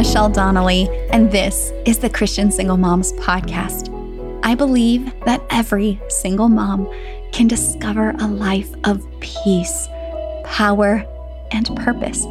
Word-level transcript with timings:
Michelle 0.00 0.30
Donnelly, 0.30 0.88
and 1.10 1.30
this 1.30 1.74
is 1.84 1.98
the 1.98 2.08
Christian 2.08 2.50
Single 2.50 2.78
Moms 2.78 3.12
Podcast. 3.12 3.90
I 4.42 4.54
believe 4.54 5.12
that 5.26 5.44
every 5.50 6.00
single 6.08 6.48
mom 6.48 6.90
can 7.32 7.46
discover 7.48 8.14
a 8.18 8.26
life 8.26 8.70
of 8.84 9.06
peace, 9.20 9.88
power, 10.44 11.04
and 11.50 11.76
purpose, 11.76 12.24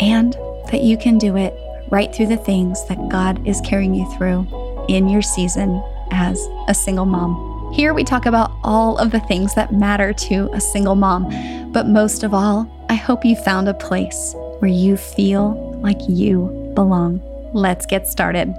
and 0.00 0.32
that 0.72 0.80
you 0.82 0.98
can 0.98 1.16
do 1.16 1.36
it 1.36 1.54
right 1.88 2.12
through 2.12 2.26
the 2.26 2.36
things 2.36 2.84
that 2.88 3.08
God 3.08 3.46
is 3.46 3.60
carrying 3.60 3.94
you 3.94 4.10
through 4.16 4.48
in 4.88 5.08
your 5.08 5.22
season 5.22 5.80
as 6.10 6.44
a 6.66 6.74
single 6.74 7.06
mom. 7.06 7.72
Here 7.74 7.94
we 7.94 8.02
talk 8.02 8.26
about 8.26 8.50
all 8.64 8.98
of 8.98 9.12
the 9.12 9.20
things 9.20 9.54
that 9.54 9.72
matter 9.72 10.12
to 10.12 10.50
a 10.52 10.60
single 10.60 10.96
mom, 10.96 11.30
but 11.70 11.86
most 11.86 12.24
of 12.24 12.34
all, 12.34 12.68
I 12.88 12.94
hope 12.94 13.24
you 13.24 13.36
found 13.36 13.68
a 13.68 13.74
place 13.74 14.34
where 14.58 14.72
you 14.72 14.96
feel 14.96 15.78
like 15.80 16.00
you 16.08 16.63
belong. 16.74 17.20
Let's 17.52 17.86
get 17.86 18.08
started. 18.08 18.54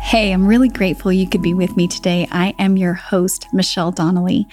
Hey, 0.00 0.30
I'm 0.30 0.46
really 0.46 0.68
grateful 0.68 1.12
you 1.12 1.28
could 1.28 1.42
be 1.42 1.52
with 1.52 1.76
me 1.76 1.88
today. 1.88 2.28
I 2.30 2.54
am 2.60 2.76
your 2.76 2.94
host, 2.94 3.48
Michelle 3.52 3.90
Donnelly. 3.90 4.46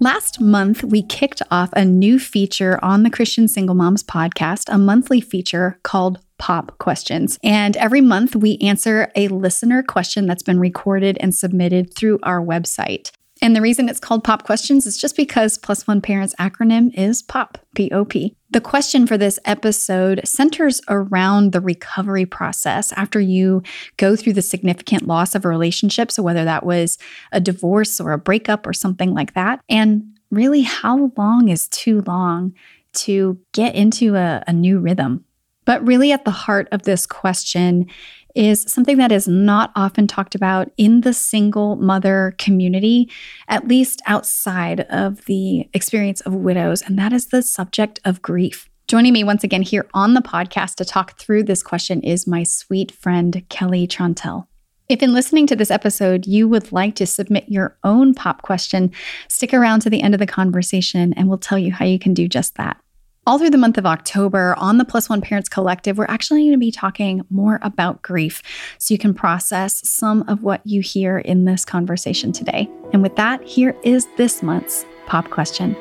Last 0.00 0.40
month, 0.40 0.84
we 0.84 1.02
kicked 1.02 1.40
off 1.50 1.70
a 1.72 1.84
new 1.84 2.18
feature 2.18 2.78
on 2.84 3.02
the 3.02 3.08
Christian 3.08 3.48
Single 3.48 3.74
Moms 3.74 4.02
podcast, 4.02 4.64
a 4.68 4.76
monthly 4.76 5.20
feature 5.20 5.78
called 5.82 6.18
Pop 6.38 6.76
Questions. 6.78 7.38
And 7.42 7.76
every 7.76 8.00
month, 8.00 8.36
we 8.36 8.58
answer 8.58 9.10
a 9.14 9.28
listener 9.28 9.82
question 9.82 10.26
that's 10.26 10.42
been 10.42 10.58
recorded 10.58 11.16
and 11.20 11.34
submitted 11.34 11.94
through 11.94 12.18
our 12.24 12.44
website. 12.44 13.12
And 13.42 13.56
the 13.56 13.60
reason 13.60 13.88
it's 13.88 13.98
called 13.98 14.22
Pop 14.22 14.44
Questions 14.44 14.86
is 14.86 14.96
just 14.96 15.16
because 15.16 15.58
Plus 15.58 15.84
One 15.84 16.00
Parents 16.00 16.32
acronym 16.38 16.96
is 16.96 17.22
POP, 17.22 17.58
P 17.74 17.90
O 17.90 18.04
P. 18.04 18.36
The 18.52 18.60
question 18.60 19.04
for 19.04 19.18
this 19.18 19.40
episode 19.44 20.20
centers 20.24 20.80
around 20.88 21.50
the 21.50 21.60
recovery 21.60 22.24
process 22.24 22.92
after 22.92 23.18
you 23.18 23.64
go 23.96 24.14
through 24.14 24.34
the 24.34 24.42
significant 24.42 25.08
loss 25.08 25.34
of 25.34 25.44
a 25.44 25.48
relationship. 25.48 26.12
So, 26.12 26.22
whether 26.22 26.44
that 26.44 26.64
was 26.64 26.98
a 27.32 27.40
divorce 27.40 28.00
or 28.00 28.12
a 28.12 28.18
breakup 28.18 28.64
or 28.64 28.72
something 28.72 29.12
like 29.12 29.34
that. 29.34 29.60
And 29.68 30.04
really, 30.30 30.62
how 30.62 31.10
long 31.16 31.48
is 31.48 31.66
too 31.66 32.02
long 32.06 32.54
to 32.92 33.40
get 33.50 33.74
into 33.74 34.14
a, 34.14 34.44
a 34.46 34.52
new 34.52 34.78
rhythm? 34.78 35.24
But 35.64 35.84
really, 35.84 36.12
at 36.12 36.24
the 36.24 36.30
heart 36.30 36.68
of 36.70 36.82
this 36.82 37.06
question 37.06 37.86
is 38.34 38.62
something 38.62 38.98
that 38.98 39.12
is 39.12 39.28
not 39.28 39.72
often 39.76 40.06
talked 40.06 40.34
about 40.34 40.70
in 40.76 41.02
the 41.02 41.12
single 41.12 41.76
mother 41.76 42.34
community, 42.38 43.10
at 43.48 43.68
least 43.68 44.02
outside 44.06 44.80
of 44.90 45.24
the 45.26 45.68
experience 45.72 46.20
of 46.22 46.34
widows, 46.34 46.82
and 46.82 46.98
that 46.98 47.12
is 47.12 47.26
the 47.26 47.42
subject 47.42 48.00
of 48.04 48.22
grief. 48.22 48.68
Joining 48.88 49.12
me 49.12 49.24
once 49.24 49.44
again 49.44 49.62
here 49.62 49.86
on 49.94 50.14
the 50.14 50.20
podcast 50.20 50.74
to 50.76 50.84
talk 50.84 51.18
through 51.18 51.44
this 51.44 51.62
question 51.62 52.02
is 52.02 52.26
my 52.26 52.42
sweet 52.42 52.92
friend, 52.92 53.44
Kelli 53.48 53.88
Trontel. 53.88 54.46
If 54.88 55.02
in 55.02 55.14
listening 55.14 55.46
to 55.46 55.56
this 55.56 55.70
episode, 55.70 56.26
you 56.26 56.48
would 56.48 56.72
like 56.72 56.94
to 56.96 57.06
submit 57.06 57.48
your 57.48 57.78
own 57.84 58.12
pop 58.12 58.42
question, 58.42 58.90
stick 59.28 59.54
around 59.54 59.80
to 59.80 59.90
the 59.90 60.02
end 60.02 60.14
of 60.14 60.18
the 60.18 60.26
conversation 60.26 61.14
and 61.14 61.28
we'll 61.28 61.38
tell 61.38 61.58
you 61.58 61.72
how 61.72 61.86
you 61.86 61.98
can 61.98 62.12
do 62.12 62.28
just 62.28 62.56
that. 62.56 62.76
All 63.24 63.38
through 63.38 63.50
the 63.50 63.58
month 63.58 63.78
of 63.78 63.86
October 63.86 64.56
on 64.58 64.78
the 64.78 64.84
Plus 64.84 65.08
One 65.08 65.20
Parents 65.20 65.48
Collective, 65.48 65.96
we're 65.96 66.06
actually 66.08 66.40
going 66.40 66.54
to 66.54 66.58
be 66.58 66.72
talking 66.72 67.24
more 67.30 67.60
about 67.62 68.02
grief 68.02 68.42
so 68.78 68.92
you 68.92 68.98
can 68.98 69.14
process 69.14 69.88
some 69.88 70.24
of 70.26 70.42
what 70.42 70.60
you 70.66 70.80
hear 70.80 71.18
in 71.18 71.44
this 71.44 71.64
conversation 71.64 72.32
today. 72.32 72.68
And 72.92 73.00
with 73.00 73.14
that, 73.14 73.40
here 73.44 73.76
is 73.84 74.08
this 74.16 74.42
month's 74.42 74.84
pop 75.06 75.30
question. 75.30 75.76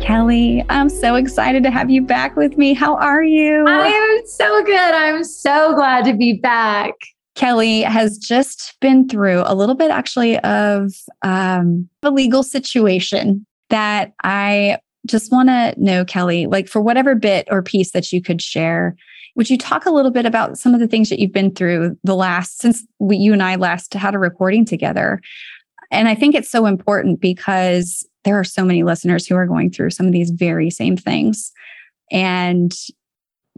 Kelli, 0.00 0.64
I'm 0.70 0.88
so 0.88 1.16
excited 1.16 1.62
to 1.64 1.70
have 1.70 1.90
you 1.90 2.00
back 2.00 2.36
with 2.36 2.56
me. 2.56 2.72
How 2.72 2.96
are 2.96 3.22
you? 3.22 3.66
I 3.68 3.88
am 3.88 4.26
so 4.26 4.64
good. 4.64 4.74
I'm 4.74 5.24
so 5.24 5.74
glad 5.74 6.06
to 6.06 6.14
be 6.14 6.38
back. 6.38 6.94
Kelli 7.38 7.84
has 7.84 8.18
just 8.18 8.74
been 8.80 9.08
through 9.08 9.44
a 9.46 9.54
little 9.54 9.76
bit 9.76 9.92
actually 9.92 10.38
of 10.40 10.92
um, 11.22 11.88
a 12.02 12.10
legal 12.10 12.42
situation 12.42 13.46
that 13.70 14.12
I 14.24 14.78
just 15.06 15.30
want 15.30 15.48
to 15.48 15.72
know, 15.76 16.04
Kelli, 16.04 16.50
like 16.50 16.66
for 16.68 16.80
whatever 16.80 17.14
bit 17.14 17.46
or 17.48 17.62
piece 17.62 17.92
that 17.92 18.12
you 18.12 18.20
could 18.20 18.42
share, 18.42 18.96
would 19.36 19.48
you 19.48 19.56
talk 19.56 19.86
a 19.86 19.92
little 19.92 20.10
bit 20.10 20.26
about 20.26 20.58
some 20.58 20.74
of 20.74 20.80
the 20.80 20.88
things 20.88 21.10
that 21.10 21.20
you've 21.20 21.32
been 21.32 21.54
through 21.54 21.96
the 22.02 22.16
last 22.16 22.60
since 22.60 22.84
we, 22.98 23.16
you 23.16 23.32
and 23.32 23.42
I 23.42 23.54
last 23.54 23.94
had 23.94 24.16
a 24.16 24.18
recording 24.18 24.64
together? 24.64 25.20
And 25.92 26.08
I 26.08 26.16
think 26.16 26.34
it's 26.34 26.50
so 26.50 26.66
important 26.66 27.20
because 27.20 28.04
there 28.24 28.38
are 28.38 28.44
so 28.44 28.64
many 28.64 28.82
listeners 28.82 29.28
who 29.28 29.36
are 29.36 29.46
going 29.46 29.70
through 29.70 29.90
some 29.90 30.06
of 30.06 30.12
these 30.12 30.30
very 30.30 30.70
same 30.70 30.96
things. 30.96 31.52
And 32.10 32.74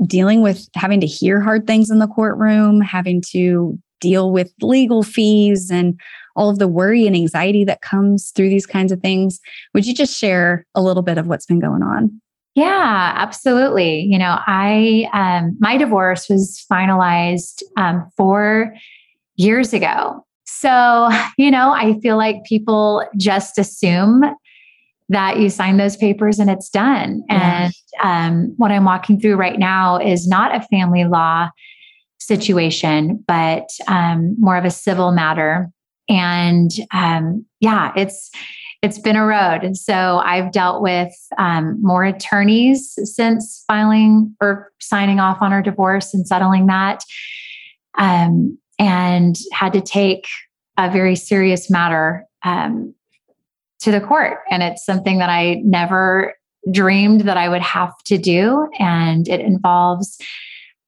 dealing 0.06 0.42
with 0.42 0.68
having 0.74 1.00
to 1.00 1.06
hear 1.06 1.40
hard 1.40 1.66
things 1.66 1.90
in 1.90 1.98
the 1.98 2.08
courtroom, 2.08 2.80
having 2.80 3.22
to 3.30 3.78
deal 4.00 4.32
with 4.32 4.52
legal 4.62 5.02
fees 5.02 5.70
and 5.70 5.98
all 6.36 6.48
of 6.48 6.58
the 6.58 6.68
worry 6.68 7.06
and 7.06 7.14
anxiety 7.14 7.64
that 7.64 7.82
comes 7.82 8.30
through 8.34 8.48
these 8.48 8.66
kinds 8.66 8.92
of 8.92 9.00
things. 9.00 9.40
Would 9.74 9.86
you 9.86 9.94
just 9.94 10.16
share 10.16 10.66
a 10.74 10.82
little 10.82 11.02
bit 11.02 11.18
of 11.18 11.26
what's 11.26 11.46
been 11.46 11.60
going 11.60 11.82
on? 11.82 12.20
Yeah, 12.54 13.12
absolutely. 13.16 14.00
You 14.00 14.18
know, 14.18 14.38
I 14.46 15.08
um, 15.12 15.56
my 15.60 15.76
divorce 15.76 16.28
was 16.28 16.64
finalized 16.70 17.62
um, 17.76 18.10
four 18.16 18.74
years 19.36 19.72
ago. 19.72 20.24
So, 20.46 21.08
you 21.38 21.50
know, 21.50 21.72
I 21.72 21.98
feel 22.00 22.16
like 22.16 22.44
people 22.44 23.06
just 23.16 23.56
assume 23.56 24.22
that 25.10 25.38
you 25.38 25.50
sign 25.50 25.76
those 25.76 25.96
papers 25.96 26.38
and 26.38 26.48
it's 26.48 26.70
done. 26.70 27.22
Yeah. 27.28 27.64
And 27.64 27.74
um, 28.02 28.54
what 28.56 28.70
I'm 28.70 28.84
walking 28.84 29.20
through 29.20 29.36
right 29.36 29.58
now 29.58 29.98
is 29.98 30.26
not 30.26 30.54
a 30.54 30.66
family 30.68 31.04
law 31.04 31.50
situation, 32.18 33.22
but 33.26 33.68
um, 33.88 34.36
more 34.38 34.56
of 34.56 34.64
a 34.64 34.70
civil 34.70 35.10
matter. 35.10 35.68
And 36.08 36.70
um, 36.92 37.44
yeah, 37.58 37.92
it's 37.96 38.30
it's 38.82 38.98
been 38.98 39.16
a 39.16 39.26
road. 39.26 39.62
And 39.62 39.76
so 39.76 40.22
I've 40.24 40.52
dealt 40.52 40.80
with 40.80 41.12
um, 41.36 41.76
more 41.82 42.04
attorneys 42.04 42.98
since 43.04 43.62
filing 43.66 44.34
or 44.40 44.72
signing 44.80 45.20
off 45.20 45.42
on 45.42 45.52
our 45.52 45.60
divorce 45.60 46.14
and 46.14 46.26
settling 46.26 46.66
that, 46.66 47.04
um, 47.98 48.56
and 48.78 49.36
had 49.52 49.74
to 49.74 49.82
take 49.82 50.26
a 50.78 50.90
very 50.90 51.14
serious 51.14 51.68
matter 51.70 52.24
um, 52.42 52.94
to 53.80 53.90
the 53.90 54.00
court. 54.00 54.38
And 54.50 54.62
it's 54.62 54.84
something 54.84 55.18
that 55.18 55.30
I 55.30 55.60
never 55.64 56.34
dreamed 56.70 57.22
that 57.22 57.36
I 57.36 57.48
would 57.48 57.62
have 57.62 57.96
to 58.04 58.18
do. 58.18 58.68
And 58.78 59.26
it 59.28 59.40
involves 59.40 60.18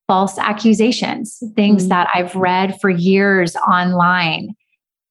false 0.07 0.39
accusations, 0.39 1.43
things 1.57 1.83
mm-hmm. 1.83 1.89
that 1.89 2.09
I've 2.15 2.35
read 2.35 2.79
for 2.81 2.91
years 2.91 3.57
online 3.57 4.55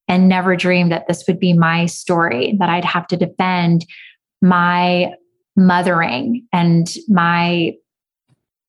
and 0.08 0.28
never 0.28 0.56
dreamed 0.56 0.92
that 0.92 1.08
this 1.08 1.24
would 1.28 1.40
be 1.40 1.54
my 1.54 1.86
story, 1.86 2.56
that 2.60 2.70
I'd 2.70 2.86
have 2.86 3.08
to 3.08 3.18
defend 3.18 3.86
my 4.42 5.14
mothering 5.56 6.46
and 6.52 6.94
my 7.08 7.74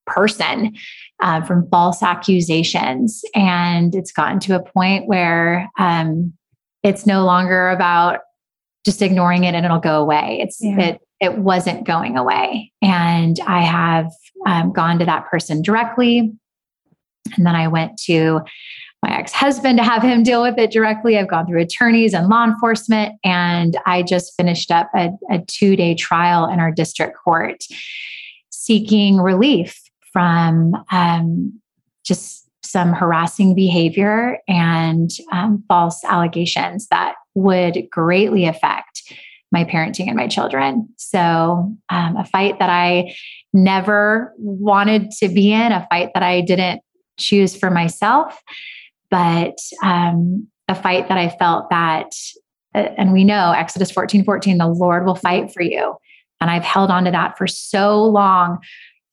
person 0.05 0.73
uh, 1.21 1.41
from 1.41 1.67
false 1.69 2.01
accusations. 2.01 3.23
And 3.35 3.93
it's 3.93 4.11
gotten 4.11 4.39
to 4.41 4.55
a 4.55 4.63
point 4.63 5.07
where 5.07 5.69
um, 5.77 6.33
it's 6.81 7.05
no 7.05 7.23
longer 7.25 7.69
about 7.69 8.21
just 8.85 9.01
ignoring 9.01 9.43
it 9.43 9.55
and 9.55 9.65
it'll 9.65 9.79
go 9.79 10.01
away. 10.01 10.39
It's 10.41 10.59
yeah. 10.61 10.79
it 10.79 11.01
it 11.19 11.37
wasn't 11.37 11.85
going 11.85 12.17
away, 12.17 12.71
and 12.81 13.39
I 13.45 13.61
have 13.61 14.11
um, 14.45 14.73
gone 14.73 14.99
to 14.99 15.05
that 15.05 15.25
person 15.27 15.61
directly, 15.61 16.33
and 17.37 17.45
then 17.45 17.55
I 17.55 17.67
went 17.67 17.97
to 18.03 18.41
my 19.01 19.17
ex-husband 19.17 19.77
to 19.77 19.83
have 19.83 20.01
him 20.01 20.23
deal 20.23 20.41
with 20.41 20.57
it 20.57 20.71
directly. 20.71 21.17
I've 21.17 21.27
gone 21.27 21.45
through 21.45 21.61
attorneys 21.61 22.13
and 22.13 22.29
law 22.29 22.45
enforcement, 22.45 23.15
and 23.23 23.77
I 23.85 24.01
just 24.01 24.33
finished 24.35 24.71
up 24.71 24.89
a, 24.95 25.09
a 25.29 25.39
two-day 25.47 25.95
trial 25.95 26.49
in 26.49 26.59
our 26.59 26.71
district 26.71 27.17
court, 27.21 27.63
seeking 28.49 29.17
relief 29.17 29.77
from 30.13 30.73
um, 30.91 31.59
just 32.05 32.49
some 32.63 32.93
harassing 32.93 33.55
behavior 33.55 34.39
and 34.47 35.09
um, 35.31 35.63
false 35.67 36.03
allegations 36.05 36.87
that 36.87 37.15
would 37.35 37.87
greatly 37.89 38.45
affect 38.45 39.13
my 39.51 39.63
parenting 39.63 40.07
and 40.07 40.15
my 40.15 40.27
children. 40.27 40.89
So, 40.97 41.71
um, 41.89 42.17
a 42.17 42.25
fight 42.25 42.59
that 42.59 42.69
I 42.69 43.15
never 43.53 44.33
wanted 44.37 45.11
to 45.19 45.29
be 45.29 45.53
in, 45.53 45.71
a 45.71 45.87
fight 45.89 46.09
that 46.15 46.23
I 46.23 46.41
didn't 46.41 46.81
choose 47.19 47.55
for 47.55 47.69
myself, 47.69 48.41
but 49.11 49.55
um, 49.83 50.47
a 50.67 50.75
fight 50.75 51.07
that 51.07 51.19
I 51.19 51.29
felt 51.29 51.69
that, 51.69 52.11
uh, 52.73 52.89
and 52.97 53.13
we 53.13 53.23
know 53.23 53.51
Exodus 53.51 53.91
14 53.91 54.23
14, 54.23 54.57
the 54.57 54.67
Lord 54.67 55.05
will 55.05 55.15
fight 55.15 55.53
for 55.53 55.61
you. 55.61 55.95
And 56.41 56.49
I've 56.49 56.63
held 56.63 56.89
on 56.89 57.05
to 57.05 57.11
that 57.11 57.37
for 57.37 57.47
so 57.47 58.03
long. 58.03 58.57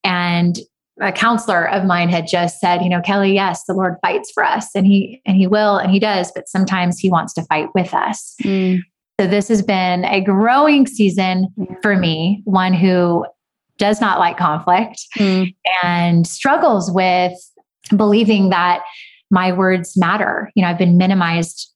And 0.03 0.57
a 1.01 1.13
counselor 1.13 1.69
of 1.69 1.85
mine 1.85 2.09
had 2.09 2.27
just 2.27 2.61
said, 2.61 2.83
you 2.83 2.89
know, 2.89 3.01
Kelli, 3.01 3.35
yes, 3.35 3.65
the 3.65 3.75
Lord 3.75 3.97
fights 4.03 4.31
for 4.33 4.45
us 4.45 4.69
and 4.75 4.87
he 4.87 5.23
and 5.25 5.37
he 5.37 5.47
will 5.47 5.77
and 5.77 5.91
he 5.91 5.99
does, 5.99 6.31
but 6.33 6.49
sometimes 6.49 6.99
he 6.99 7.11
wants 7.11 7.33
to 7.35 7.43
fight 7.45 7.69
with 7.75 7.95
us. 7.95 8.35
Mm. 8.43 8.81
So 9.21 9.27
this 9.27 9.49
has 9.49 9.63
been 9.63 10.05
a 10.05 10.21
growing 10.21 10.87
season 10.87 11.49
for 11.83 11.97
me, 11.97 12.43
one 12.45 12.73
who 12.73 13.27
does 13.79 14.01
not 14.01 14.19
like 14.19 14.37
conflict 14.37 15.01
mm. 15.17 15.55
and 15.83 16.27
struggles 16.27 16.91
with 16.91 17.33
believing 17.97 18.51
that 18.51 18.83
my 19.31 19.53
words 19.53 19.97
matter. 19.97 20.51
You 20.55 20.63
know, 20.63 20.69
I've 20.69 20.79
been 20.79 20.99
minimized 20.99 21.71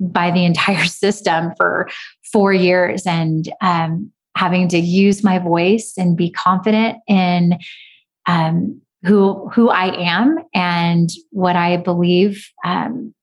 by 0.00 0.30
the 0.30 0.44
entire 0.44 0.84
system 0.84 1.52
for 1.56 1.88
four 2.32 2.52
years 2.52 3.06
and 3.06 3.48
um, 3.60 4.10
having 4.36 4.68
to 4.68 4.78
use 4.78 5.22
my 5.22 5.38
voice 5.38 5.94
and 5.96 6.16
be 6.16 6.30
confident 6.30 6.98
in 7.06 7.58
um, 8.26 8.80
who 9.04 9.48
who 9.50 9.68
I 9.68 9.94
am 9.96 10.38
and 10.54 11.10
what 11.30 11.56
I 11.56 11.76
believe 11.76 12.50
um, 12.64 13.14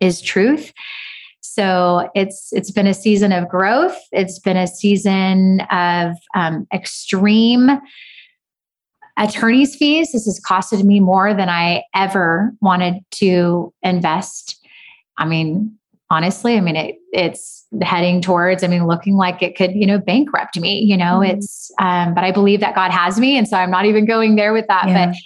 is 0.00 0.20
truth. 0.20 0.72
So 1.40 2.08
it's 2.14 2.50
it's 2.52 2.70
been 2.70 2.86
a 2.86 2.94
season 2.94 3.32
of 3.32 3.48
growth. 3.48 3.96
It's 4.12 4.38
been 4.38 4.56
a 4.56 4.66
season 4.66 5.60
of 5.70 6.12
um, 6.34 6.66
extreme 6.72 7.70
attorney's 9.16 9.76
fees. 9.76 10.12
This 10.12 10.26
has 10.26 10.40
costed 10.40 10.84
me 10.84 11.00
more 11.00 11.34
than 11.34 11.48
I 11.48 11.84
ever 11.94 12.52
wanted 12.60 13.00
to 13.12 13.72
invest. 13.82 14.64
I 15.18 15.26
mean, 15.26 15.78
honestly, 16.10 16.56
I 16.56 16.60
mean, 16.60 16.76
it, 16.76 16.96
it's 17.12 17.66
heading 17.82 18.20
towards, 18.20 18.64
I 18.64 18.66
mean, 18.66 18.86
looking 18.86 19.16
like 19.16 19.42
it 19.42 19.56
could, 19.56 19.74
you 19.74 19.86
know, 19.86 19.98
bankrupt 19.98 20.58
me, 20.58 20.80
you 20.80 20.96
know, 20.96 21.20
mm-hmm. 21.20 21.36
it's, 21.36 21.70
um, 21.78 22.14
but 22.14 22.24
I 22.24 22.32
believe 22.32 22.60
that 22.60 22.74
God 22.74 22.90
has 22.90 23.18
me. 23.18 23.38
And 23.38 23.46
so 23.46 23.56
I'm 23.56 23.70
not 23.70 23.86
even 23.86 24.06
going 24.06 24.34
there 24.34 24.52
with 24.52 24.66
that. 24.66 24.88
Yeah. 24.88 25.06
But, 25.06 25.16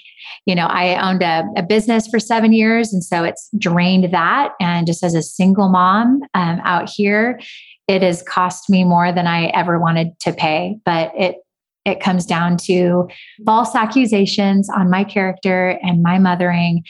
you 0.45 0.55
know, 0.55 0.67
I 0.67 1.01
owned 1.09 1.23
a, 1.23 1.45
a, 1.57 1.63
business 1.63 2.07
for 2.07 2.21
seven 2.21 2.53
years. 2.53 2.93
And 2.93 3.03
so 3.03 3.25
it's 3.25 3.49
drained 3.59 4.13
that. 4.13 4.53
And 4.61 4.87
just 4.87 5.03
as 5.03 5.15
a 5.15 5.23
single 5.23 5.71
mom 5.71 6.21
um, 6.35 6.61
out 6.65 6.89
here, 6.89 7.41
it 7.89 8.03
has 8.03 8.23
cost 8.23 8.69
me 8.69 8.85
more 8.85 9.11
than 9.11 9.27
I 9.27 9.47
ever 9.47 9.79
wanted 9.79 10.19
to 10.21 10.33
pay. 10.33 10.77
But 10.85 11.13
it, 11.17 11.37
it 11.85 12.01
comes 12.01 12.25
down 12.25 12.57
to 12.59 13.09
false 13.45 13.75
accusations 13.75 14.69
on 14.71 14.91
my 14.91 15.05
character 15.05 15.79
and 15.83 16.03
my 16.03 16.19
mothering, 16.19 16.83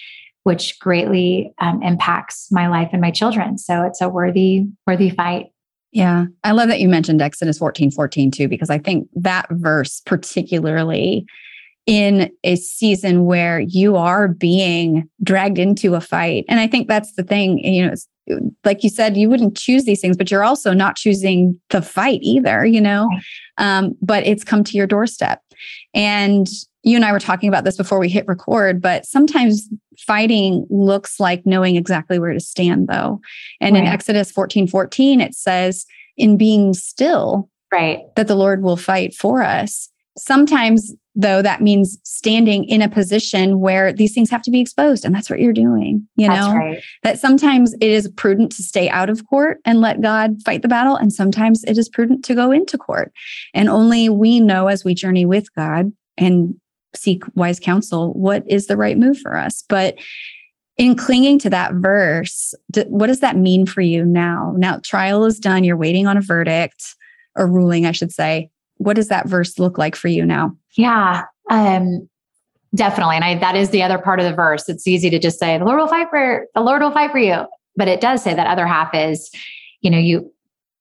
which 0.44 0.79
greatly 0.79 1.52
um, 1.58 1.82
impacts 1.82 2.49
my 2.50 2.69
life 2.69 2.91
and 2.93 3.00
my 3.00 3.11
children. 3.11 3.58
So 3.58 3.82
it's 3.82 4.00
a 4.00 4.08
worthy, 4.08 4.67
worthy 4.87 5.11
fight. 5.11 5.46
Yeah. 5.91 6.26
I 6.43 6.52
love 6.52 6.69
that 6.69 6.81
you 6.81 6.88
mentioned 6.88 7.23
Exodus 7.23 7.58
14 7.58 7.91
14 7.91 8.31
too, 8.31 8.49
because 8.49 8.70
I 8.70 8.79
think 8.79 9.08
that 9.14 9.46
verse, 9.50 10.00
particularly 10.05 11.26
in 11.87 12.31
a 12.44 12.56
season 12.56 13.26
where 13.26 13.61
you 13.61 13.96
are 13.96 14.29
being 14.29 15.08
dragged 15.23 15.58
into 15.58 15.94
a 15.94 16.00
fight. 16.00 16.44
And 16.49 16.58
I 16.58 16.67
think 16.67 16.88
that's 16.88 17.14
the 17.14 17.23
thing, 17.23 17.58
you 17.58 17.87
know, 17.87 17.94
like 18.64 18.82
you 18.82 18.88
said, 18.88 19.17
you 19.17 19.29
wouldn't 19.29 19.56
choose 19.56 19.85
these 19.85 20.00
things, 20.00 20.17
but 20.17 20.31
you're 20.31 20.44
also 20.44 20.73
not 20.73 20.97
choosing 20.97 21.61
the 21.70 21.82
fight 21.82 22.20
either, 22.23 22.64
you 22.64 22.81
know? 22.81 23.08
Um, 23.58 23.94
but 24.00 24.26
it's 24.26 24.44
come 24.44 24.64
to 24.64 24.76
your 24.76 24.87
doorstep. 24.87 25.43
And 25.93 26.49
you 26.84 26.96
and 26.96 27.04
I 27.04 27.12
were 27.12 27.19
talking 27.19 27.48
about 27.48 27.64
this 27.64 27.76
before 27.76 27.98
we 27.98 28.08
hit 28.08 28.28
record, 28.28 28.81
but 28.81 29.06
sometimes 29.06 29.69
fighting 29.98 30.66
looks 30.69 31.19
like 31.19 31.44
knowing 31.46 31.76
exactly 31.76 32.19
where 32.19 32.32
to 32.32 32.40
stand, 32.40 32.88
though. 32.88 33.20
And 33.60 33.75
right. 33.75 33.84
in 33.84 33.88
Exodus 33.88 34.31
14 34.31 34.69
14, 34.69 35.20
it 35.20 35.34
says, 35.34 35.86
in 36.16 36.36
being 36.36 36.75
still, 36.75 37.48
right, 37.72 38.02
that 38.16 38.28
the 38.28 38.36
Lord 38.36 38.62
will 38.62 38.76
fight 38.76 39.14
for 39.14 39.42
us. 39.42 39.88
Sometimes 40.16 40.94
though 41.16 41.42
that 41.42 41.62
means 41.62 41.98
standing 42.02 42.64
in 42.64 42.82
a 42.82 42.88
position 42.88 43.60
where 43.60 43.92
these 43.92 44.14
things 44.14 44.30
have 44.30 44.42
to 44.42 44.50
be 44.50 44.60
exposed 44.60 45.04
and 45.04 45.14
that's 45.14 45.30
what 45.30 45.38
you're 45.38 45.52
doing 45.52 46.06
you 46.16 46.28
know 46.28 46.52
right. 46.52 46.82
that 47.02 47.19
sometimes 47.20 47.72
it 47.75 47.90
is 47.90 48.08
prudent 48.16 48.50
to 48.50 48.62
stay 48.62 48.88
out 48.88 49.08
of 49.08 49.25
court 49.28 49.58
and 49.64 49.80
let 49.80 50.00
god 50.00 50.34
fight 50.44 50.62
the 50.62 50.69
battle 50.69 50.96
and 50.96 51.12
sometimes 51.12 51.62
it 51.64 51.78
is 51.78 51.88
prudent 51.88 52.25
to 52.25 52.34
go 52.34 52.50
into 52.50 52.76
court 52.76 53.12
and 53.54 53.69
only 53.69 54.08
we 54.08 54.40
know 54.40 54.66
as 54.66 54.84
we 54.84 54.92
journey 54.94 55.25
with 55.25 55.52
god 55.54 55.92
and 56.19 56.54
seek 56.96 57.23
wise 57.35 57.61
counsel 57.61 58.12
what 58.14 58.43
is 58.49 58.67
the 58.67 58.76
right 58.76 58.99
move 58.99 59.19
for 59.19 59.37
us 59.37 59.62
but 59.69 59.96
in 60.76 60.96
clinging 60.96 61.38
to 61.38 61.50
that 61.50 61.73
verse 61.75 62.55
what 62.87 63.06
does 63.06 63.20
that 63.20 63.37
mean 63.37 63.67
for 63.67 63.81
you 63.81 64.05
now 64.05 64.52
now 64.56 64.81
trial 64.82 65.25
is 65.25 65.38
done 65.38 65.64
you're 65.64 65.76
waiting 65.76 66.06
on 66.06 66.17
a 66.17 66.23
verdict 66.23 66.94
or 67.37 67.46
ruling 67.46 67.87
i 67.87 67.93
should 67.93 68.12
say 68.12 68.49
what 68.79 68.96
does 68.96 69.08
that 69.08 69.29
verse 69.29 69.58
look 69.58 69.79
like 69.79 69.94
for 69.94 70.08
you 70.08 70.25
now 70.25 70.56
yeah. 70.76 71.25
Um, 71.50 72.08
definitely. 72.75 73.17
And 73.17 73.25
I, 73.25 73.38
that 73.38 73.56
is 73.56 73.70
the 73.70 73.82
other 73.82 73.99
part 73.99 74.20
of 74.20 74.26
the 74.26 74.35
verse. 74.35 74.69
It's 74.69 74.87
easy 74.87 75.11
to 75.11 75.19
just 75.19 75.38
say, 75.38 75.56
the 75.58 75.64
Lord 75.64 75.79
will 75.79 75.88
fight 75.88 76.08
for, 76.11 76.47
the 76.55 76.61
Lord 76.61 76.82
will 76.82 76.90
fight 76.90 77.12
for 77.12 77.19
you. 77.19 77.44
But 77.76 77.88
it 77.88 78.00
does 78.00 78.23
say 78.23 78.35
that 78.35 78.47
other 78.47 78.67
half 78.67 78.94
is, 78.94 79.31
you 79.81 79.90
know, 79.90 79.99
you, 79.99 80.32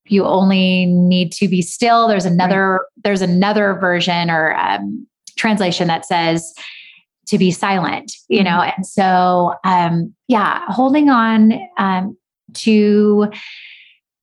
you 0.05 0.25
only 0.25 0.85
need 0.85 1.31
to 1.33 1.47
be 1.47 1.61
still. 1.61 2.07
There's 2.07 2.25
another, 2.25 2.71
right. 2.73 3.03
there's 3.03 3.21
another 3.21 3.75
version 3.75 4.29
or 4.29 4.55
um, 4.55 5.07
translation 5.37 5.87
that 5.87 6.05
says 6.05 6.53
to 7.27 7.37
be 7.37 7.51
silent, 7.51 8.11
you 8.27 8.39
mm-hmm. 8.39 8.45
know? 8.45 8.61
And 8.61 8.85
so, 8.85 9.55
um, 9.63 10.13
yeah, 10.27 10.63
holding 10.67 11.09
on 11.09 11.53
um, 11.77 12.17
to, 12.53 13.29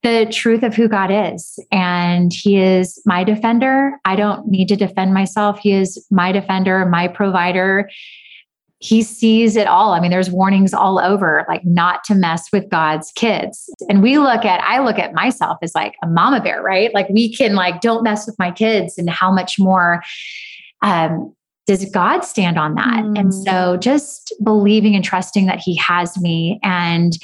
the 0.03 0.27
truth 0.31 0.63
of 0.63 0.75
who 0.75 0.89
God 0.89 1.11
is. 1.11 1.59
And 1.71 2.33
He 2.33 2.59
is 2.59 3.01
my 3.05 3.25
defender. 3.25 3.93
I 4.05 4.17
don't 4.17 4.47
need 4.49 4.69
to 4.69 4.77
defend 4.77 5.13
myself. 5.13 5.59
He 5.59 5.73
is 5.73 6.05
my 6.11 6.33
defender, 6.33 6.87
my 6.87 7.09
provider. 7.09 7.91
He 8.79 9.03
sees 9.03 9.57
it 9.57 9.67
all. 9.67 9.93
I 9.93 10.01
mean, 10.01 10.11
there's 10.11 10.31
warnings 10.31 10.73
all 10.73 10.99
over, 10.99 11.45
like 11.49 11.67
not 11.67 12.03
to 12.05 12.15
mess 12.15 12.49
with 12.51 12.71
God's 12.71 13.13
kids. 13.13 13.69
And 13.91 14.03
we 14.03 14.17
look 14.17 14.47
at, 14.47 14.63
I 14.63 14.83
look 14.83 14.99
at 14.99 15.13
myself 15.13 15.59
as 15.61 15.75
like 15.75 15.97
a 16.03 16.07
mama 16.07 16.41
bear, 16.41 16.63
right? 16.63 16.93
Like 16.95 17.11
we 17.11 17.31
can 17.31 17.55
like, 17.55 17.83
don't 17.83 18.03
mess 18.03 18.27
with 18.27 18.39
my 18.39 18.51
kids. 18.51 18.97
And 18.97 19.11
how 19.11 19.31
much 19.31 19.59
more 19.59 20.03
um, 20.83 21.35
does 21.67 21.85
God 21.91 22.21
stand 22.21 22.59
on 22.59 22.75
that? 22.75 23.05
Mm. 23.05 23.19
And 23.19 23.35
so 23.35 23.77
just 23.77 24.35
believing 24.43 24.95
and 24.95 25.05
trusting 25.05 25.47
that 25.47 25.61
He 25.61 25.77
has 25.77 26.19
me 26.21 26.59
and 26.63 27.17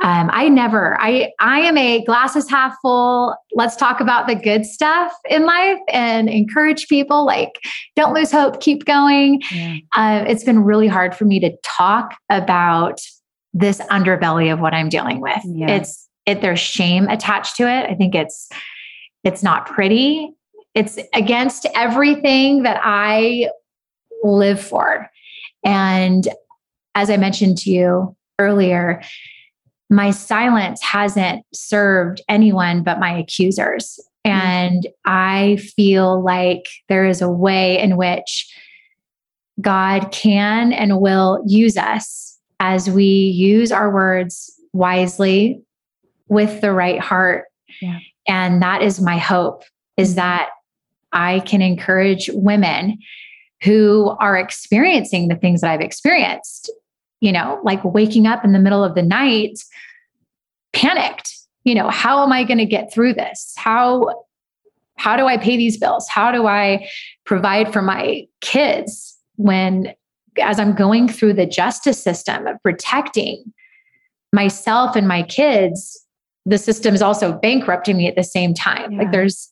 um, 0.00 0.30
I 0.32 0.48
never, 0.48 0.96
I, 1.00 1.32
I 1.40 1.60
am 1.60 1.76
a 1.76 2.04
glasses 2.04 2.48
half 2.48 2.76
full. 2.80 3.34
Let's 3.54 3.74
talk 3.74 4.00
about 4.00 4.28
the 4.28 4.36
good 4.36 4.64
stuff 4.64 5.12
in 5.28 5.44
life 5.44 5.78
and 5.88 6.28
encourage 6.28 6.86
people. 6.86 7.26
Like, 7.26 7.58
don't 7.96 8.14
lose 8.14 8.30
hope, 8.30 8.60
keep 8.60 8.84
going. 8.84 9.42
Yeah. 9.50 9.78
Uh, 9.92 10.24
it's 10.28 10.44
been 10.44 10.60
really 10.60 10.86
hard 10.86 11.16
for 11.16 11.24
me 11.24 11.40
to 11.40 11.50
talk 11.64 12.16
about 12.30 13.00
this 13.52 13.80
underbelly 13.90 14.52
of 14.52 14.60
what 14.60 14.72
I'm 14.72 14.88
dealing 14.88 15.20
with. 15.20 15.40
Yeah. 15.44 15.72
It's, 15.72 16.08
it, 16.26 16.42
there's 16.42 16.60
shame 16.60 17.08
attached 17.08 17.56
to 17.56 17.64
it. 17.64 17.90
I 17.90 17.94
think 17.96 18.14
it's, 18.14 18.48
it's 19.24 19.42
not 19.42 19.66
pretty. 19.66 20.32
It's 20.78 20.96
against 21.12 21.66
everything 21.74 22.62
that 22.62 22.80
I 22.84 23.48
live 24.22 24.60
for. 24.60 25.10
And 25.64 26.28
as 26.94 27.10
I 27.10 27.16
mentioned 27.16 27.58
to 27.58 27.70
you 27.70 28.16
earlier, 28.38 29.02
my 29.90 30.12
silence 30.12 30.80
hasn't 30.80 31.44
served 31.52 32.20
anyone 32.28 32.84
but 32.84 33.00
my 33.00 33.18
accusers. 33.18 33.98
Mm-hmm. 34.24 34.38
And 34.38 34.86
I 35.04 35.56
feel 35.74 36.22
like 36.22 36.62
there 36.88 37.06
is 37.06 37.20
a 37.22 37.28
way 37.28 37.80
in 37.80 37.96
which 37.96 38.48
God 39.60 40.12
can 40.12 40.72
and 40.72 41.00
will 41.00 41.42
use 41.44 41.76
us 41.76 42.38
as 42.60 42.88
we 42.88 43.04
use 43.04 43.72
our 43.72 43.92
words 43.92 44.52
wisely 44.72 45.60
with 46.28 46.60
the 46.60 46.70
right 46.70 47.00
heart. 47.00 47.46
Yeah. 47.82 47.98
And 48.28 48.62
that 48.62 48.82
is 48.82 49.00
my 49.00 49.18
hope 49.18 49.64
is 49.96 50.10
mm-hmm. 50.10 50.16
that 50.16 50.50
I 51.12 51.40
can 51.40 51.62
encourage 51.62 52.30
women 52.32 52.98
who 53.62 54.16
are 54.20 54.36
experiencing 54.36 55.28
the 55.28 55.36
things 55.36 55.60
that 55.60 55.70
I've 55.70 55.80
experienced 55.80 56.70
you 57.20 57.32
know, 57.32 57.60
like 57.64 57.82
waking 57.84 58.26
up 58.26 58.44
in 58.44 58.52
the 58.52 58.58
middle 58.58 58.84
of 58.84 58.94
the 58.94 59.02
night, 59.02 59.58
panicked. 60.72 61.34
You 61.64 61.74
know, 61.74 61.90
how 61.90 62.22
am 62.22 62.32
I 62.32 62.44
going 62.44 62.58
to 62.58 62.66
get 62.66 62.92
through 62.92 63.14
this? 63.14 63.54
How 63.56 64.24
how 64.96 65.16
do 65.16 65.26
I 65.26 65.36
pay 65.36 65.56
these 65.56 65.76
bills? 65.76 66.08
How 66.08 66.32
do 66.32 66.46
I 66.46 66.88
provide 67.24 67.72
for 67.72 67.82
my 67.82 68.26
kids 68.40 69.16
when 69.36 69.94
as 70.40 70.58
I'm 70.58 70.74
going 70.74 71.08
through 71.08 71.34
the 71.34 71.46
justice 71.46 72.02
system 72.02 72.46
of 72.46 72.62
protecting 72.62 73.52
myself 74.32 74.94
and 74.94 75.06
my 75.08 75.22
kids, 75.24 76.04
the 76.46 76.58
system 76.58 76.94
is 76.94 77.02
also 77.02 77.32
bankrupting 77.32 77.96
me 77.96 78.06
at 78.06 78.16
the 78.16 78.24
same 78.24 78.54
time. 78.54 78.92
Yeah. 78.92 78.98
Like 78.98 79.12
there's 79.12 79.50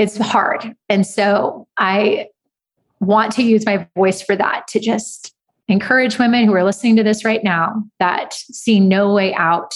it's 0.00 0.16
hard. 0.16 0.74
And 0.88 1.06
so 1.06 1.68
I 1.76 2.28
want 3.00 3.32
to 3.32 3.42
use 3.42 3.66
my 3.66 3.86
voice 3.94 4.22
for 4.22 4.34
that 4.34 4.66
to 4.68 4.80
just 4.80 5.34
encourage 5.68 6.18
women 6.18 6.46
who 6.46 6.54
are 6.54 6.64
listening 6.64 6.96
to 6.96 7.02
this 7.02 7.22
right 7.22 7.44
now 7.44 7.84
that 7.98 8.32
see 8.32 8.80
no 8.80 9.12
way 9.12 9.34
out 9.34 9.74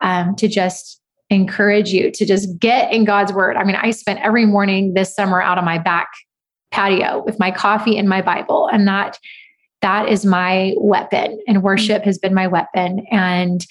um, 0.00 0.34
to 0.36 0.48
just 0.48 1.00
encourage 1.30 1.92
you 1.92 2.10
to 2.10 2.26
just 2.26 2.58
get 2.58 2.92
in 2.92 3.04
God's 3.04 3.32
word. 3.32 3.56
I 3.56 3.62
mean, 3.62 3.76
I 3.76 3.92
spent 3.92 4.18
every 4.22 4.44
morning 4.44 4.94
this 4.94 5.14
summer 5.14 5.40
out 5.40 5.56
on 5.56 5.64
my 5.64 5.78
back 5.78 6.08
patio 6.72 7.22
with 7.24 7.38
my 7.38 7.52
coffee 7.52 7.96
and 7.96 8.08
my 8.08 8.22
Bible, 8.22 8.68
and 8.72 8.88
that 8.88 9.20
that 9.82 10.08
is 10.08 10.26
my 10.26 10.74
weapon. 10.78 11.38
And 11.46 11.62
worship 11.62 12.02
has 12.02 12.18
been 12.18 12.34
my 12.34 12.48
weapon. 12.48 13.06
And 13.12 13.64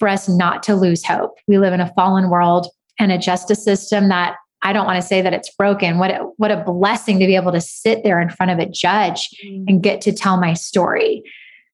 for 0.00 0.08
us 0.08 0.28
not 0.28 0.64
to 0.64 0.74
lose 0.74 1.04
hope, 1.04 1.38
we 1.46 1.58
live 1.58 1.72
in 1.72 1.80
a 1.80 1.92
fallen 1.94 2.28
world. 2.28 2.66
and 2.98 3.12
a 3.12 3.18
justice 3.18 3.62
system 3.62 4.08
that 4.08 4.34
I 4.62 4.72
don't 4.72 4.86
want 4.86 5.00
to 5.00 5.06
say 5.06 5.22
that 5.22 5.32
it's 5.32 5.54
broken. 5.54 5.98
What 5.98 6.10
a, 6.10 6.28
what 6.36 6.50
a 6.50 6.62
blessing 6.64 7.18
to 7.20 7.26
be 7.26 7.36
able 7.36 7.52
to 7.52 7.60
sit 7.60 8.02
there 8.02 8.20
in 8.20 8.28
front 8.28 8.50
of 8.52 8.58
a 8.58 8.68
judge 8.68 9.28
mm. 9.44 9.64
and 9.68 9.82
get 9.82 10.00
to 10.02 10.12
tell 10.12 10.36
my 10.38 10.54
story. 10.54 11.22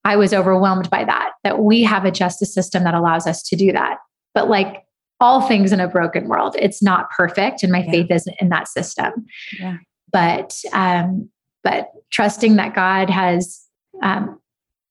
I 0.05 0.17
was 0.17 0.35
overwhelmed 0.35 0.91
by 0.91 1.05
that, 1.05 1.31
that 1.45 1.61
we 1.61 1.83
have 1.83 2.05
a 2.05 2.11
justice 2.11 2.53
system 2.53 2.85
that 2.85 2.95
allows 2.95 3.27
us 3.27 3.43
to 3.45 3.57
do 3.57 3.73
that. 3.73 3.99
But 4.35 4.51
like 4.51 4.85
all 5.19 5.41
things 5.41 5.73
in 5.73 5.81
a 5.81 5.89
broken 5.89 6.29
world, 6.29 6.57
it's 6.59 6.83
not 6.83 7.11
perfect. 7.11 7.63
And 7.63 7.73
my 7.73 7.85
yeah. 7.85 7.91
faith 7.91 8.11
isn't 8.11 8.37
in 8.41 8.51
that 8.51 8.69
system. 8.69 9.27
Yeah. 9.59 9.79
But, 10.13 10.61
um, 10.73 11.31
but 11.63 11.89
trusting 12.11 12.57
that 12.57 12.75
God 12.75 13.09
has 13.09 13.63
um, 14.03 14.39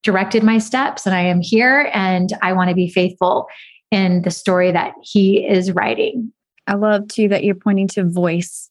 directed 0.02 0.44
my 0.44 0.58
steps 0.58 1.06
and 1.06 1.16
I 1.16 1.22
am 1.22 1.42
here 1.42 1.92
and 1.94 2.32
I 2.42 2.54
want 2.54 2.70
to 2.70 2.76
be 2.76 2.90
faithful 2.90 3.48
in 3.92 4.24
the 4.24 4.32
story 4.32 4.72
that 4.72 4.94
He 5.04 5.46
is 5.48 5.72
writing. 5.72 6.34
I 6.68 6.76
love 6.76 7.08
too 7.08 7.28
that 7.30 7.44
you're 7.44 7.56
pointing 7.56 7.88
to 7.90 8.04
voice 8.04 8.70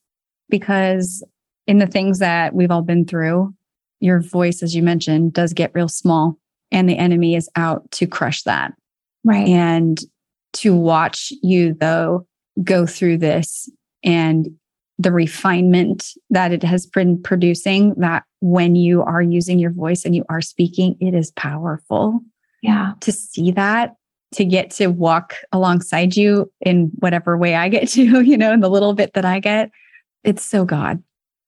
because 0.48 1.24
in 1.66 1.78
the 1.78 1.86
things 1.86 2.18
that 2.18 2.54
we've 2.54 2.70
all 2.70 2.82
been 2.82 3.04
through, 3.04 3.54
your 4.00 4.20
voice, 4.20 4.62
as 4.62 4.74
you 4.74 4.82
mentioned, 4.82 5.32
does 5.32 5.52
get 5.52 5.72
real 5.74 5.88
small 5.88 6.38
and 6.70 6.88
the 6.88 6.98
enemy 6.98 7.34
is 7.36 7.48
out 7.54 7.90
to 7.92 8.06
crush 8.06 8.42
that. 8.42 8.72
Right. 9.24 9.46
And 9.46 10.00
to 10.54 10.74
watch 10.74 11.32
you, 11.42 11.74
though, 11.74 12.26
go 12.64 12.86
through 12.86 13.18
this 13.18 13.70
and 14.02 14.48
the 14.98 15.12
refinement 15.12 16.12
that 16.30 16.52
it 16.52 16.62
has 16.62 16.86
been 16.86 17.22
producing, 17.22 17.94
that 17.96 18.24
when 18.40 18.74
you 18.74 19.02
are 19.02 19.22
using 19.22 19.58
your 19.58 19.72
voice 19.72 20.04
and 20.04 20.14
you 20.14 20.24
are 20.28 20.40
speaking, 20.40 20.96
it 21.00 21.14
is 21.14 21.30
powerful. 21.32 22.20
Yeah. 22.62 22.92
To 23.00 23.12
see 23.12 23.52
that, 23.52 23.94
to 24.32 24.44
get 24.44 24.70
to 24.70 24.88
walk 24.88 25.36
alongside 25.52 26.16
you 26.16 26.50
in 26.60 26.90
whatever 26.98 27.36
way 27.36 27.54
I 27.54 27.68
get 27.68 27.88
to, 27.90 28.22
you 28.22 28.36
know, 28.36 28.52
in 28.52 28.60
the 28.60 28.70
little 28.70 28.94
bit 28.94 29.14
that 29.14 29.24
I 29.24 29.40
get, 29.40 29.70
it's 30.24 30.44
so 30.44 30.64
God, 30.64 31.02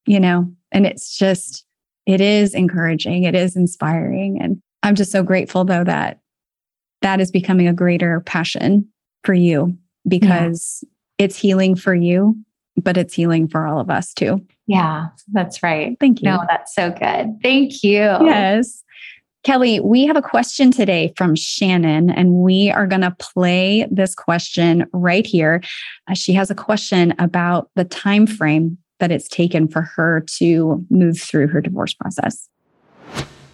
you 0.06 0.20
know, 0.20 0.52
and 0.72 0.86
it's 0.86 1.16
just, 1.16 1.64
it 2.06 2.20
is 2.20 2.54
encouraging, 2.54 3.24
it 3.24 3.34
is 3.34 3.56
inspiring. 3.56 4.38
And 4.40 4.60
I'm 4.82 4.94
just 4.94 5.12
so 5.12 5.22
grateful 5.22 5.64
though 5.64 5.84
that 5.84 6.20
that 7.02 7.20
is 7.20 7.30
becoming 7.30 7.68
a 7.68 7.72
greater 7.72 8.20
passion 8.20 8.88
for 9.24 9.34
you 9.34 9.76
because 10.06 10.80
yeah. 10.82 11.24
it's 11.24 11.36
healing 11.36 11.76
for 11.76 11.94
you, 11.94 12.36
but 12.76 12.96
it's 12.96 13.14
healing 13.14 13.48
for 13.48 13.66
all 13.66 13.78
of 13.78 13.90
us 13.90 14.12
too. 14.12 14.44
Yeah, 14.66 15.08
that's 15.32 15.62
right. 15.62 15.96
Thank 16.00 16.22
you. 16.22 16.30
No, 16.30 16.42
that's 16.48 16.74
so 16.74 16.90
good. 16.90 17.36
Thank 17.42 17.82
you. 17.82 18.00
Yes. 18.00 18.82
Kelli, 19.44 19.78
we 19.82 20.06
have 20.06 20.16
a 20.16 20.22
question 20.22 20.70
today 20.70 21.12
from 21.18 21.36
Shannon, 21.36 22.08
and 22.08 22.36
we 22.36 22.70
are 22.70 22.86
going 22.86 23.02
to 23.02 23.14
play 23.18 23.86
this 23.90 24.14
question 24.14 24.86
right 24.94 25.26
here. 25.26 25.62
Uh, 26.08 26.14
she 26.14 26.32
has 26.32 26.50
a 26.50 26.54
question 26.54 27.12
about 27.18 27.68
the 27.76 27.84
time 27.84 28.26
frame 28.26 28.78
that 29.00 29.12
it's 29.12 29.28
taken 29.28 29.68
for 29.68 29.82
her 29.82 30.24
to 30.38 30.82
move 30.88 31.20
through 31.20 31.48
her 31.48 31.60
divorce 31.60 31.92
process. 31.92 32.48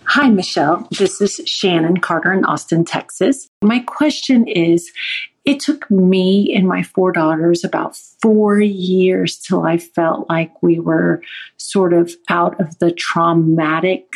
Hi, 0.04 0.28
Michelle. 0.30 0.86
This 0.96 1.20
is 1.20 1.40
Shannon 1.44 1.96
Carter 1.96 2.32
in 2.32 2.44
Austin, 2.44 2.84
Texas. 2.84 3.48
My 3.60 3.80
question 3.80 4.46
is 4.46 4.92
it 5.44 5.58
took 5.58 5.90
me 5.90 6.54
and 6.54 6.68
my 6.68 6.84
four 6.84 7.10
daughters 7.10 7.64
about 7.64 7.96
four 8.22 8.60
years 8.60 9.38
till 9.38 9.64
I 9.64 9.78
felt 9.78 10.28
like 10.28 10.62
we 10.62 10.78
were 10.78 11.20
sort 11.56 11.92
of 11.92 12.12
out 12.28 12.60
of 12.60 12.78
the 12.78 12.92
traumatic 12.92 14.06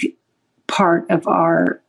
part 0.74 1.08
of 1.08 1.26
our 1.28 1.80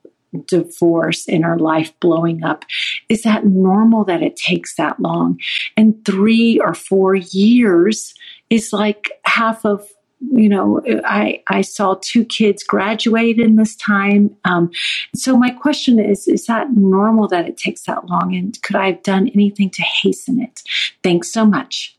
divorce 0.46 1.28
and 1.28 1.44
our 1.44 1.58
life 1.58 1.92
blowing 2.00 2.44
up. 2.44 2.66
Is 3.10 3.24
that 3.24 3.46
normal 3.46 4.04
that 4.06 4.22
it 4.22 4.36
takes 4.36 4.76
that 4.76 5.00
long? 5.00 5.40
And 5.76 6.04
three 6.06 6.60
or 6.60 6.74
four 6.74 7.16
years 7.16 8.14
is 8.50 8.72
like 8.74 9.12
half 9.26 9.66
of 9.66 9.88
you 10.32 10.50
know, 10.50 10.82
I, 11.06 11.44
I 11.48 11.62
saw 11.62 12.00
two 12.02 12.26
kids 12.26 12.64
graduate 12.64 13.38
in 13.38 13.58
this 13.58 13.76
time. 13.76 14.36
Um, 14.46 14.72
so 15.14 15.38
my 15.38 15.50
question 15.50 16.00
is, 16.00 16.28
is 16.28 16.46
that 16.46 16.72
normal 16.72 17.28
that 17.28 17.48
it 17.48 17.58
takes 17.58 17.84
that 17.84 18.08
long? 18.08 18.34
And 18.34 18.60
could 18.64 18.78
I 18.78 18.88
have 18.88 19.04
done 19.04 19.30
anything 19.36 19.70
to 19.72 19.84
hasten 19.84 20.42
it? 20.42 20.64
Thanks 21.04 21.32
so 21.32 21.46
much. 21.46 21.96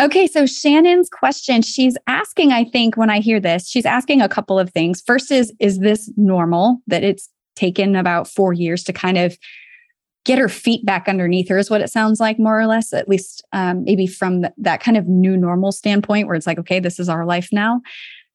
Okay, 0.00 0.26
so 0.26 0.46
Shannon's 0.46 1.10
question, 1.10 1.60
she's 1.60 1.94
asking, 2.06 2.52
I 2.52 2.64
think, 2.64 2.96
when 2.96 3.10
I 3.10 3.20
hear 3.20 3.38
this, 3.38 3.68
she's 3.68 3.84
asking 3.84 4.22
a 4.22 4.30
couple 4.30 4.58
of 4.58 4.70
things. 4.70 5.02
First 5.02 5.30
is, 5.30 5.52
is 5.60 5.80
this 5.80 6.10
normal 6.16 6.78
that 6.86 7.04
it's 7.04 7.28
taken 7.54 7.94
about 7.94 8.26
four 8.26 8.54
years 8.54 8.82
to 8.84 8.94
kind 8.94 9.18
of 9.18 9.36
get 10.24 10.38
her 10.38 10.48
feet 10.48 10.86
back 10.86 11.06
underneath 11.06 11.50
her 11.50 11.58
is 11.58 11.68
what 11.68 11.82
it 11.82 11.90
sounds 11.90 12.18
like 12.18 12.38
more 12.38 12.58
or 12.58 12.66
less 12.66 12.92
at 12.92 13.08
least 13.08 13.44
um, 13.52 13.84
maybe 13.84 14.06
from 14.06 14.42
the, 14.42 14.52
that 14.56 14.80
kind 14.80 14.96
of 14.96 15.06
new 15.06 15.36
normal 15.36 15.72
standpoint 15.72 16.26
where 16.26 16.36
it's 16.36 16.46
like 16.46 16.58
okay 16.58 16.78
this 16.78 17.00
is 17.00 17.08
our 17.08 17.24
life 17.24 17.48
now. 17.52 17.80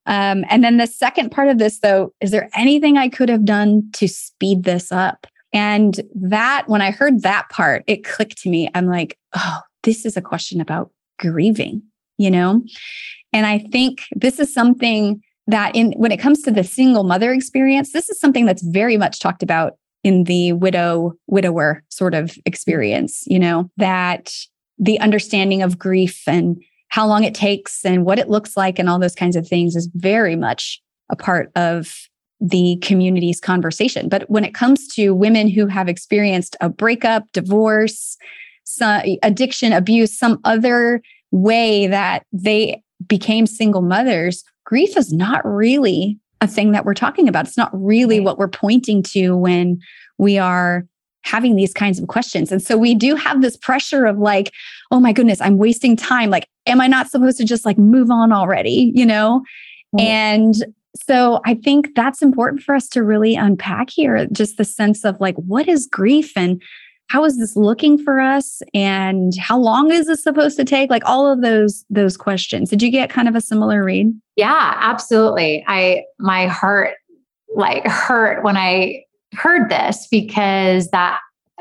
Um, 0.07 0.45
and 0.49 0.63
then 0.63 0.77
the 0.77 0.87
second 0.87 1.31
part 1.31 1.47
of 1.47 1.57
this 1.57 1.79
though 1.79 2.13
is 2.21 2.31
there 2.31 2.49
anything 2.55 2.97
i 2.97 3.07
could 3.07 3.29
have 3.29 3.45
done 3.45 3.89
to 3.93 4.07
speed 4.07 4.63
this 4.63 4.91
up? 4.91 5.27
And 5.53 6.01
that 6.15 6.67
when 6.67 6.81
i 6.81 6.91
heard 6.91 7.21
that 7.21 7.49
part 7.49 7.83
it 7.87 8.03
clicked 8.03 8.37
to 8.39 8.49
me. 8.49 8.69
I'm 8.73 8.87
like 8.87 9.17
oh 9.35 9.61
this 9.83 10.05
is 10.05 10.17
a 10.17 10.21
question 10.21 10.61
about 10.61 10.91
grieving 11.19 11.81
you 12.17 12.31
know? 12.31 12.61
And 13.33 13.45
i 13.45 13.59
think 13.59 14.03
this 14.15 14.39
is 14.39 14.53
something 14.53 15.21
that 15.47 15.75
in 15.75 15.91
when 15.93 16.11
it 16.11 16.19
comes 16.19 16.41
to 16.43 16.51
the 16.51 16.63
single 16.63 17.03
mother 17.03 17.33
experience 17.33 17.91
this 17.91 18.09
is 18.09 18.19
something 18.19 18.45
that's 18.45 18.63
very 18.63 18.97
much 18.97 19.19
talked 19.19 19.43
about 19.43 19.73
in 20.03 20.23
the 20.25 20.53
widow 20.53 21.13
widower 21.27 21.83
sort 21.89 22.13
of 22.13 22.37
experience 22.45 23.23
you 23.27 23.39
know? 23.39 23.69
That 23.77 24.33
the 24.77 24.99
understanding 24.99 25.61
of 25.61 25.79
grief 25.79 26.23
and 26.27 26.61
how 26.89 27.07
long 27.07 27.23
it 27.23 27.33
takes 27.33 27.83
and 27.85 28.05
what 28.05 28.19
it 28.19 28.29
looks 28.29 28.55
like 28.55 28.79
and 28.79 28.89
all 28.89 28.99
those 28.99 29.15
kinds 29.15 29.35
of 29.35 29.47
things 29.47 29.75
is 29.75 29.89
very 29.95 30.35
much 30.35 30.81
a 31.09 31.15
part 31.15 31.51
of 31.55 31.93
the 32.41 32.77
community's 32.81 33.39
conversation. 33.39 34.09
But 34.09 34.29
when 34.29 34.43
it 34.43 34.53
comes 34.53 34.87
to 34.95 35.13
women 35.13 35.49
who 35.49 35.67
have 35.67 35.87
experienced 35.87 36.55
a 36.61 36.69
breakup 36.69 37.23
divorce 37.31 38.17
some 38.65 39.01
addiction 39.23 39.71
abuse 39.71 40.17
some 40.17 40.39
other 40.43 41.01
way 41.31 41.87
that 41.87 42.23
they 42.33 42.81
became 43.07 43.45
single 43.45 43.81
mothers 43.81 44.43
grief 44.65 44.97
is 44.97 45.13
not 45.13 45.45
really 45.45 46.19
a 46.41 46.47
thing 46.47 46.71
that 46.73 46.85
we're 46.85 46.93
talking 46.93 47.29
about. 47.29 47.47
It's 47.47 47.57
not 47.57 47.71
really 47.73 48.19
what 48.19 48.37
we're 48.37 48.49
pointing 48.49 49.01
to 49.03 49.37
when 49.37 49.79
we 50.17 50.37
are 50.37 50.85
having 51.23 51.55
these 51.55 51.73
kinds 51.73 51.99
of 51.99 52.07
questions. 52.07 52.51
And 52.51 52.61
so 52.61 52.77
we 52.77 52.93
do 52.93 53.15
have 53.15 53.41
this 53.41 53.57
pressure 53.57 54.05
of 54.05 54.17
like, 54.17 54.51
oh 54.91 54.99
my 54.99 55.13
goodness, 55.13 55.41
I'm 55.41 55.57
wasting 55.57 55.95
time. 55.95 56.29
Like, 56.29 56.47
am 56.67 56.81
I 56.81 56.87
not 56.87 57.09
supposed 57.09 57.37
to 57.37 57.45
just 57.45 57.65
like 57.65 57.77
move 57.77 58.11
on 58.11 58.31
already? 58.31 58.91
You 58.93 59.05
know? 59.05 59.43
And 59.97 60.53
so 61.07 61.39
I 61.45 61.55
think 61.55 61.95
that's 61.95 62.21
important 62.21 62.61
for 62.63 62.75
us 62.75 62.87
to 62.89 63.01
really 63.01 63.35
unpack 63.35 63.89
here 63.89 64.27
just 64.31 64.57
the 64.57 64.65
sense 64.65 65.05
of 65.05 65.19
like, 65.19 65.35
what 65.35 65.67
is 65.67 65.87
grief 65.87 66.33
and 66.35 66.61
how 67.07 67.23
is 67.23 67.37
this 67.37 67.55
looking 67.55 67.97
for 67.97 68.19
us? 68.19 68.61
And 68.73 69.33
how 69.39 69.59
long 69.59 69.91
is 69.91 70.07
this 70.07 70.23
supposed 70.23 70.57
to 70.57 70.65
take? 70.65 70.89
Like 70.89 71.05
all 71.05 71.31
of 71.31 71.41
those 71.41 71.85
those 71.89 72.17
questions. 72.17 72.69
Did 72.69 72.81
you 72.81 72.89
get 72.89 73.09
kind 73.09 73.27
of 73.27 73.35
a 73.35 73.41
similar 73.41 73.83
read? 73.83 74.07
Yeah 74.35 74.73
absolutely. 74.75 75.63
I 75.67 76.03
my 76.19 76.47
heart 76.47 76.95
like 77.55 77.85
hurt 77.87 78.43
when 78.43 78.57
i 78.57 79.01
heard 79.33 79.69
this 79.69 80.07
because 80.11 80.89
that 80.89 81.19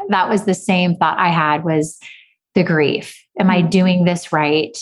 that 0.08 0.28
was 0.28 0.44
the 0.44 0.54
same 0.54 0.96
thought 0.96 1.18
i 1.18 1.28
had 1.28 1.64
was 1.64 1.98
the 2.54 2.64
grief. 2.64 3.22
Am 3.38 3.50
i 3.50 3.60
mm-hmm. 3.60 3.68
doing 3.68 4.04
this 4.04 4.32
right? 4.32 4.76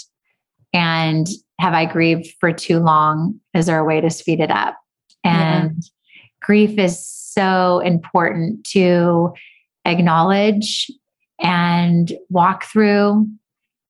And 0.73 1.27
have 1.59 1.75
i 1.75 1.87
grieved 1.87 2.29
for 2.39 2.53
too 2.53 2.79
long? 2.79 3.41
Is 3.53 3.67
there 3.67 3.79
a 3.79 3.85
way 3.85 4.01
to 4.01 4.11
speed 4.11 4.41
it 4.41 4.51
up? 4.51 4.77
And 5.25 5.75
yeah. 5.77 5.89
grief 6.41 6.79
is 6.79 7.05
so 7.05 7.81
important 7.81 8.65
to 8.69 9.33
acknowledge 9.85 10.91
and 11.41 12.13
walk 12.29 12.65
through 12.65 13.27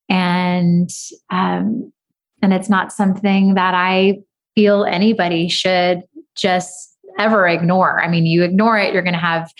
and 0.09 0.91
um, 1.31 1.93
and 2.41 2.53
it's 2.53 2.69
not 2.69 2.93
something 2.93 3.55
that 3.55 3.75
i 3.75 4.19
feel 4.55 4.85
anybody 4.85 5.49
should 5.49 6.03
just 6.35 6.97
ever 7.19 7.47
ignore 7.47 8.03
i 8.03 8.09
mean 8.09 8.27
you 8.27 8.43
ignore 8.43 8.79
it 8.79 8.93
you're 8.93 9.03
going 9.03 9.13
to 9.13 9.19
have 9.19 9.51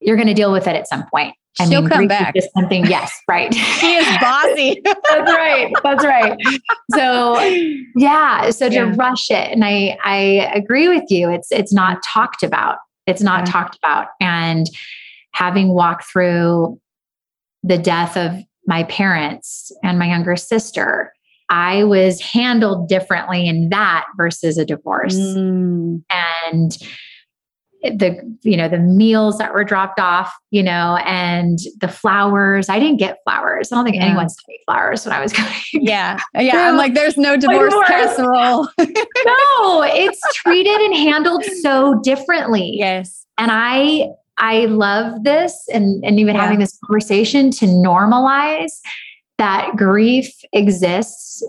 you're 0.00 0.16
going 0.16 0.28
to 0.28 0.34
deal 0.34 0.52
with 0.52 0.66
it 0.66 0.76
at 0.76 0.88
some 0.88 1.04
point 1.10 1.34
I 1.58 1.68
She'll 1.68 1.80
mean, 1.80 1.90
come 1.90 2.06
back. 2.06 2.34
something, 2.54 2.84
yes, 2.86 3.12
right. 3.28 3.52
she 3.54 3.94
is 3.94 4.18
bossy. 4.20 4.82
that's 4.84 5.32
right. 5.32 5.72
That's 5.82 6.04
right. 6.04 6.38
So, 6.94 7.40
yeah. 7.96 8.50
So 8.50 8.68
to 8.68 8.74
yeah. 8.74 8.94
rush 8.94 9.30
it, 9.30 9.52
and 9.52 9.64
I 9.64 9.96
I 10.04 10.50
agree 10.54 10.88
with 10.88 11.04
you. 11.08 11.30
It's 11.30 11.50
it's 11.50 11.72
not 11.72 12.02
talked 12.02 12.42
about. 12.42 12.78
It's 13.06 13.22
not 13.22 13.46
yeah. 13.46 13.52
talked 13.52 13.78
about, 13.78 14.08
and 14.20 14.66
having 15.36 15.68
walked 15.68 16.04
through 16.10 16.80
the 17.62 17.76
death 17.76 18.16
of 18.16 18.32
my 18.66 18.84
parents 18.84 19.70
and 19.84 19.98
my 19.98 20.08
younger 20.08 20.34
sister, 20.34 21.12
I 21.50 21.84
was 21.84 22.22
handled 22.22 22.88
differently 22.88 23.46
in 23.46 23.68
that 23.68 24.06
versus 24.16 24.56
a 24.56 24.64
divorce. 24.64 25.14
Mm. 25.14 26.02
And 26.10 26.78
the 27.82 28.36
you 28.42 28.56
know 28.56 28.68
the 28.68 28.78
meals 28.78 29.36
that 29.38 29.52
were 29.52 29.62
dropped 29.62 30.00
off 30.00 30.32
you 30.50 30.62
know 30.62 30.98
and 31.04 31.58
the 31.78 31.86
flowers 31.86 32.68
i 32.68 32.80
didn't 32.80 32.96
get 32.96 33.18
flowers 33.22 33.70
i 33.70 33.76
don't 33.76 33.84
think 33.84 33.96
yeah. 33.96 34.06
anyone 34.06 34.28
sent 34.28 34.48
me 34.48 34.58
flowers 34.64 35.04
when 35.04 35.14
i 35.14 35.20
was 35.20 35.32
going 35.36 35.52
yeah 35.72 36.18
yeah 36.34 36.68
i'm 36.68 36.76
like 36.76 36.94
there's 36.94 37.16
no 37.16 37.36
divorce, 37.36 37.70
divorce. 37.70 37.86
casserole 37.86 38.68
no 38.78 39.82
it's 39.84 40.20
treated 40.34 40.80
and 40.80 40.94
handled 40.94 41.44
so 41.62 42.00
differently 42.02 42.72
yes 42.74 43.24
and 43.38 43.52
i 43.52 44.08
i 44.38 44.66
love 44.66 45.24
this 45.24 45.66
and 45.72 46.04
and 46.04 46.20
even 46.20 46.34
yeah. 46.34 46.42
having 46.42 46.58
this 46.58 46.78
conversation 46.84 47.50
to 47.50 47.66
normalize 47.66 48.72
that 49.38 49.76
grief 49.76 50.32
exists 50.52 51.42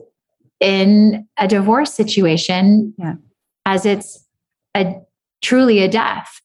in 0.59 1.27
a 1.37 1.47
divorce 1.47 1.93
situation 1.93 2.93
yeah. 2.97 3.15
as 3.65 3.85
it's 3.85 4.25
a 4.75 4.95
truly 5.41 5.79
a 5.79 5.87
death. 5.87 6.41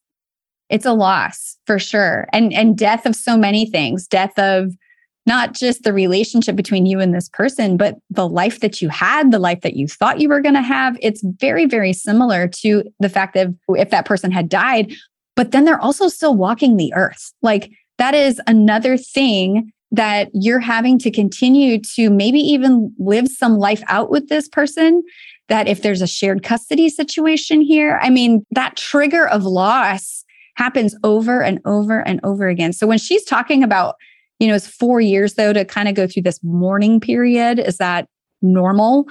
It's 0.69 0.85
a 0.85 0.93
loss 0.93 1.57
for 1.65 1.79
sure. 1.79 2.27
And 2.33 2.53
and 2.53 2.77
death 2.77 3.05
of 3.05 3.15
so 3.15 3.37
many 3.37 3.65
things, 3.65 4.07
death 4.07 4.37
of 4.37 4.73
not 5.25 5.53
just 5.53 5.83
the 5.83 5.93
relationship 5.93 6.55
between 6.55 6.85
you 6.85 6.99
and 6.99 7.13
this 7.13 7.29
person, 7.29 7.77
but 7.77 7.95
the 8.09 8.27
life 8.27 8.59
that 8.59 8.81
you 8.81 8.89
had, 8.89 9.31
the 9.31 9.39
life 9.39 9.61
that 9.61 9.75
you 9.75 9.87
thought 9.87 10.19
you 10.19 10.27
were 10.27 10.41
going 10.41 10.55
to 10.55 10.61
have. 10.61 10.97
It's 11.01 11.23
very, 11.39 11.65
very 11.65 11.93
similar 11.93 12.47
to 12.61 12.83
the 12.99 13.07
fact 13.07 13.33
that 13.35 13.47
if 13.69 13.89
that 13.89 14.05
person 14.05 14.31
had 14.31 14.49
died, 14.49 14.93
but 15.35 15.51
then 15.51 15.65
they're 15.65 15.81
also 15.81 16.07
still 16.07 16.35
walking 16.35 16.77
the 16.77 16.93
earth. 16.93 17.33
Like 17.41 17.71
that 17.97 18.13
is 18.15 18.41
another 18.47 18.97
thing 18.97 19.71
that 19.91 20.29
you're 20.33 20.59
having 20.59 20.97
to 20.99 21.11
continue 21.11 21.79
to 21.95 22.09
maybe 22.09 22.39
even 22.39 22.93
live 22.97 23.27
some 23.27 23.57
life 23.57 23.83
out 23.87 24.09
with 24.09 24.27
this 24.27 24.49
person 24.49 25.03
that 25.49 25.67
if 25.67 25.81
there's 25.81 26.01
a 26.01 26.07
shared 26.07 26.41
custody 26.41 26.89
situation 26.89 27.61
here, 27.61 27.99
I 28.01 28.09
mean, 28.09 28.45
that 28.51 28.75
trigger 28.75 29.27
of 29.27 29.43
loss 29.43 30.25
happens 30.55 30.95
over 31.03 31.41
and 31.43 31.59
over 31.65 31.99
and 31.99 32.19
over 32.23 32.47
again. 32.47 32.73
So 32.73 32.87
when 32.87 32.97
she's 32.97 33.23
talking 33.23 33.63
about, 33.63 33.95
you 34.39 34.47
know, 34.47 34.55
it's 34.55 34.67
four 34.67 34.99
years 34.99 35.35
though 35.35 35.53
to 35.53 35.63
kind 35.63 35.87
of 35.87 35.95
go 35.95 36.07
through 36.07 36.23
this 36.23 36.39
mourning 36.43 36.99
period, 36.99 37.59
is 37.59 37.77
that 37.77 38.07
normal? 38.41 39.05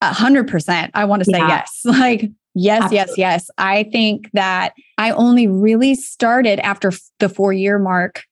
A 0.00 0.12
hundred 0.12 0.48
percent. 0.48 0.90
I 0.94 1.04
want 1.04 1.24
to 1.24 1.30
say 1.30 1.38
yeah. 1.38 1.48
yes. 1.48 1.80
Like, 1.84 2.30
yes, 2.56 2.84
Absolutely. 2.84 2.96
yes, 2.96 3.14
yes. 3.18 3.50
I 3.58 3.82
think 3.84 4.30
that 4.32 4.72
I 4.98 5.10
only 5.10 5.46
really 5.46 5.94
started 5.94 6.58
after 6.60 6.90
the 7.18 7.28
four 7.28 7.52
year 7.52 7.78
mark 7.78 8.24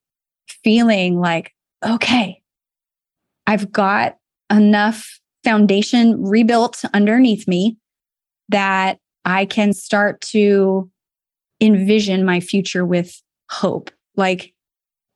feeling 0.48 1.20
like, 1.20 1.52
okay, 1.84 2.40
I've 3.46 3.70
got 3.70 4.16
enough 4.50 5.20
foundation 5.44 6.24
rebuilt 6.24 6.82
underneath 6.94 7.46
me 7.46 7.76
that 8.48 8.98
I 9.26 9.44
can 9.44 9.74
start 9.74 10.22
to 10.22 10.90
envision 11.60 12.24
my 12.24 12.40
future 12.40 12.86
with 12.86 13.20
hope. 13.50 13.90
Like, 14.16 14.54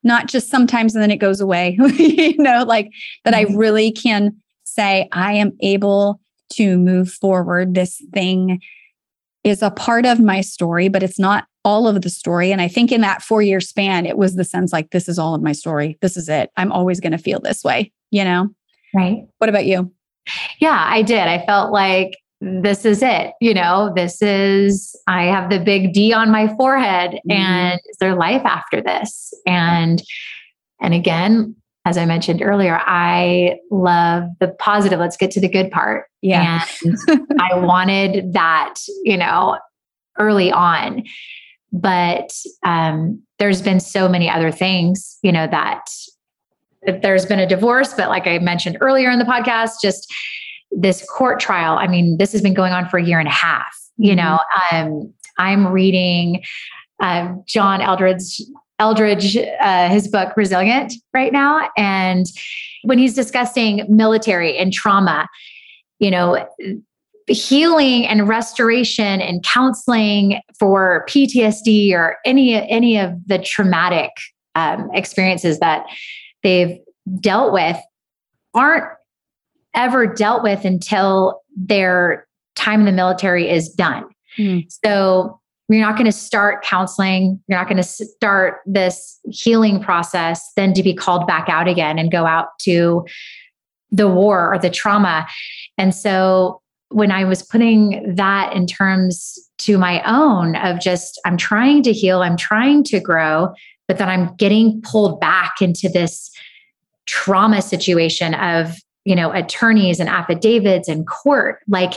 not 0.05 0.27
just 0.27 0.51
sometimes 0.51 0.95
and 0.95 1.03
then 1.03 1.11
it 1.11 1.17
goes 1.17 1.41
away, 1.41 1.79
you 1.99 2.37
know, 2.39 2.65
like 2.65 2.91
that 3.25 3.35
I 3.35 3.47
mm-hmm. 3.47 3.57
really 3.57 3.91
can 3.91 4.37
say, 4.65 5.09
I 5.13 5.33
am 5.33 5.53
able 5.61 6.21
to 6.55 6.77
move 6.79 7.11
forward. 7.11 7.75
This 7.75 8.03
thing 8.13 8.61
is 9.49 9.63
a 9.63 9.71
part 9.71 10.07
of 10.07 10.21
my 10.21 10.41
story, 10.41 10.89
but 10.89 11.03
it's 11.03 11.19
not 11.19 11.47
all 11.65 11.89
of 11.89 12.01
the 12.03 12.11
story. 12.11 12.53
And 12.53 12.61
I 12.61 12.69
think 12.69 12.93
in 12.93 13.01
that 13.03 13.23
four 13.23 13.43
year 13.43 13.61
span, 13.61 14.07
it 14.07 14.17
was 14.17 14.37
the 14.37 14.45
sense 14.45 14.73
like, 14.73 14.91
this 14.91 15.09
is 15.09 15.19
all 15.19 15.35
of 15.35 15.43
my 15.43 15.53
story. 15.53 15.99
This 16.01 16.17
is 16.17 16.29
it. 16.29 16.51
I'm 16.57 16.73
always 16.73 17.01
going 17.01 17.13
to 17.13 17.19
feel 17.19 17.41
this 17.41 17.65
way, 17.65 17.93
you 18.11 18.25
know? 18.25 18.49
Right. 18.95 19.25
What 19.39 19.51
about 19.51 19.67
you? 19.67 19.93
Yeah, 20.61 20.85
I 20.89 21.03
did. 21.03 21.21
I 21.21 21.45
felt 21.45 21.73
like 21.73 22.13
this 22.41 22.85
is 22.85 23.03
it. 23.03 23.33
You 23.41 23.53
know, 23.53 23.93
this 23.95 24.23
is, 24.23 24.95
I 25.07 25.25
have 25.25 25.51
the 25.51 25.59
big 25.59 25.93
D 25.93 26.13
on 26.13 26.31
my 26.31 26.55
forehead 26.57 27.13
mm-hmm. 27.13 27.33
and 27.33 27.81
is 27.91 27.97
there 27.99 28.15
life 28.15 28.43
after 28.45 28.81
this? 28.81 29.33
And, 29.47 30.03
and 30.81 30.95
again, 30.95 31.57
as 31.89 31.97
I 31.97 32.05
mentioned 32.05 32.43
earlier, 32.43 32.79
I 32.85 33.57
love 33.71 34.25
the 34.41 34.49
positive. 34.49 34.99
Let's 34.99 35.17
get 35.17 35.31
to 35.31 35.41
the 35.41 35.49
good 35.49 35.71
part. 35.71 36.05
Yeah. 36.21 36.63
And 36.85 36.99
I 37.41 37.57
wanted 37.57 38.35
that, 38.35 38.75
you 39.05 39.17
know, 39.17 39.59
early 40.19 40.53
on. 40.53 41.05
But 41.73 42.31
um, 42.63 43.23
there's 43.39 43.63
been 43.63 43.81
so 43.81 44.07
many 44.07 44.29
other 44.29 44.51
things, 44.51 45.19
you 45.23 45.33
know, 45.33 45.47
that 45.47 45.89
there's 47.01 47.25
been 47.25 47.39
a 47.39 47.49
divorce, 47.49 47.95
but 47.95 48.11
like 48.11 48.27
I 48.27 48.39
mentioned 48.39 48.77
earlier 48.83 49.11
in 49.11 49.19
the 49.19 49.25
podcast, 49.25 49.81
just 49.83 50.13
this 50.71 51.03
court 51.09 51.41
trial. 51.41 51.79
I 51.79 51.87
mean, 51.87 52.19
this 52.19 52.33
has 52.33 52.43
been 52.43 52.55
going 52.55 52.75
on 52.75 52.87
for 52.91 52.99
a 52.99 53.05
year 53.05 53.19
and 53.19 53.29
a 53.29 53.33
half. 53.33 53.75
You 53.97 54.15
mm-hmm. 54.15 54.17
know, 54.17 54.41
um, 54.73 55.15
I'm 55.39 55.69
reading 55.69 56.43
uh, 57.01 57.33
John 57.47 57.81
Eldredge 57.81 58.43
Eldredge, 58.79 59.37
uh, 59.61 59.89
his 59.89 60.09
book 60.09 60.37
Resilient 60.37 60.95
right 61.13 61.33
now. 61.33 61.69
And 61.77 62.27
when 62.83 62.99
he's 62.99 63.15
discussing 63.15 63.85
military 63.89 64.57
and 64.57 64.73
trauma, 64.73 65.29
you 65.99 66.11
know, 66.11 66.47
healing 67.27 68.07
and 68.07 68.29
restoration 68.29 69.21
and 69.21 69.43
counseling 69.45 70.41
for 70.59 71.05
PTSD 71.09 71.93
or 71.93 72.17
any 72.25 72.55
any 72.55 72.99
of 72.99 73.13
the 73.27 73.39
traumatic 73.39 74.11
um, 74.55 74.89
experiences 74.95 75.59
that 75.59 75.85
they've 76.43 76.79
dealt 77.21 77.53
with 77.53 77.77
aren't 78.55 78.85
ever 79.75 80.07
dealt 80.07 80.43
with 80.43 80.65
until 80.65 81.41
their 81.57 82.27
time 82.55 82.81
in 82.81 82.87
the 82.87 82.93
military 82.93 83.49
is 83.49 83.69
done. 83.69 84.05
Mm. 84.39 84.67
So 84.85 85.41
you're 85.69 85.87
not 85.87 85.97
going 85.97 86.07
to 86.07 86.13
start 86.13 86.65
counseling, 86.65 87.41
you're 87.47 87.59
not 87.59 87.69
going 87.69 87.77
to 87.77 87.83
start 87.83 88.61
this 88.65 89.19
healing 89.31 89.83
process, 89.83 90.51
then 90.57 90.73
to 90.73 90.83
be 90.83 90.95
called 90.95 91.27
back 91.27 91.49
out 91.49 91.69
again 91.69 91.99
and 91.99 92.11
go 92.11 92.25
out 92.25 92.59
to 92.61 93.05
the 93.91 94.09
war 94.09 94.53
or 94.53 94.59
the 94.59 94.71
trauma. 94.71 95.27
And 95.77 95.95
so 95.95 96.63
when 96.91 97.11
I 97.11 97.25
was 97.25 97.43
putting 97.43 98.15
that 98.15 98.55
in 98.55 98.67
terms 98.67 99.39
to 99.59 99.77
my 99.77 100.03
own 100.11 100.57
of 100.57 100.81
just, 100.81 101.21
I'm 101.27 101.37
trying 101.37 101.83
to 101.83 101.93
heal, 101.93 102.23
I'm 102.23 102.37
trying 102.37 102.83
to 102.85 103.01
grow, 103.01 103.53
but 103.87 103.99
then 103.99 104.09
I'm 104.09 104.35
getting 104.37 104.81
pulled 104.83 105.21
back 105.21 105.61
into 105.61 105.89
this 105.89 106.31
trauma 107.07 107.61
situation 107.61 108.35
of, 108.35 108.75
you 109.05 109.15
know, 109.15 109.33
attorneys 109.33 110.01
and 110.01 110.09
affidavits 110.09 110.89
and 110.89 111.07
court. 111.07 111.61
Like 111.69 111.95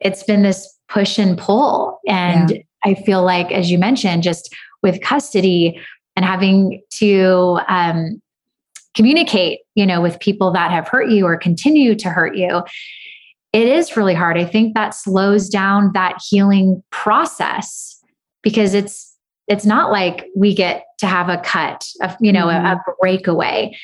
it's 0.00 0.22
been 0.22 0.42
this 0.42 0.78
push 0.88 1.18
and 1.18 1.36
pull. 1.36 2.00
And 2.06 2.50
yeah. 2.50 2.58
I 2.84 2.94
feel 2.94 3.22
like, 3.22 3.50
as 3.52 3.70
you 3.70 3.78
mentioned, 3.78 4.22
just 4.22 4.54
with 4.82 5.00
custody 5.02 5.80
and 6.16 6.24
having 6.24 6.82
to 6.92 7.60
um, 7.68 8.20
communicate, 8.94 9.60
you 9.74 9.86
know, 9.86 10.00
with 10.00 10.20
people 10.20 10.52
that 10.52 10.70
have 10.70 10.88
hurt 10.88 11.10
you 11.10 11.26
or 11.26 11.36
continue 11.36 11.94
to 11.96 12.10
hurt 12.10 12.36
you, 12.36 12.62
it 13.52 13.66
is 13.66 13.96
really 13.96 14.14
hard. 14.14 14.36
I 14.36 14.44
think 14.44 14.74
that 14.74 14.94
slows 14.94 15.48
down 15.48 15.92
that 15.94 16.18
healing 16.28 16.82
process 16.90 17.98
because 18.42 18.74
it's 18.74 19.16
it's 19.48 19.64
not 19.64 19.90
like 19.90 20.26
we 20.36 20.54
get 20.54 20.84
to 20.98 21.06
have 21.06 21.28
a 21.28 21.38
cut 21.38 21.86
you 22.20 22.32
know 22.32 22.46
mm-hmm. 22.46 22.66
a, 22.66 22.72
a, 22.72 22.94
breakaway 23.00 23.74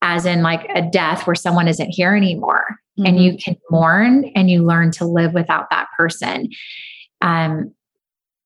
as 0.00 0.24
in 0.24 0.42
like 0.42 0.68
a 0.74 0.82
death 0.82 1.26
where 1.26 1.34
someone 1.34 1.68
isn't 1.68 1.90
here 1.90 2.14
anymore 2.14 2.64
mm-hmm. 2.98 3.06
and 3.06 3.22
you 3.22 3.36
can 3.36 3.56
mourn 3.70 4.30
and 4.34 4.50
you 4.50 4.64
learn 4.64 4.90
to 4.92 5.04
live 5.04 5.34
without 5.34 5.68
that 5.70 5.88
person 5.96 6.48
um 7.20 7.72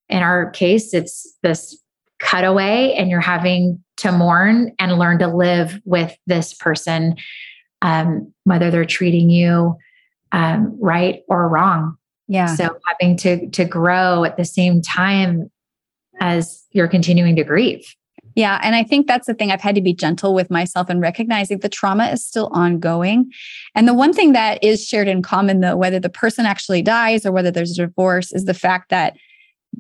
in 0.08 0.18
our 0.22 0.50
case 0.50 0.94
it's 0.94 1.36
this 1.42 1.78
cutaway 2.18 2.94
and 2.96 3.10
you're 3.10 3.20
having 3.20 3.82
to 3.96 4.12
mourn 4.12 4.72
and 4.78 4.98
learn 4.98 5.18
to 5.18 5.26
live 5.26 5.80
with 5.84 6.16
this 6.26 6.54
person 6.54 7.16
um 7.82 8.32
whether 8.44 8.70
they're 8.70 8.84
treating 8.84 9.30
you 9.30 9.76
um 10.32 10.76
right 10.80 11.22
or 11.28 11.48
wrong 11.48 11.96
yeah 12.28 12.46
so 12.46 12.76
having 12.86 13.16
to 13.16 13.48
to 13.50 13.64
grow 13.64 14.24
at 14.24 14.36
the 14.36 14.44
same 14.44 14.80
time 14.80 15.50
as 16.22 16.64
you're 16.70 16.88
continuing 16.88 17.36
to 17.36 17.44
grieve. 17.44 17.94
Yeah. 18.34 18.58
And 18.62 18.74
I 18.74 18.84
think 18.84 19.06
that's 19.06 19.26
the 19.26 19.34
thing. 19.34 19.50
I've 19.50 19.60
had 19.60 19.74
to 19.74 19.82
be 19.82 19.92
gentle 19.92 20.34
with 20.34 20.50
myself 20.50 20.88
and 20.88 21.02
recognizing 21.02 21.58
the 21.58 21.68
trauma 21.68 22.06
is 22.06 22.24
still 22.24 22.48
ongoing. 22.52 23.30
And 23.74 23.86
the 23.86 23.92
one 23.92 24.14
thing 24.14 24.32
that 24.32 24.62
is 24.64 24.86
shared 24.86 25.08
in 25.08 25.20
common, 25.20 25.60
though, 25.60 25.76
whether 25.76 26.00
the 26.00 26.08
person 26.08 26.46
actually 26.46 26.80
dies 26.80 27.26
or 27.26 27.32
whether 27.32 27.50
there's 27.50 27.78
a 27.78 27.86
divorce, 27.86 28.32
is 28.32 28.46
the 28.46 28.54
fact 28.54 28.88
that 28.88 29.16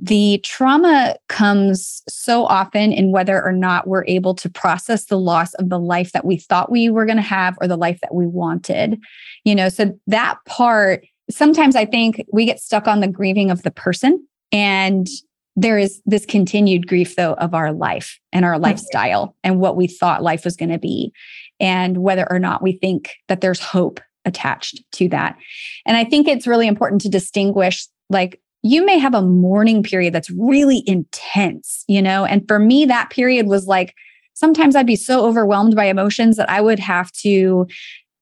the 0.00 0.40
trauma 0.42 1.16
comes 1.28 2.02
so 2.08 2.44
often 2.46 2.92
in 2.92 3.12
whether 3.12 3.42
or 3.42 3.52
not 3.52 3.86
we're 3.86 4.06
able 4.06 4.34
to 4.34 4.48
process 4.48 5.06
the 5.06 5.18
loss 5.18 5.54
of 5.54 5.68
the 5.68 5.78
life 5.78 6.12
that 6.12 6.24
we 6.24 6.36
thought 6.36 6.72
we 6.72 6.90
were 6.90 7.04
going 7.04 7.16
to 7.16 7.22
have 7.22 7.56
or 7.60 7.68
the 7.68 7.76
life 7.76 8.00
that 8.00 8.14
we 8.14 8.26
wanted. 8.26 8.98
You 9.44 9.54
know, 9.54 9.68
so 9.68 9.96
that 10.06 10.38
part, 10.46 11.04
sometimes 11.30 11.76
I 11.76 11.84
think 11.84 12.24
we 12.32 12.46
get 12.46 12.60
stuck 12.60 12.88
on 12.88 13.00
the 13.00 13.08
grieving 13.08 13.50
of 13.50 13.62
the 13.62 13.70
person 13.70 14.26
and 14.50 15.08
there 15.54 15.78
is 15.78 16.00
this 16.06 16.24
continued 16.24 16.86
grief 16.86 17.16
though 17.16 17.34
of 17.34 17.54
our 17.54 17.72
life 17.72 18.18
and 18.32 18.44
our 18.44 18.58
lifestyle 18.58 19.36
and 19.44 19.60
what 19.60 19.76
we 19.76 19.86
thought 19.86 20.22
life 20.22 20.44
was 20.44 20.56
going 20.56 20.70
to 20.70 20.78
be 20.78 21.12
and 21.60 21.98
whether 21.98 22.26
or 22.30 22.38
not 22.38 22.62
we 22.62 22.72
think 22.72 23.14
that 23.28 23.40
there's 23.40 23.60
hope 23.60 24.00
attached 24.24 24.82
to 24.92 25.08
that 25.08 25.36
and 25.84 25.96
i 25.96 26.04
think 26.04 26.26
it's 26.26 26.46
really 26.46 26.66
important 26.66 27.00
to 27.00 27.08
distinguish 27.08 27.86
like 28.08 28.40
you 28.62 28.84
may 28.86 28.98
have 28.98 29.14
a 29.14 29.22
mourning 29.22 29.82
period 29.82 30.14
that's 30.14 30.30
really 30.30 30.82
intense, 30.86 31.84
you 31.88 32.00
know? 32.00 32.24
And 32.24 32.46
for 32.46 32.58
me, 32.58 32.84
that 32.86 33.10
period 33.10 33.46
was 33.46 33.66
like, 33.66 33.94
sometimes 34.34 34.76
I'd 34.76 34.86
be 34.86 34.96
so 34.96 35.26
overwhelmed 35.26 35.74
by 35.74 35.84
emotions 35.86 36.36
that 36.36 36.48
I 36.48 36.60
would 36.60 36.78
have 36.78 37.10
to 37.12 37.66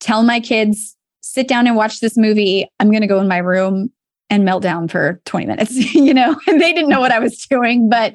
tell 0.00 0.22
my 0.22 0.40
kids, 0.40 0.96
sit 1.20 1.46
down 1.46 1.66
and 1.66 1.76
watch 1.76 2.00
this 2.00 2.16
movie. 2.16 2.66
I'm 2.80 2.90
going 2.90 3.02
to 3.02 3.06
go 3.06 3.20
in 3.20 3.28
my 3.28 3.38
room 3.38 3.92
and 4.30 4.44
melt 4.44 4.62
down 4.62 4.88
for 4.88 5.20
20 5.26 5.46
minutes, 5.46 5.76
you 5.94 6.14
know? 6.14 6.34
And 6.46 6.60
they 6.60 6.72
didn't 6.72 6.88
know 6.88 7.00
what 7.00 7.12
I 7.12 7.18
was 7.18 7.46
doing. 7.46 7.90
But 7.90 8.14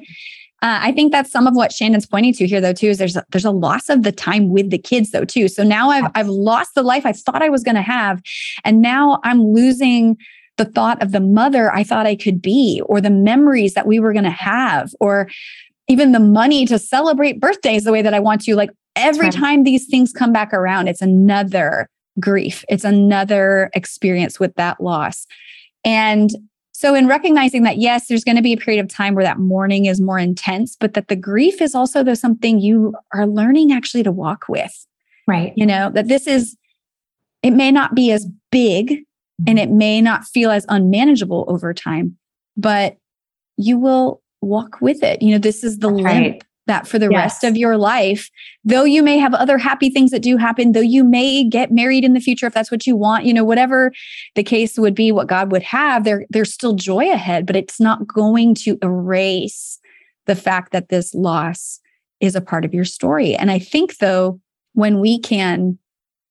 uh, 0.62 0.80
I 0.82 0.92
think 0.92 1.12
that's 1.12 1.30
some 1.30 1.46
of 1.46 1.54
what 1.54 1.72
Shannon's 1.72 2.06
pointing 2.06 2.32
to 2.34 2.46
here, 2.46 2.60
though. 2.60 2.72
Too 2.72 2.88
is 2.88 2.98
there's 2.98 3.14
a, 3.14 3.24
there's 3.30 3.44
a 3.44 3.50
loss 3.50 3.88
of 3.88 4.02
the 4.02 4.10
time 4.10 4.48
with 4.48 4.70
the 4.70 4.78
kids, 4.78 5.10
though. 5.10 5.24
Too. 5.24 5.48
So 5.48 5.62
now 5.62 5.90
I've 5.90 6.10
I've 6.14 6.28
lost 6.28 6.70
the 6.74 6.82
life 6.82 7.04
I 7.04 7.12
thought 7.12 7.42
I 7.42 7.50
was 7.50 7.62
going 7.62 7.74
to 7.74 7.82
have, 7.82 8.22
and 8.64 8.80
now 8.80 9.20
I'm 9.22 9.42
losing 9.42 10.16
the 10.56 10.64
thought 10.64 11.02
of 11.02 11.12
the 11.12 11.20
mother 11.20 11.72
I 11.72 11.84
thought 11.84 12.06
I 12.06 12.16
could 12.16 12.40
be, 12.40 12.82
or 12.86 13.00
the 13.00 13.10
memories 13.10 13.74
that 13.74 13.86
we 13.86 13.98
were 13.98 14.12
going 14.12 14.24
to 14.24 14.30
have, 14.30 14.94
or 15.00 15.28
even 15.88 16.12
the 16.12 16.20
money 16.20 16.66
to 16.66 16.78
celebrate 16.78 17.40
birthdays 17.40 17.84
the 17.84 17.92
way 17.92 18.02
that 18.02 18.14
I 18.14 18.20
want 18.20 18.42
to. 18.42 18.56
Like 18.56 18.70
every 18.96 19.30
time 19.30 19.62
these 19.62 19.86
things 19.86 20.12
come 20.12 20.32
back 20.32 20.52
around, 20.52 20.88
it's 20.88 21.02
another 21.02 21.88
grief. 22.18 22.64
It's 22.68 22.84
another 22.84 23.70
experience 23.74 24.40
with 24.40 24.54
that 24.54 24.80
loss. 24.80 25.26
And 25.84 26.30
so, 26.72 26.94
in 26.94 27.06
recognizing 27.06 27.62
that, 27.62 27.78
yes, 27.78 28.06
there's 28.06 28.24
going 28.24 28.36
to 28.36 28.42
be 28.42 28.52
a 28.52 28.58
period 28.58 28.84
of 28.84 28.90
time 28.90 29.14
where 29.14 29.24
that 29.24 29.38
mourning 29.38 29.86
is 29.86 29.98
more 29.98 30.18
intense, 30.18 30.76
but 30.78 30.92
that 30.92 31.08
the 31.08 31.16
grief 31.16 31.62
is 31.62 31.74
also 31.74 32.02
the 32.02 32.16
something 32.16 32.58
you 32.58 32.94
are 33.14 33.26
learning 33.26 33.72
actually 33.72 34.02
to 34.02 34.12
walk 34.12 34.44
with. 34.46 34.86
Right. 35.26 35.54
You 35.56 35.64
know, 35.64 35.90
that 35.94 36.08
this 36.08 36.26
is, 36.26 36.54
it 37.42 37.52
may 37.52 37.72
not 37.72 37.94
be 37.94 38.12
as 38.12 38.26
big 38.50 39.05
and 39.46 39.58
it 39.58 39.70
may 39.70 40.00
not 40.00 40.24
feel 40.24 40.50
as 40.50 40.64
unmanageable 40.68 41.44
over 41.48 41.74
time, 41.74 42.16
but 42.56 42.96
you 43.56 43.78
will 43.78 44.22
walk 44.40 44.80
with 44.80 45.02
it. 45.02 45.20
You 45.20 45.32
know, 45.32 45.38
this 45.38 45.64
is 45.64 45.78
the 45.78 45.88
That's 45.88 46.02
limp 46.02 46.06
right. 46.06 46.44
that 46.66 46.86
for 46.86 46.98
the 46.98 47.08
yes. 47.10 47.14
rest 47.16 47.44
of 47.44 47.56
your 47.56 47.76
life, 47.76 48.30
though 48.64 48.84
you 48.84 49.02
may 49.02 49.18
have 49.18 49.34
other 49.34 49.58
happy 49.58 49.90
things 49.90 50.10
that 50.10 50.22
do 50.22 50.36
happen, 50.36 50.72
though 50.72 50.80
you 50.80 51.04
may 51.04 51.44
get 51.44 51.70
married 51.70 52.04
in 52.04 52.12
the 52.12 52.20
future 52.20 52.46
if 52.46 52.54
that's 52.54 52.70
what 52.70 52.86
you 52.86 52.96
want, 52.96 53.24
you 53.24 53.34
know, 53.34 53.44
whatever 53.44 53.92
the 54.34 54.42
case 54.42 54.78
would 54.78 54.94
be, 54.94 55.12
what 55.12 55.28
God 55.28 55.52
would 55.52 55.62
have, 55.62 56.04
there, 56.04 56.24
there's 56.30 56.52
still 56.52 56.74
joy 56.74 57.10
ahead, 57.10 57.46
but 57.46 57.56
it's 57.56 57.80
not 57.80 58.06
going 58.06 58.54
to 58.56 58.78
erase 58.82 59.78
the 60.26 60.36
fact 60.36 60.72
that 60.72 60.88
this 60.88 61.14
loss 61.14 61.80
is 62.20 62.34
a 62.34 62.40
part 62.40 62.64
of 62.64 62.72
your 62.72 62.84
story. 62.84 63.34
And 63.34 63.50
I 63.50 63.58
think 63.58 63.98
though, 63.98 64.40
when 64.72 65.00
we 65.00 65.18
can 65.18 65.78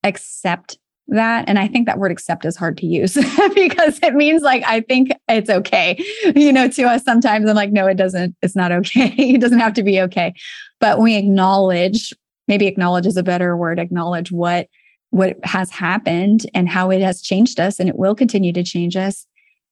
accept 0.03 0.77
that. 1.07 1.45
And 1.47 1.59
i 1.59 1.67
think 1.67 1.85
that 1.85 1.99
word 1.99 2.11
accept 2.11 2.45
is 2.45 2.55
hard 2.55 2.77
to 2.79 2.85
use 2.85 3.13
because 3.55 3.99
it 4.01 4.15
means 4.15 4.41
like 4.41 4.63
i 4.65 4.81
think 4.81 5.11
it's 5.27 5.49
okay 5.49 6.03
you 6.35 6.51
know 6.51 6.67
to 6.67 6.83
us 6.83 7.03
sometimes. 7.03 7.49
I'm 7.49 7.55
like 7.55 7.71
no 7.71 7.87
it 7.87 7.95
doesn't. 7.95 8.35
It's 8.41 8.55
not 8.55 8.71
okay. 8.71 9.13
It 9.35 9.41
doesn't 9.41 9.59
have 9.59 9.73
to 9.73 9.83
be 9.83 9.99
okay. 10.01 10.33
But 10.79 10.99
we 10.99 11.15
acknowledge 11.15 12.13
maybe 12.47 12.67
acknowledge 12.67 13.05
is 13.05 13.17
a 13.17 13.23
better 13.23 13.55
word 13.57 13.79
acknowledge 13.79 14.31
what 14.31 14.67
what 15.11 15.37
has 15.43 15.69
happened 15.71 16.49
and 16.53 16.67
how 16.67 16.91
it 16.91 17.01
has 17.01 17.21
changed 17.21 17.59
us 17.59 17.79
and 17.79 17.87
it 17.87 17.97
will 17.97 18.15
continue 18.15 18.51
to 18.53 18.63
change 18.63 18.95
us. 18.95 19.25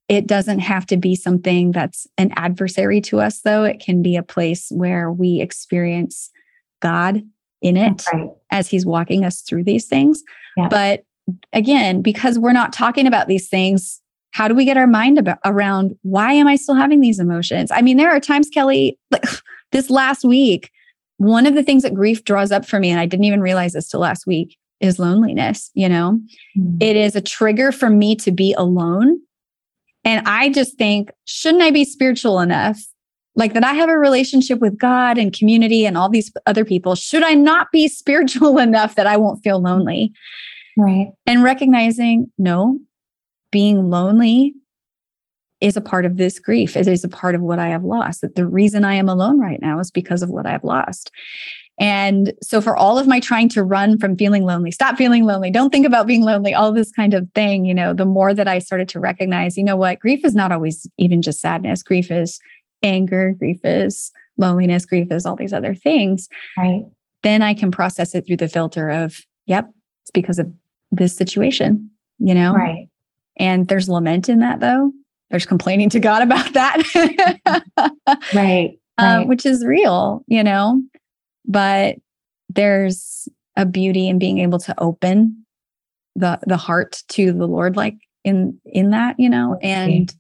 It 0.08 0.28
doesn't 0.28 0.60
have 0.60 0.86
to 0.88 0.98
be 0.98 1.16
something 1.16 1.72
that's 1.72 2.08
an 2.18 2.32
adversary 2.36 3.02
to 3.02 3.20
us 3.20 3.42
though. 3.42 3.64
It 3.64 3.80
can 3.80 4.02
be 4.02 4.16
a 4.16 4.24
place 4.24 4.68
where 4.70 5.12
we 5.12 5.42
experience 5.42 6.30
god 6.82 7.24
in 7.62 7.78
it 7.78 8.04
right. 8.14 8.30
as 8.52 8.68
he's 8.70 8.86
walking 8.86 9.24
us 9.26 9.42
through 9.42 9.64
these 9.64 9.86
things. 9.86 10.22
Yeah. 10.56 10.68
but 10.68 11.04
again, 11.52 12.02
because 12.02 12.40
we're 12.40 12.54
not 12.54 12.74
talking 12.74 13.08
about 13.08 13.28
these 13.28 13.48
things, 13.50 14.02
how 14.32 14.48
do 14.48 14.56
we 14.56 14.66
get 14.66 14.78
our 14.78 14.88
mind 14.88 15.18
about, 15.18 15.38
around 15.46 15.96
why 16.02 16.34
am 16.34 16.48
I 16.48 16.56
still 16.56 16.76
having 16.76 17.00
these 17.00 17.20
emotions? 17.20 17.72
I 17.72 17.82
mean, 17.82 17.98
there 17.98 18.12
are 18.12 18.20
times, 18.20 18.50
Kelli, 18.50 18.98
like 19.12 19.24
this 19.72 19.90
last 19.90 20.24
week, 20.24 20.72
one 21.18 21.46
of 21.46 21.54
the 21.54 21.64
things 21.64 21.84
that 21.84 21.94
grief 21.94 22.24
draws 22.24 22.52
up 22.52 22.66
for 22.66 22.80
me, 22.80 22.90
and 22.90 23.00
I 23.00 23.06
didn't 23.06 23.26
even 23.26 23.42
realize 23.42 23.74
this 23.74 23.90
till 23.90 24.00
last 24.00 24.26
week, 24.28 24.58
is 24.80 25.00
loneliness. 25.00 25.72
You 25.74 25.88
know, 25.88 26.20
mm-hmm. 26.58 26.78
it 26.80 26.96
is 26.96 27.16
a 27.16 27.22
trigger 27.22 27.72
for 27.72 27.90
me 27.90 28.16
to 28.18 28.32
be 28.32 28.54
alone. 28.54 29.20
And 30.04 30.28
I 30.28 30.50
just 30.50 30.78
think, 30.78 31.12
shouldn't 31.26 31.64
I 31.64 31.72
be 31.72 31.86
spiritual 31.86 32.40
enough? 32.40 32.82
Like 33.36 33.54
that 33.54 33.64
I 33.64 33.74
have 33.74 33.90
a 33.90 33.98
relationship 33.98 34.60
with 34.60 34.78
God 34.78 35.18
and 35.18 35.34
community 35.34 35.86
and 35.86 35.98
all 35.98 36.10
these 36.10 36.32
other 36.46 36.66
people. 36.66 36.96
Should 36.96 37.24
I 37.24 37.34
not 37.34 37.72
be 37.72 37.88
spiritual 37.88 38.58
enough 38.58 38.96
that 38.96 39.08
I 39.08 39.16
won't 39.16 39.44
feel 39.44 39.62
lonely? 39.62 40.12
Right. 40.78 41.12
And 41.26 41.44
recognizing, 41.44 42.32
no, 42.38 42.80
being 43.52 43.90
lonely 43.90 44.54
is 45.62 45.78
a 45.78 45.82
part 45.82 46.06
of 46.06 46.18
this 46.18 46.40
grief. 46.40 46.76
It 46.76 46.88
is 46.88 47.04
a 47.04 47.10
part 47.10 47.36
of 47.36 47.42
what 47.42 47.60
I 47.60 47.70
have 47.70 47.84
lost. 47.84 48.22
That 48.22 48.36
the 48.36 48.46
reason 48.46 48.84
I 48.84 48.96
am 48.96 49.08
alone 49.08 49.40
right 49.40 49.62
now 49.62 49.80
is 49.80 49.92
because 49.92 50.22
of 50.22 50.30
what 50.30 50.46
I 50.46 50.52
have 50.52 50.64
lost. 50.64 51.12
And 51.80 52.34
so, 52.44 52.62
for 52.62 52.76
all 52.76 53.00
of 53.00 53.08
my 53.08 53.20
trying 53.20 53.50
to 53.50 53.64
run 53.64 53.98
from 53.98 54.16
feeling 54.16 54.44
lonely, 54.44 54.72
stop 54.72 54.96
feeling 54.96 55.26
lonely, 55.26 55.50
don't 55.50 55.72
think 55.72 55.88
about 55.88 56.06
being 56.06 56.24
lonely, 56.24 56.54
all 56.54 56.72
this 56.72 56.92
kind 56.92 57.14
of 57.14 57.28
thing, 57.34 57.66
you 57.66 57.74
know, 57.74 57.94
the 57.94 58.06
more 58.06 58.34
that 58.34 58.48
I 58.48 58.60
started 58.60 58.90
to 58.90 59.00
recognize, 59.00 59.58
you 59.58 59.64
know 59.64 59.76
what, 59.76 60.00
grief 60.00 60.24
is 60.24 60.36
not 60.36 60.52
always 60.52 60.88
even 60.98 61.22
just 61.22 61.40
sadness. 61.40 61.82
Grief 61.82 62.12
is 62.12 62.40
anger, 62.84 63.34
grief 63.40 63.60
is 63.64 64.12
loneliness, 64.38 64.86
grief 64.86 65.12
is 65.12 65.26
all 65.26 65.36
these 65.36 65.54
other 65.54 65.74
things. 65.74 66.28
Right. 66.58 66.84
Then 67.24 67.42
I 67.42 67.54
can 67.54 67.72
process 67.72 68.14
it 68.14 68.28
through 68.28 68.38
the 68.38 68.50
filter 68.50 68.90
of, 68.90 69.22
yep, 69.48 69.70
it's 70.04 70.12
because 70.12 70.38
of 70.38 70.54
this 70.96 71.16
situation, 71.16 71.90
you 72.20 72.34
know? 72.34 72.54
Right. 72.54 72.88
And 73.38 73.68
there's 73.68 73.90
lament 73.90 74.30
in 74.30 74.40
that 74.40 74.60
though. 74.60 74.92
There's 75.30 75.46
complaining 75.46 75.90
to 75.90 76.00
God 76.00 76.22
about 76.22 76.54
that. 76.54 77.92
right. 78.34 78.78
Um, 79.00 79.28
which 79.28 79.46
is 79.46 79.66
real, 79.66 80.24
you 80.28 80.44
know? 80.44 80.82
But 81.46 81.96
there's 82.50 83.28
a 83.58 83.66
beauty 83.66 84.08
in 84.08 84.20
being 84.20 84.40
able 84.40 84.60
to 84.60 84.80
open 84.80 85.46
the 86.16 86.40
the 86.46 86.58
heart 86.58 87.02
to 87.10 87.34
the 87.34 87.48
Lord 87.48 87.76
like 87.76 87.96
in 88.24 88.60
in 88.66 88.92
that, 88.92 89.20
you 89.20 89.30
know, 89.30 89.58
and 89.62 90.14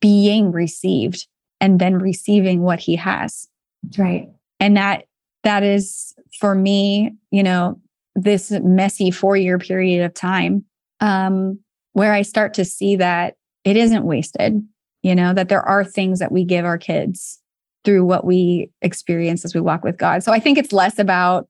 being 0.00 0.50
received 0.50 1.26
and 1.60 1.78
then 1.78 1.98
receiving 1.98 2.62
what 2.62 2.80
he 2.80 2.96
has. 2.96 3.48
That's 3.84 3.98
right. 3.98 4.28
And 4.58 4.76
that 4.76 5.04
that 5.44 5.62
is 5.62 6.14
for 6.40 6.54
me, 6.54 7.14
you 7.30 7.42
know, 7.42 7.80
this 8.16 8.50
messy 8.50 9.10
four 9.10 9.36
year 9.36 9.58
period 9.58 10.04
of 10.04 10.14
time 10.14 10.64
um, 11.00 11.60
where 11.92 12.12
I 12.12 12.22
start 12.22 12.54
to 12.54 12.64
see 12.64 12.96
that 12.96 13.34
it 13.64 13.76
isn't 13.76 14.04
wasted, 14.04 14.66
you 15.02 15.14
know, 15.14 15.34
that 15.34 15.48
there 15.48 15.62
are 15.62 15.84
things 15.84 16.18
that 16.18 16.32
we 16.32 16.44
give 16.44 16.64
our 16.64 16.78
kids 16.78 17.40
through 17.84 18.04
what 18.04 18.24
we 18.24 18.70
experience 18.82 19.44
as 19.44 19.54
we 19.54 19.60
walk 19.60 19.84
with 19.84 19.98
God. 19.98 20.22
So 20.22 20.32
I 20.32 20.40
think 20.40 20.58
it's 20.58 20.72
less 20.72 20.98
about 20.98 21.46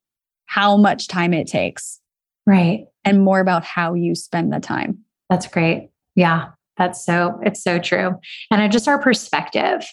how 0.46 0.76
much 0.76 1.08
time 1.08 1.32
it 1.32 1.46
takes. 1.46 2.00
Right. 2.46 2.86
And 3.04 3.24
more 3.24 3.40
about 3.40 3.64
how 3.64 3.94
you 3.94 4.14
spend 4.14 4.52
the 4.52 4.60
time. 4.60 4.98
That's 5.30 5.46
great. 5.46 5.90
Yeah. 6.14 6.48
That's 6.76 7.04
so, 7.04 7.40
it's 7.42 7.62
so 7.62 7.78
true. 7.78 8.14
And 8.50 8.72
just 8.72 8.88
our 8.88 9.00
perspective. 9.00 9.86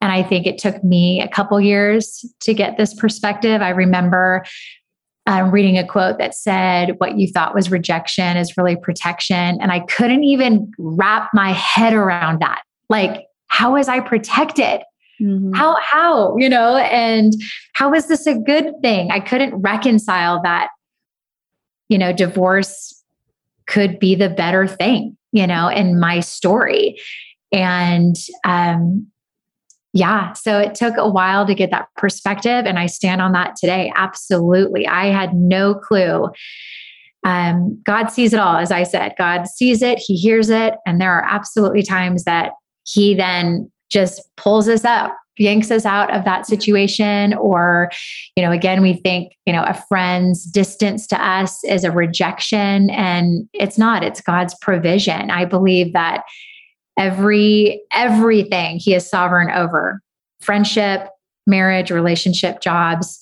And 0.00 0.12
I 0.12 0.22
think 0.22 0.46
it 0.46 0.58
took 0.58 0.82
me 0.82 1.20
a 1.20 1.28
couple 1.28 1.60
years 1.60 2.24
to 2.40 2.54
get 2.54 2.76
this 2.76 2.94
perspective. 2.94 3.62
I 3.62 3.70
remember 3.70 4.44
um, 5.28 5.50
reading 5.50 5.76
a 5.76 5.86
quote 5.86 6.16
that 6.18 6.34
said, 6.34 6.94
What 6.98 7.18
you 7.18 7.28
thought 7.28 7.54
was 7.54 7.70
rejection 7.70 8.38
is 8.38 8.56
really 8.56 8.76
protection. 8.76 9.60
And 9.60 9.70
I 9.70 9.80
couldn't 9.80 10.24
even 10.24 10.72
wrap 10.78 11.28
my 11.34 11.52
head 11.52 11.92
around 11.92 12.40
that. 12.40 12.62
Like, 12.88 13.26
how 13.48 13.74
was 13.74 13.88
I 13.88 14.00
protected? 14.00 14.80
Mm-hmm. 15.20 15.52
How, 15.52 15.76
how, 15.82 16.36
you 16.38 16.48
know, 16.48 16.76
and 16.76 17.34
how 17.74 17.92
is 17.92 18.08
this 18.08 18.26
a 18.26 18.38
good 18.38 18.72
thing? 18.80 19.10
I 19.10 19.20
couldn't 19.20 19.54
reconcile 19.56 20.40
that, 20.44 20.70
you 21.90 21.98
know, 21.98 22.12
divorce 22.12 22.94
could 23.66 23.98
be 23.98 24.14
the 24.14 24.30
better 24.30 24.66
thing, 24.66 25.14
you 25.32 25.46
know, 25.46 25.68
in 25.68 26.00
my 26.00 26.20
story. 26.20 26.98
And 27.52 28.16
um, 28.44 29.08
yeah. 29.92 30.32
So 30.34 30.58
it 30.58 30.74
took 30.74 30.96
a 30.96 31.08
while 31.08 31.46
to 31.46 31.54
get 31.54 31.70
that 31.70 31.88
perspective. 31.96 32.66
And 32.66 32.78
I 32.78 32.86
stand 32.86 33.22
on 33.22 33.32
that 33.32 33.56
today. 33.56 33.92
Absolutely. 33.96 34.86
I 34.86 35.06
had 35.06 35.34
no 35.34 35.74
clue. 35.74 36.28
Um, 37.24 37.80
God 37.84 38.08
sees 38.08 38.32
it 38.32 38.40
all, 38.40 38.56
as 38.56 38.70
I 38.70 38.82
said. 38.82 39.14
God 39.18 39.48
sees 39.48 39.82
it, 39.82 39.98
He 39.98 40.16
hears 40.16 40.50
it. 40.50 40.74
And 40.86 41.00
there 41.00 41.12
are 41.12 41.24
absolutely 41.24 41.82
times 41.82 42.24
that 42.24 42.52
He 42.84 43.14
then 43.14 43.70
just 43.90 44.22
pulls 44.36 44.68
us 44.68 44.84
up 44.84 45.16
yanks 45.38 45.70
us 45.70 45.86
out 45.86 46.14
of 46.14 46.24
that 46.24 46.46
situation 46.46 47.32
or 47.34 47.90
you 48.36 48.42
know 48.42 48.50
again 48.50 48.82
we 48.82 48.94
think 48.94 49.32
you 49.46 49.52
know 49.52 49.62
a 49.62 49.74
friend's 49.88 50.44
distance 50.44 51.06
to 51.06 51.24
us 51.24 51.62
is 51.64 51.84
a 51.84 51.92
rejection 51.92 52.90
and 52.90 53.48
it's 53.52 53.78
not 53.78 54.02
it's 54.02 54.20
god's 54.20 54.54
provision 54.60 55.30
i 55.30 55.44
believe 55.44 55.92
that 55.92 56.24
every 56.98 57.80
everything 57.92 58.78
he 58.78 58.94
is 58.94 59.08
sovereign 59.08 59.50
over 59.50 60.00
friendship 60.40 61.08
marriage 61.46 61.90
relationship 61.90 62.60
jobs 62.60 63.18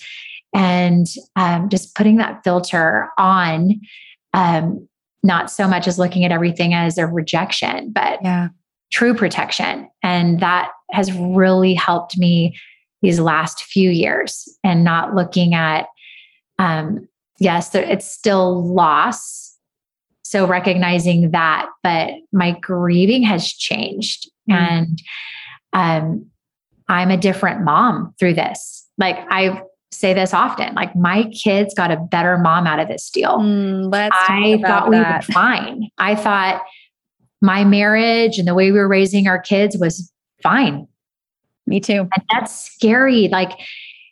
and 0.54 1.06
um, 1.36 1.68
just 1.68 1.94
putting 1.94 2.16
that 2.16 2.42
filter 2.42 3.08
on 3.18 3.80
um, 4.34 4.88
not 5.22 5.50
so 5.50 5.68
much 5.68 5.86
as 5.86 5.98
looking 5.98 6.24
at 6.24 6.32
everything 6.32 6.74
as 6.74 6.98
a 6.98 7.06
rejection 7.06 7.92
but 7.92 8.18
yeah 8.24 8.48
true 8.92 9.14
protection. 9.14 9.88
And 10.02 10.40
that 10.40 10.70
has 10.90 11.12
really 11.12 11.74
helped 11.74 12.18
me 12.18 12.56
these 13.02 13.20
last 13.20 13.62
few 13.64 13.90
years 13.90 14.48
and 14.64 14.84
not 14.84 15.14
looking 15.14 15.54
at, 15.54 15.86
um, 16.58 17.08
yes, 17.38 17.74
it's 17.74 18.10
still 18.10 18.64
loss. 18.74 19.45
So 20.28 20.46
recognizing 20.46 21.30
that, 21.30 21.68
but 21.82 22.10
my 22.32 22.58
grieving 22.60 23.22
has 23.22 23.46
changed. 23.46 24.30
Mm-hmm. 24.50 24.74
And 24.74 25.02
um, 25.72 26.26
I'm 26.88 27.10
a 27.10 27.16
different 27.16 27.62
mom 27.62 28.14
through 28.18 28.34
this. 28.34 28.86
Like 28.98 29.18
I 29.30 29.62
say 29.92 30.14
this 30.14 30.34
often, 30.34 30.74
like 30.74 30.96
my 30.96 31.24
kids 31.30 31.74
got 31.74 31.92
a 31.92 31.96
better 31.96 32.38
mom 32.38 32.66
out 32.66 32.80
of 32.80 32.88
this 32.88 33.08
deal. 33.10 33.38
Mm, 33.38 33.94
I 33.94 34.60
thought 34.62 34.90
we 34.90 34.98
were 34.98 35.22
fine. 35.22 35.88
I 35.98 36.16
thought 36.16 36.62
my 37.40 37.64
marriage 37.64 38.38
and 38.38 38.48
the 38.48 38.54
way 38.54 38.72
we 38.72 38.78
were 38.78 38.88
raising 38.88 39.28
our 39.28 39.38
kids 39.38 39.76
was 39.76 40.12
fine. 40.42 40.88
Me 41.66 41.78
too. 41.78 42.00
And 42.00 42.24
that's 42.32 42.72
scary. 42.72 43.28
Like 43.28 43.52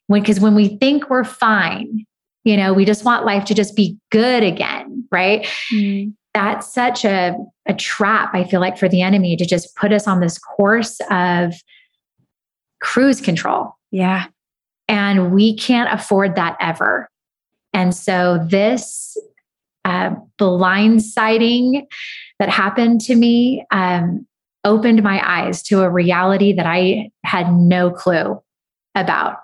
when, 0.07 0.23
because 0.23 0.39
when 0.39 0.55
we 0.55 0.77
think 0.77 1.11
we're 1.11 1.25
fine, 1.25 2.07
you 2.45 2.57
know, 2.57 2.73
we 2.73 2.85
just 2.85 3.05
want 3.05 3.25
life 3.25 3.47
to 3.47 3.55
just 3.55 3.75
be 3.75 3.99
good 4.11 4.43
again, 4.43 4.94
right? 5.15 5.47
Mm. 5.73 6.13
That's 6.35 6.75
such 6.75 7.05
a, 7.05 7.37
a 7.67 7.75
trap, 7.75 8.35
I 8.35 8.45
feel 8.45 8.61
like, 8.61 8.77
for 8.77 8.89
the 8.89 9.01
enemy 9.01 9.37
to 9.37 9.47
just 9.47 9.75
put 9.77 9.93
us 9.93 10.09
on 10.09 10.21
this 10.21 10.37
course 10.37 11.01
of 11.11 11.55
cruise 12.81 13.21
control. 13.21 13.71
Yeah. 13.93 14.27
And 14.89 15.33
we 15.33 15.57
can't 15.57 15.89
afford 15.93 16.35
that 16.35 16.57
ever. 16.61 17.09
And 17.73 17.95
so 17.95 18.45
this 18.51 19.17
uh, 19.85 20.17
blindsiding 20.41 21.87
that 22.39 22.49
happened 22.49 23.01
to 23.03 23.15
me 23.15 23.65
um, 23.71 24.27
opened 24.65 25.03
my 25.03 25.23
eyes 25.25 25.63
to 25.65 25.83
a 25.83 25.91
reality 25.91 26.53
that 26.53 26.67
I 26.67 27.11
had 27.25 27.53
no 27.53 27.91
clue 27.91 28.43
about. 28.95 29.39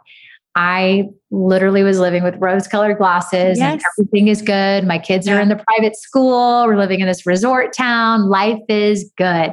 I 0.61 1.09
literally 1.31 1.83
was 1.83 1.99
living 1.99 2.23
with 2.23 2.35
rose 2.37 2.69
colored 2.69 2.99
glasses 2.99 3.59
yes. 3.59 3.73
and 3.73 3.83
everything 3.99 4.29
is 4.29 4.43
good. 4.43 4.87
My 4.87 4.99
kids 4.99 5.27
yeah. 5.27 5.39
are 5.39 5.41
in 5.41 5.49
the 5.49 5.57
private 5.57 5.97
school. 5.97 6.67
We're 6.67 6.77
living 6.77 7.01
in 7.01 7.07
this 7.07 7.25
resort 7.25 7.73
town. 7.73 8.29
Life 8.29 8.61
is 8.69 9.11
good. 9.17 9.53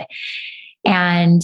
And 0.83 1.41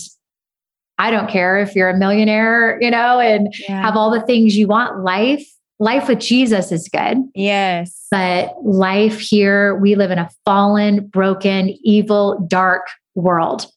I 0.97 1.11
don't 1.11 1.29
care 1.29 1.59
if 1.59 1.75
you're 1.75 1.89
a 1.89 1.97
millionaire, 1.97 2.77
you 2.81 2.91
know, 2.91 3.21
and 3.21 3.55
yeah. 3.57 3.81
have 3.81 3.95
all 3.95 4.11
the 4.11 4.21
things 4.23 4.57
you 4.57 4.67
want. 4.67 5.01
Life, 5.01 5.47
life 5.79 6.09
with 6.09 6.19
Jesus 6.19 6.73
is 6.73 6.89
good. 6.89 7.19
Yes. 7.33 8.07
But 8.11 8.53
life 8.65 9.17
here, 9.17 9.77
we 9.77 9.95
live 9.95 10.11
in 10.11 10.19
a 10.19 10.29
fallen, 10.43 11.07
broken, 11.07 11.69
evil, 11.83 12.45
dark 12.49 12.87
world. 13.15 13.67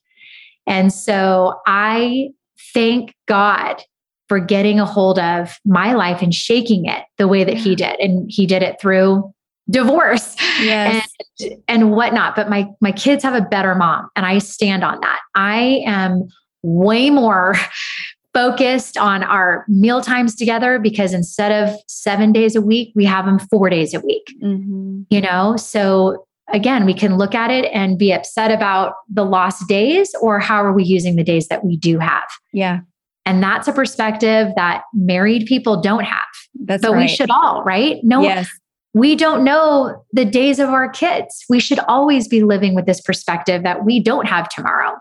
And 0.66 0.92
so 0.92 1.60
I 1.64 2.30
thank 2.74 3.14
God 3.28 3.84
for 4.28 4.40
getting 4.40 4.80
a 4.80 4.84
hold 4.84 5.18
of 5.18 5.58
my 5.64 5.92
life 5.92 6.22
and 6.22 6.34
shaking 6.34 6.86
it 6.86 7.04
the 7.18 7.28
way 7.28 7.44
that 7.44 7.56
he 7.56 7.74
did. 7.74 7.98
And 8.00 8.30
he 8.30 8.46
did 8.46 8.62
it 8.62 8.80
through 8.80 9.32
divorce 9.68 10.36
yes. 10.60 11.08
and, 11.40 11.62
and 11.68 11.90
whatnot. 11.92 12.36
But 12.36 12.48
my 12.48 12.68
my 12.80 12.92
kids 12.92 13.22
have 13.24 13.34
a 13.34 13.46
better 13.46 13.74
mom. 13.74 14.08
And 14.16 14.26
I 14.26 14.38
stand 14.38 14.84
on 14.84 15.00
that. 15.00 15.20
I 15.34 15.82
am 15.86 16.28
way 16.62 17.10
more 17.10 17.54
focused 18.34 18.98
on 18.98 19.22
our 19.22 19.64
meal 19.66 20.02
times 20.02 20.34
together 20.34 20.78
because 20.78 21.14
instead 21.14 21.52
of 21.52 21.74
seven 21.88 22.32
days 22.32 22.54
a 22.54 22.60
week, 22.60 22.92
we 22.94 23.04
have 23.04 23.24
them 23.24 23.38
four 23.38 23.70
days 23.70 23.94
a 23.94 24.00
week. 24.00 24.34
Mm-hmm. 24.42 25.02
You 25.08 25.20
know, 25.22 25.56
so 25.56 26.26
again, 26.52 26.84
we 26.84 26.94
can 26.94 27.16
look 27.16 27.34
at 27.34 27.50
it 27.50 27.64
and 27.72 27.98
be 27.98 28.12
upset 28.12 28.50
about 28.50 28.94
the 29.08 29.24
lost 29.24 29.66
days 29.68 30.14
or 30.20 30.38
how 30.38 30.62
are 30.62 30.72
we 30.72 30.84
using 30.84 31.16
the 31.16 31.24
days 31.24 31.48
that 31.48 31.64
we 31.64 31.76
do 31.76 31.98
have. 31.98 32.28
Yeah. 32.52 32.80
And 33.26 33.42
that's 33.42 33.66
a 33.66 33.72
perspective 33.72 34.52
that 34.56 34.84
married 34.94 35.46
people 35.46 35.80
don't 35.80 36.04
have. 36.04 36.24
That's 36.64 36.82
but 36.82 36.92
right. 36.92 37.00
we 37.00 37.08
should 37.08 37.30
all, 37.30 37.62
right? 37.64 37.98
No, 38.02 38.22
yes. 38.22 38.48
we 38.94 39.16
don't 39.16 39.44
know 39.44 40.04
the 40.12 40.24
days 40.24 40.60
of 40.60 40.70
our 40.70 40.88
kids. 40.88 41.44
We 41.48 41.58
should 41.58 41.80
always 41.80 42.28
be 42.28 42.44
living 42.44 42.74
with 42.74 42.86
this 42.86 43.00
perspective 43.00 43.64
that 43.64 43.84
we 43.84 44.00
don't 44.00 44.26
have 44.26 44.48
tomorrow. 44.48 44.92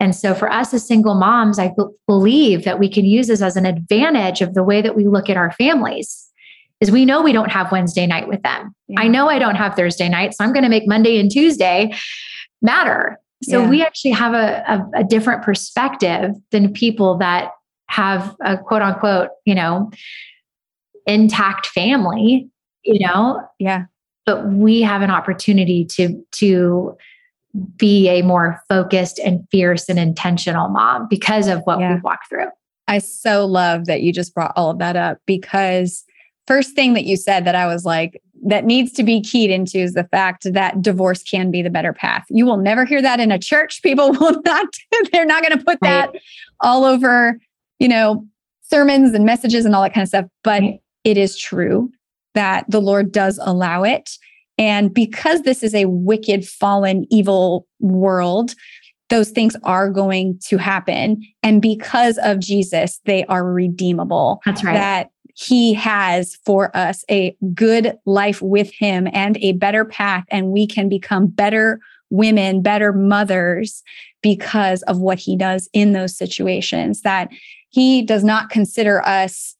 And 0.00 0.16
so 0.16 0.34
for 0.34 0.50
us 0.50 0.74
as 0.74 0.84
single 0.84 1.14
moms, 1.14 1.60
I 1.60 1.68
b- 1.68 1.84
believe 2.08 2.64
that 2.64 2.80
we 2.80 2.88
can 2.88 3.04
use 3.04 3.28
this 3.28 3.40
as 3.40 3.56
an 3.56 3.64
advantage 3.64 4.40
of 4.40 4.54
the 4.54 4.64
way 4.64 4.82
that 4.82 4.96
we 4.96 5.06
look 5.06 5.30
at 5.30 5.36
our 5.36 5.52
families. 5.52 6.28
Is 6.80 6.90
we 6.90 7.04
know 7.04 7.22
we 7.22 7.32
don't 7.32 7.52
have 7.52 7.70
Wednesday 7.70 8.08
night 8.08 8.26
with 8.26 8.42
them. 8.42 8.74
Yeah. 8.88 9.02
I 9.02 9.06
know 9.06 9.28
I 9.28 9.38
don't 9.38 9.54
have 9.54 9.76
Thursday 9.76 10.08
night, 10.08 10.34
so 10.34 10.42
I'm 10.42 10.52
going 10.52 10.64
to 10.64 10.68
make 10.68 10.88
Monday 10.88 11.20
and 11.20 11.30
Tuesday 11.30 11.94
matter. 12.60 13.20
So 13.42 13.62
yeah. 13.62 13.68
we 13.68 13.82
actually 13.82 14.12
have 14.12 14.34
a, 14.34 14.62
a, 14.68 15.00
a 15.00 15.04
different 15.04 15.42
perspective 15.42 16.32
than 16.50 16.72
people 16.72 17.18
that 17.18 17.50
have 17.88 18.36
a 18.44 18.56
quote 18.56 18.82
unquote, 18.82 19.30
you 19.44 19.54
know, 19.54 19.90
intact 21.06 21.66
family, 21.66 22.48
you 22.84 23.06
know? 23.06 23.42
Yeah. 23.58 23.84
But 24.24 24.48
we 24.48 24.82
have 24.82 25.02
an 25.02 25.10
opportunity 25.10 25.84
to 25.86 26.24
to 26.32 26.96
be 27.76 28.08
a 28.08 28.22
more 28.22 28.62
focused 28.68 29.18
and 29.18 29.46
fierce 29.50 29.88
and 29.88 29.98
intentional 29.98 30.68
mom 30.68 31.06
because 31.10 31.48
of 31.48 31.60
what 31.64 31.80
yeah. 31.80 31.94
we've 31.94 32.02
walked 32.02 32.28
through. 32.28 32.46
I 32.88 32.98
so 32.98 33.46
love 33.46 33.86
that 33.86 34.02
you 34.02 34.12
just 34.12 34.34
brought 34.34 34.52
all 34.56 34.70
of 34.70 34.78
that 34.78 34.96
up 34.96 35.18
because 35.26 36.04
first 36.46 36.74
thing 36.74 36.94
that 36.94 37.04
you 37.04 37.16
said 37.16 37.44
that 37.44 37.54
I 37.54 37.66
was 37.66 37.84
like, 37.84 38.22
that 38.42 38.64
needs 38.64 38.92
to 38.92 39.02
be 39.02 39.20
keyed 39.20 39.50
into 39.50 39.78
is 39.78 39.94
the 39.94 40.04
fact 40.04 40.52
that 40.52 40.82
divorce 40.82 41.22
can 41.22 41.50
be 41.50 41.62
the 41.62 41.70
better 41.70 41.92
path. 41.92 42.24
You 42.28 42.44
will 42.44 42.56
never 42.56 42.84
hear 42.84 43.00
that 43.00 43.20
in 43.20 43.30
a 43.30 43.38
church. 43.38 43.80
People 43.82 44.12
will 44.12 44.40
not, 44.44 44.66
they're 45.12 45.24
not 45.24 45.42
going 45.42 45.58
to 45.58 45.64
put 45.64 45.78
right. 45.80 46.12
that 46.12 46.14
all 46.60 46.84
over, 46.84 47.38
you 47.78 47.88
know, 47.88 48.26
sermons 48.62 49.14
and 49.14 49.24
messages 49.24 49.64
and 49.64 49.74
all 49.74 49.82
that 49.82 49.94
kind 49.94 50.02
of 50.02 50.08
stuff. 50.08 50.26
But 50.42 50.62
right. 50.62 50.80
it 51.04 51.16
is 51.16 51.36
true 51.36 51.90
that 52.34 52.64
the 52.68 52.80
Lord 52.80 53.12
does 53.12 53.38
allow 53.42 53.84
it. 53.84 54.10
And 54.58 54.92
because 54.92 55.42
this 55.42 55.62
is 55.62 55.74
a 55.74 55.86
wicked, 55.86 56.46
fallen, 56.46 57.06
evil 57.10 57.66
world, 57.80 58.54
those 59.08 59.30
things 59.30 59.56
are 59.64 59.90
going 59.90 60.38
to 60.46 60.56
happen. 60.56 61.22
And 61.42 61.60
because 61.60 62.18
of 62.22 62.38
Jesus, 62.38 63.00
they 63.04 63.24
are 63.26 63.44
redeemable. 63.44 64.40
That's 64.46 64.64
right. 64.64 64.74
That 64.74 65.10
he 65.34 65.74
has 65.74 66.36
for 66.44 66.74
us 66.76 67.04
a 67.10 67.36
good 67.54 67.96
life 68.04 68.42
with 68.42 68.72
him 68.72 69.08
and 69.12 69.36
a 69.38 69.52
better 69.52 69.84
path, 69.84 70.24
and 70.30 70.48
we 70.48 70.66
can 70.66 70.88
become 70.88 71.26
better 71.26 71.80
women, 72.10 72.62
better 72.62 72.92
mothers 72.92 73.82
because 74.22 74.82
of 74.82 74.98
what 74.98 75.18
he 75.18 75.36
does 75.36 75.68
in 75.72 75.92
those 75.92 76.16
situations. 76.16 77.02
That 77.02 77.30
he 77.70 78.02
does 78.02 78.22
not 78.22 78.50
consider 78.50 79.04
us 79.06 79.56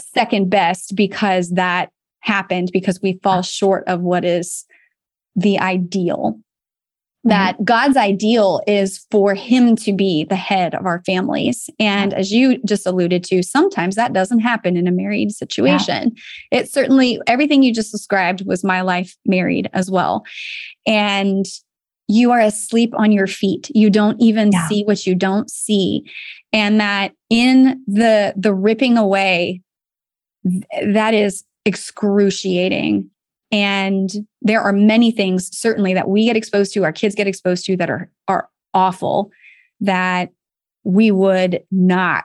second 0.00 0.50
best 0.50 0.96
because 0.96 1.50
that 1.50 1.90
happened 2.20 2.70
because 2.72 3.00
we 3.00 3.20
fall 3.22 3.42
short 3.42 3.84
of 3.86 4.00
what 4.00 4.24
is 4.24 4.64
the 5.36 5.58
ideal. 5.58 6.38
Mm-hmm. 7.24 7.28
That 7.30 7.64
God's 7.64 7.96
ideal 7.96 8.62
is 8.66 9.06
for 9.10 9.34
Him 9.34 9.76
to 9.76 9.92
be 9.92 10.24
the 10.24 10.36
head 10.36 10.74
of 10.74 10.86
our 10.86 11.02
families. 11.06 11.70
And 11.78 12.12
as 12.12 12.32
you 12.32 12.60
just 12.64 12.84
alluded 12.84 13.22
to, 13.24 13.44
sometimes 13.44 13.94
that 13.94 14.12
doesn't 14.12 14.40
happen 14.40 14.76
in 14.76 14.88
a 14.88 14.92
married 14.92 15.30
situation. 15.30 16.12
Yeah. 16.50 16.60
It 16.60 16.72
certainly, 16.72 17.20
everything 17.28 17.62
you 17.62 17.72
just 17.72 17.92
described 17.92 18.44
was 18.44 18.64
my 18.64 18.80
life 18.80 19.16
married 19.24 19.70
as 19.72 19.88
well. 19.88 20.24
And 20.84 21.46
you 22.08 22.32
are 22.32 22.40
asleep 22.40 22.92
on 22.96 23.12
your 23.12 23.26
feet. 23.26 23.70
You 23.74 23.88
don't 23.88 24.20
even 24.20 24.52
yeah. 24.52 24.68
see 24.68 24.82
what 24.84 25.06
you 25.06 25.14
don't 25.14 25.50
see. 25.50 26.04
And 26.52 26.80
that 26.80 27.12
in 27.30 27.82
the 27.86 28.34
the 28.36 28.52
ripping 28.52 28.98
away, 28.98 29.62
that 30.84 31.14
is 31.14 31.44
excruciating. 31.64 33.08
And 33.52 34.10
there 34.40 34.62
are 34.62 34.72
many 34.72 35.12
things, 35.12 35.50
certainly, 35.56 35.92
that 35.94 36.08
we 36.08 36.24
get 36.24 36.36
exposed 36.36 36.72
to, 36.72 36.84
our 36.84 36.92
kids 36.92 37.14
get 37.14 37.26
exposed 37.26 37.66
to, 37.66 37.76
that 37.76 37.90
are, 37.90 38.10
are 38.26 38.48
awful, 38.72 39.30
that 39.80 40.30
we 40.84 41.10
would 41.10 41.62
not 41.70 42.24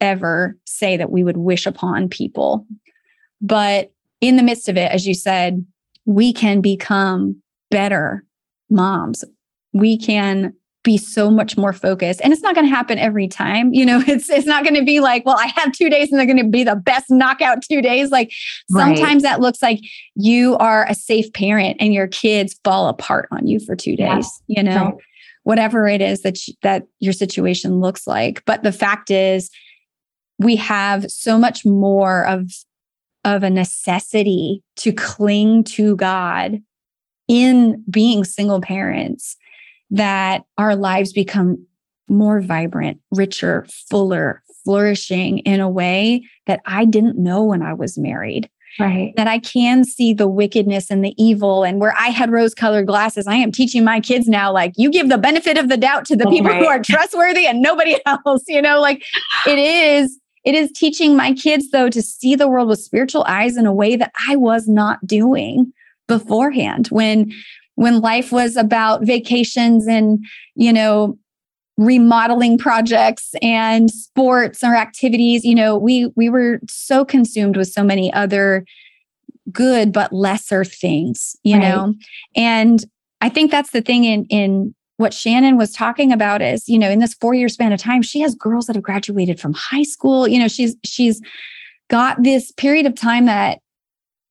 ever 0.00 0.56
say 0.64 0.96
that 0.96 1.10
we 1.10 1.24
would 1.24 1.36
wish 1.36 1.66
upon 1.66 2.08
people. 2.08 2.64
But 3.40 3.92
in 4.20 4.36
the 4.36 4.42
midst 4.42 4.68
of 4.68 4.76
it, 4.76 4.90
as 4.92 5.06
you 5.06 5.14
said, 5.14 5.66
we 6.04 6.32
can 6.32 6.60
become 6.60 7.42
better 7.70 8.24
moms. 8.70 9.24
We 9.72 9.98
can 9.98 10.54
be 10.86 10.96
so 10.96 11.32
much 11.32 11.56
more 11.56 11.72
focused. 11.72 12.20
And 12.22 12.32
it's 12.32 12.42
not 12.42 12.54
going 12.54 12.64
to 12.64 12.74
happen 12.74 12.96
every 12.96 13.26
time. 13.26 13.74
You 13.74 13.84
know, 13.84 14.02
it's 14.06 14.30
it's 14.30 14.46
not 14.46 14.62
going 14.62 14.76
to 14.76 14.84
be 14.84 15.00
like, 15.00 15.26
well, 15.26 15.36
I 15.36 15.48
have 15.56 15.72
2 15.72 15.90
days 15.90 16.10
and 16.10 16.18
they're 16.18 16.26
going 16.26 16.38
to 16.38 16.48
be 16.48 16.64
the 16.64 16.76
best 16.76 17.10
knockout 17.10 17.62
2 17.62 17.82
days. 17.82 18.10
Like 18.10 18.32
right. 18.70 18.96
sometimes 18.96 19.24
that 19.24 19.40
looks 19.40 19.60
like 19.60 19.80
you 20.14 20.56
are 20.56 20.86
a 20.88 20.94
safe 20.94 21.30
parent 21.32 21.76
and 21.80 21.92
your 21.92 22.06
kids 22.06 22.58
fall 22.64 22.88
apart 22.88 23.28
on 23.32 23.46
you 23.46 23.58
for 23.58 23.74
2 23.76 23.96
days, 23.96 24.30
yeah. 24.46 24.60
you 24.60 24.62
know. 24.62 24.84
Right. 24.84 24.94
Whatever 25.42 25.86
it 25.86 26.00
is 26.00 26.22
that 26.22 26.48
you, 26.48 26.54
that 26.62 26.88
your 26.98 27.12
situation 27.12 27.78
looks 27.78 28.04
like. 28.04 28.44
But 28.46 28.64
the 28.64 28.72
fact 28.72 29.12
is 29.12 29.48
we 30.40 30.56
have 30.56 31.08
so 31.08 31.38
much 31.38 31.64
more 31.64 32.26
of 32.26 32.50
of 33.24 33.42
a 33.42 33.50
necessity 33.50 34.62
to 34.76 34.92
cling 34.92 35.64
to 35.64 35.96
God 35.96 36.62
in 37.28 37.84
being 37.88 38.24
single 38.24 38.60
parents 38.60 39.36
that 39.90 40.44
our 40.58 40.76
lives 40.76 41.12
become 41.12 41.66
more 42.08 42.40
vibrant, 42.40 43.00
richer, 43.10 43.66
fuller, 43.90 44.42
flourishing 44.64 45.38
in 45.38 45.60
a 45.60 45.70
way 45.70 46.22
that 46.46 46.60
I 46.66 46.84
didn't 46.84 47.18
know 47.18 47.44
when 47.44 47.62
I 47.62 47.72
was 47.72 47.98
married. 47.98 48.50
Right. 48.78 49.14
That 49.16 49.26
I 49.26 49.38
can 49.38 49.84
see 49.84 50.12
the 50.12 50.28
wickedness 50.28 50.90
and 50.90 51.02
the 51.02 51.14
evil. 51.16 51.64
And 51.64 51.80
where 51.80 51.94
I 51.98 52.08
had 52.08 52.30
rose 52.30 52.52
colored 52.52 52.86
glasses, 52.86 53.26
I 53.26 53.36
am 53.36 53.50
teaching 53.50 53.84
my 53.84 54.00
kids 54.00 54.28
now, 54.28 54.52
like, 54.52 54.72
you 54.76 54.90
give 54.90 55.08
the 55.08 55.16
benefit 55.16 55.56
of 55.56 55.70
the 55.70 55.78
doubt 55.78 56.04
to 56.06 56.16
the 56.16 56.26
oh, 56.26 56.30
people 56.30 56.50
right. 56.50 56.60
who 56.60 56.66
are 56.66 56.82
trustworthy 56.84 57.46
and 57.46 57.62
nobody 57.62 57.96
else, 58.04 58.44
you 58.48 58.60
know, 58.60 58.80
like 58.80 59.02
it 59.46 59.58
is. 59.58 60.18
It 60.44 60.54
is 60.54 60.70
teaching 60.70 61.16
my 61.16 61.32
kids, 61.32 61.72
though, 61.72 61.90
to 61.90 62.00
see 62.00 62.36
the 62.36 62.46
world 62.46 62.68
with 62.68 62.78
spiritual 62.78 63.24
eyes 63.26 63.56
in 63.56 63.66
a 63.66 63.72
way 63.72 63.96
that 63.96 64.12
I 64.28 64.36
was 64.36 64.68
not 64.68 65.04
doing 65.04 65.72
beforehand 66.06 66.86
when 66.88 67.32
when 67.76 68.00
life 68.00 68.32
was 68.32 68.56
about 68.56 69.04
vacations 69.04 69.86
and 69.86 70.24
you 70.56 70.72
know 70.72 71.16
remodeling 71.78 72.58
projects 72.58 73.34
and 73.42 73.90
sports 73.90 74.64
or 74.64 74.74
activities 74.74 75.44
you 75.44 75.54
know 75.54 75.76
we 75.76 76.10
we 76.16 76.28
were 76.28 76.58
so 76.68 77.04
consumed 77.04 77.56
with 77.56 77.68
so 77.68 77.84
many 77.84 78.12
other 78.12 78.64
good 79.52 79.92
but 79.92 80.12
lesser 80.12 80.64
things 80.64 81.36
you 81.44 81.54
right. 81.54 81.68
know 81.68 81.94
and 82.34 82.84
i 83.20 83.28
think 83.28 83.50
that's 83.50 83.70
the 83.70 83.82
thing 83.82 84.04
in 84.04 84.24
in 84.26 84.74
what 84.96 85.12
shannon 85.12 85.58
was 85.58 85.70
talking 85.70 86.12
about 86.12 86.40
is 86.40 86.66
you 86.66 86.78
know 86.78 86.88
in 86.88 86.98
this 86.98 87.14
four 87.14 87.34
year 87.34 87.48
span 87.48 87.72
of 87.72 87.80
time 87.80 88.00
she 88.00 88.20
has 88.20 88.34
girls 88.34 88.66
that 88.66 88.74
have 88.74 88.82
graduated 88.82 89.38
from 89.38 89.52
high 89.52 89.82
school 89.82 90.26
you 90.26 90.38
know 90.38 90.48
she's 90.48 90.74
she's 90.82 91.20
got 91.88 92.22
this 92.22 92.50
period 92.52 92.86
of 92.86 92.94
time 92.94 93.26
that 93.26 93.58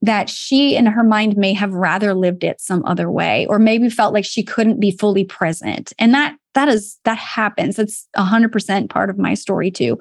that 0.01 0.29
she 0.29 0.75
in 0.75 0.85
her 0.85 1.03
mind 1.03 1.37
may 1.37 1.53
have 1.53 1.73
rather 1.73 2.13
lived 2.13 2.43
it 2.43 2.61
some 2.61 2.83
other 2.85 3.09
way 3.09 3.45
or 3.47 3.59
maybe 3.59 3.89
felt 3.89 4.13
like 4.13 4.25
she 4.25 4.43
couldn't 4.43 4.79
be 4.79 4.91
fully 4.91 5.23
present. 5.23 5.93
And 5.97 6.13
that 6.13 6.35
that 6.53 6.67
is 6.67 6.99
that 7.05 7.17
happens. 7.17 7.79
It's 7.79 8.07
100% 8.15 8.89
part 8.89 9.09
of 9.09 9.17
my 9.17 9.33
story 9.33 9.71
too. 9.71 9.99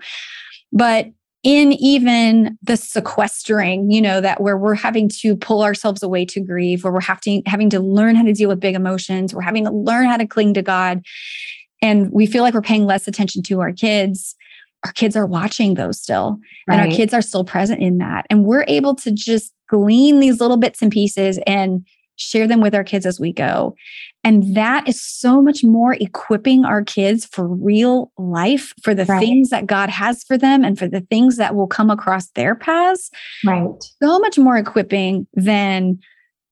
But 0.73 1.07
in 1.43 1.73
even 1.75 2.59
the 2.63 2.77
sequestering 2.77 3.91
you 3.91 4.01
know 4.01 4.19
that 4.19 4.41
where 4.41 4.57
we're 4.57 4.75
having 4.75 5.11
to 5.11 5.37
pull 5.37 5.63
ourselves 5.63 6.03
away 6.03 6.25
to 6.25 6.41
grieve 6.41 6.83
where 6.83 6.93
we're 6.93 7.01
having 7.01 7.43
having 7.45 7.69
to 7.69 7.81
learn 7.81 8.17
how 8.17 8.23
to 8.23 8.33
deal 8.33 8.49
with 8.49 8.59
big 8.59 8.75
emotions 8.75 9.35
we're 9.35 9.43
having 9.43 9.63
to 9.63 9.71
learn 9.71 10.07
how 10.07 10.17
to 10.17 10.27
cling 10.27 10.55
to 10.55 10.63
god 10.63 11.05
and 11.83 12.11
we 12.13 12.25
feel 12.25 12.43
like 12.43 12.55
we're 12.55 12.63
paying 12.63 12.87
less 12.87 13.07
attention 13.07 13.43
to 13.43 13.61
our 13.61 13.73
kids 13.73 14.35
our 14.85 14.93
kids 14.93 15.17
are 15.17 15.27
watching 15.27 15.75
those 15.75 16.01
still. 16.01 16.39
Right. 16.69 16.79
and 16.79 16.91
our 16.91 16.97
kids 16.97 17.15
are 17.15 17.23
still 17.23 17.45
present 17.45 17.83
in 17.83 17.99
that. 17.99 18.27
And 18.31 18.45
we're 18.45 18.67
able 18.69 18.95
to 18.97 19.11
just 19.11 19.53
glean 19.69 20.21
these 20.21 20.41
little 20.41 20.57
bits 20.57 20.83
and 20.83 20.93
pieces 20.93 21.39
and 21.47 21.87
share 22.17 22.47
them 22.47 22.61
with 22.61 22.75
our 22.75 22.85
kids 22.85 23.07
as 23.07 23.19
we 23.19 23.33
go 23.33 23.75
and 24.23 24.55
that 24.55 24.89
is 24.89 25.05
so 25.05 25.43
much 25.43 25.65
more 25.65 25.95
equipping 25.95 26.65
our 26.65 26.85
kids 26.85 27.27
for 27.27 27.49
real 27.49 28.13
life 28.17 28.73
for 28.83 28.95
the 28.95 29.05
right. 29.07 29.19
things 29.19 29.51
that 29.51 29.67
god 29.67 29.91
has 29.91 30.23
for 30.23 30.39
them 30.39 30.63
and 30.65 30.79
for 30.79 30.87
the 30.87 31.01
things 31.01 31.37
that 31.39 31.57
will 31.57 31.67
come 31.67 31.91
across 31.91 32.29
their 32.31 32.55
paths 32.55 33.11
right 33.45 33.83
so 34.01 34.19
much 34.21 34.39
more 34.39 34.57
equipping 34.57 35.27
than 35.35 35.99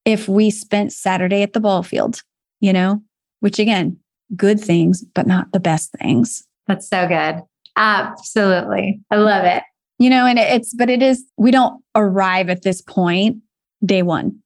if 0.04 0.28
we 0.28 0.50
spent 0.50 0.92
saturday 0.92 1.42
at 1.42 1.52
the 1.52 1.60
ball 1.60 1.84
field 1.84 2.22
you 2.58 2.72
know 2.72 3.00
which 3.38 3.60
again 3.60 3.96
good 4.34 4.60
things 4.60 5.04
but 5.14 5.28
not 5.28 5.52
the 5.52 5.60
best 5.60 5.92
things 5.92 6.42
that's 6.66 6.88
so 6.88 7.06
good 7.06 7.40
Absolutely. 7.76 9.00
I 9.10 9.16
love 9.16 9.44
it. 9.44 9.62
You 10.02 10.10
know, 10.10 10.26
and 10.26 10.36
it's, 10.36 10.74
but 10.74 10.90
it 10.90 11.00
is, 11.00 11.24
we 11.36 11.52
don't 11.52 11.80
arrive 11.94 12.50
at 12.50 12.62
this 12.62 12.82
point 12.82 13.36
day 13.84 14.02
one. 14.02 14.40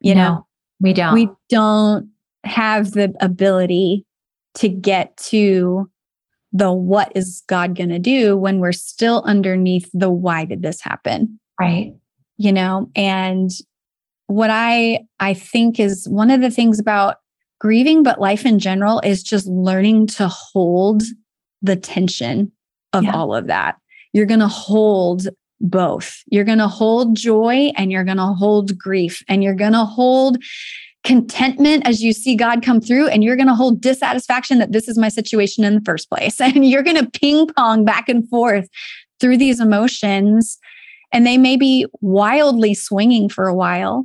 You 0.00 0.14
no, 0.14 0.20
know, 0.20 0.46
we 0.80 0.92
don't. 0.92 1.14
We 1.14 1.28
don't 1.48 2.10
have 2.44 2.92
the 2.92 3.12
ability 3.20 4.06
to 4.54 4.68
get 4.68 5.16
to 5.16 5.90
the 6.52 6.72
what 6.72 7.10
is 7.16 7.42
God 7.48 7.74
going 7.74 7.88
to 7.88 7.98
do 7.98 8.36
when 8.36 8.60
we're 8.60 8.70
still 8.70 9.22
underneath 9.24 9.90
the 9.92 10.08
why 10.08 10.44
did 10.44 10.62
this 10.62 10.80
happen? 10.80 11.40
Right. 11.58 11.94
You 12.36 12.52
know, 12.52 12.88
and 12.94 13.50
what 14.26 14.50
I 14.50 15.00
I 15.18 15.34
think 15.34 15.80
is 15.80 16.08
one 16.08 16.30
of 16.30 16.40
the 16.40 16.50
things 16.50 16.78
about 16.78 17.16
grieving 17.58 18.04
but 18.04 18.20
life 18.20 18.46
in 18.46 18.60
general 18.60 19.00
is 19.00 19.24
just 19.24 19.48
learning 19.48 20.06
to 20.08 20.28
hold 20.28 21.02
the 21.60 21.74
tension 21.74 22.52
of 22.92 23.02
yeah. 23.02 23.16
all 23.16 23.34
of 23.34 23.48
that. 23.48 23.76
You're 24.12 24.26
going 24.26 24.40
to 24.40 24.48
hold 24.48 25.28
both. 25.60 26.22
You're 26.26 26.44
going 26.44 26.58
to 26.58 26.68
hold 26.68 27.16
joy 27.16 27.72
and 27.76 27.92
you're 27.92 28.04
going 28.04 28.16
to 28.16 28.34
hold 28.34 28.76
grief 28.76 29.22
and 29.28 29.42
you're 29.44 29.54
going 29.54 29.72
to 29.72 29.84
hold 29.84 30.38
contentment 31.04 31.86
as 31.86 32.02
you 32.02 32.12
see 32.12 32.36
God 32.36 32.62
come 32.62 32.80
through 32.80 33.08
and 33.08 33.24
you're 33.24 33.36
going 33.36 33.48
to 33.48 33.54
hold 33.54 33.80
dissatisfaction 33.80 34.58
that 34.58 34.72
this 34.72 34.88
is 34.88 34.98
my 34.98 35.08
situation 35.08 35.64
in 35.64 35.74
the 35.74 35.80
first 35.84 36.08
place. 36.08 36.40
And 36.40 36.68
you're 36.68 36.82
going 36.82 36.96
to 36.96 37.10
ping 37.10 37.48
pong 37.48 37.84
back 37.84 38.08
and 38.08 38.28
forth 38.28 38.68
through 39.20 39.36
these 39.36 39.60
emotions 39.60 40.58
and 41.12 41.26
they 41.26 41.38
may 41.38 41.56
be 41.56 41.86
wildly 42.00 42.74
swinging 42.74 43.28
for 43.28 43.46
a 43.46 43.54
while. 43.54 44.04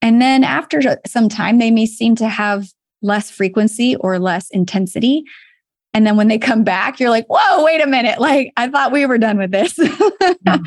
And 0.00 0.22
then 0.22 0.44
after 0.44 0.80
some 1.06 1.28
time, 1.28 1.58
they 1.58 1.70
may 1.70 1.86
seem 1.86 2.14
to 2.16 2.28
have 2.28 2.68
less 3.02 3.30
frequency 3.30 3.96
or 3.96 4.18
less 4.18 4.48
intensity. 4.50 5.24
And 5.96 6.06
then 6.06 6.18
when 6.18 6.28
they 6.28 6.36
come 6.36 6.62
back, 6.62 7.00
you're 7.00 7.08
like, 7.08 7.24
whoa, 7.26 7.64
wait 7.64 7.82
a 7.82 7.86
minute. 7.86 8.20
Like 8.20 8.52
I 8.58 8.68
thought 8.68 8.92
we 8.92 9.06
were 9.06 9.16
done 9.16 9.38
with 9.38 9.50
this. 9.50 9.78
yeah. 10.46 10.58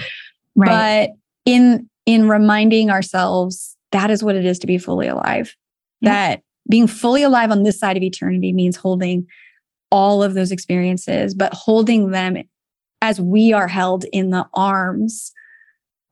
right. 0.55 1.09
But 1.09 1.09
in 1.45 1.87
in 2.07 2.27
reminding 2.27 2.89
ourselves 2.89 3.77
that 3.91 4.09
is 4.09 4.23
what 4.23 4.35
it 4.35 4.43
is 4.43 4.57
to 4.59 4.67
be 4.67 4.79
fully 4.79 5.07
alive. 5.07 5.55
Yeah. 6.01 6.13
That 6.13 6.41
being 6.67 6.87
fully 6.87 7.21
alive 7.21 7.51
on 7.51 7.61
this 7.61 7.79
side 7.79 7.95
of 7.95 8.01
eternity 8.01 8.51
means 8.53 8.75
holding 8.75 9.27
all 9.91 10.23
of 10.23 10.33
those 10.33 10.51
experiences, 10.51 11.35
but 11.35 11.53
holding 11.53 12.09
them 12.09 12.37
as 13.03 13.21
we 13.21 13.53
are 13.53 13.67
held 13.67 14.05
in 14.11 14.31
the 14.31 14.47
arms 14.55 15.31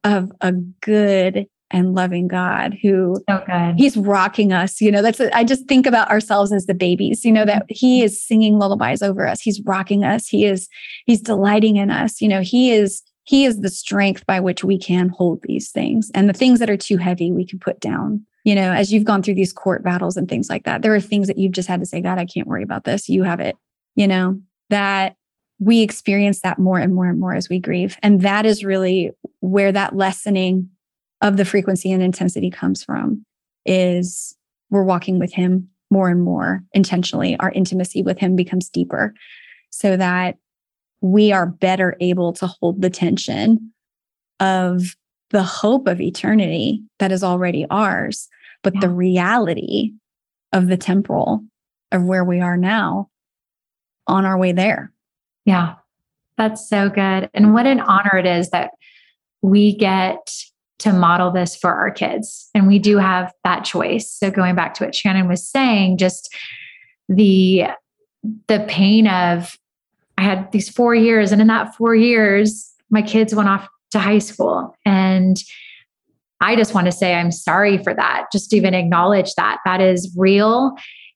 of 0.04 0.32
a 0.42 0.52
good 0.52 1.48
and 1.72 1.96
loving 1.96 2.28
God 2.28 2.78
who 2.82 3.22
so 3.30 3.44
good. 3.46 3.76
he's 3.78 3.98
rocking 3.98 4.54
us. 4.54 4.80
You 4.80 4.92
know, 4.92 5.02
that's, 5.02 5.20
I 5.20 5.44
just 5.44 5.68
think 5.68 5.86
about 5.86 6.10
ourselves 6.10 6.54
as 6.54 6.66
the 6.66 6.74
babies, 6.74 7.26
you 7.26 7.32
know, 7.32 7.46
that 7.46 7.66
he 7.70 8.04
is 8.04 8.22
singing 8.22 8.58
lullabies 8.58 9.02
over 9.02 9.28
us. 9.28 9.42
He's 9.42 9.62
rocking 9.66 10.04
us. 10.04 10.28
He 10.28 10.46
is, 10.46 10.70
he's 11.06 11.22
delighting 11.22 11.76
in 11.76 11.92
us. 11.92 12.22
You 12.22 12.30
know, 12.30 12.42
he 12.42 12.72
is, 12.72 13.04
he 13.24 13.46
is 13.46 13.60
the 13.60 13.70
strength 13.70 14.26
by 14.26 14.40
which 14.40 14.64
we 14.64 14.78
can 14.78 15.10
hold 15.10 15.42
these 15.44 15.70
things 15.70 16.10
and 16.16 16.30
the 16.30 16.34
things 16.34 16.60
that 16.60 16.70
are 16.70 16.78
too 16.78 16.98
heavy, 16.98 17.32
we 17.32 17.46
can 17.46 17.60
put 17.60 17.80
down. 17.80 18.26
You 18.46 18.56
know, 18.56 18.72
as 18.72 18.94
you've 18.94 19.04
gone 19.04 19.22
through 19.22 19.36
these 19.36 19.52
court 19.52 19.84
battles 19.84 20.16
and 20.16 20.30
things 20.30 20.50
like 20.50 20.64
that, 20.64 20.82
there 20.82 20.96
are 20.96 21.02
things 21.02 21.28
that 21.28 21.38
you've 21.38 21.52
just 21.52 21.68
had 21.68 21.82
to 21.82 21.86
say, 21.86 22.00
God, 22.00 22.18
I 22.18 22.26
can't 22.26 22.48
worry 22.48 22.64
about 22.64 22.86
this. 22.86 23.10
You 23.10 23.24
have 23.24 23.42
it, 23.42 23.58
you 23.96 24.08
know, 24.08 24.40
that 24.70 25.18
we 25.60 25.82
experience 25.82 26.42
that 26.42 26.60
more 26.60 26.80
and 26.80 26.96
more 26.96 27.08
and 27.08 27.20
more 27.20 27.34
as 27.34 27.50
we 27.50 27.60
grieve. 27.60 27.98
And 28.02 28.22
that 28.22 28.46
is 28.46 28.64
really 28.64 29.12
where 29.42 29.74
that 29.74 29.96
lessening 29.96 30.70
of 31.22 31.38
the 31.38 31.46
frequency 31.46 31.92
and 31.92 32.04
intensity 32.04 32.50
comes 32.50 32.84
from 32.84 33.26
is 33.66 34.36
we're 34.70 34.84
walking 34.84 35.20
with 35.20 35.34
him 35.34 35.70
more 35.90 36.10
and 36.10 36.22
more 36.22 36.64
intentionally. 36.74 37.38
Our 37.40 37.52
intimacy 37.52 38.02
with 38.02 38.20
him 38.20 38.36
becomes 38.36 38.70
deeper 38.70 39.14
so 39.70 39.98
that 39.98 40.38
we 41.02 41.32
are 41.32 41.46
better 41.46 41.96
able 42.00 42.34
to 42.34 42.48
hold 42.48 42.82
the 42.82 42.90
tension 42.90 43.72
of 44.40 44.96
the 45.30 45.44
hope 45.44 45.88
of 45.88 46.02
eternity 46.02 46.84
that 47.00 47.12
is 47.12 47.24
already 47.24 47.66
ours, 47.70 48.28
but 48.64 48.76
yeah. 48.76 48.82
the 48.82 48.90
reality 48.90 49.94
of 50.54 50.68
the 50.68 50.78
temporal 50.78 51.44
of 51.92 52.04
where 52.04 52.24
we 52.24 52.40
are 52.40 52.58
now 52.58 53.10
on 54.08 54.26
our 54.26 54.38
way 54.38 54.52
there. 54.52 54.92
Yeah, 55.46 55.76
that's 56.38 56.68
so 56.68 56.90
good. 56.90 57.30
And 57.34 57.54
what 57.54 57.66
an 57.66 57.80
honor 57.80 58.18
it 58.18 58.26
is 58.26 58.50
that 58.52 58.72
we 59.42 59.76
get 59.76 60.32
to 60.80 60.94
model 60.94 61.32
this 61.32 61.56
for 61.56 61.74
our 61.74 61.90
kids. 61.90 62.50
And 62.54 62.68
we 62.68 62.80
do 62.80 62.98
have 62.98 63.34
that 63.44 63.64
choice. 63.64 64.12
So 64.12 64.30
going 64.30 64.56
back 64.56 64.74
to 64.76 64.86
what 64.86 64.96
Shannon 64.96 65.28
was 65.28 65.48
saying, 65.48 65.98
just 65.98 66.34
the 67.10 67.64
the 68.48 68.66
pain 68.68 69.08
of 69.08 69.58
I 70.18 70.24
had 70.24 70.52
these 70.52 70.70
4 70.70 70.96
years 70.96 71.32
and 71.32 71.40
in 71.40 71.48
that 71.48 71.76
4 71.76 71.96
years 71.96 72.74
my 72.90 73.02
kids 73.02 73.34
went 73.34 73.48
off 73.48 73.68
to 73.92 74.00
high 74.00 74.20
school 74.20 74.76
and 74.86 75.38
I 76.42 76.56
just 76.56 76.74
want 76.74 76.86
to 76.86 76.92
say 76.92 77.16
I'm 77.16 77.32
sorry 77.32 77.78
for 77.78 77.94
that. 77.94 78.26
Just 78.32 78.54
even 78.54 78.74
acknowledge 78.74 79.34
that 79.36 79.60
that 79.66 79.82
is 79.82 80.14
real 80.18 80.74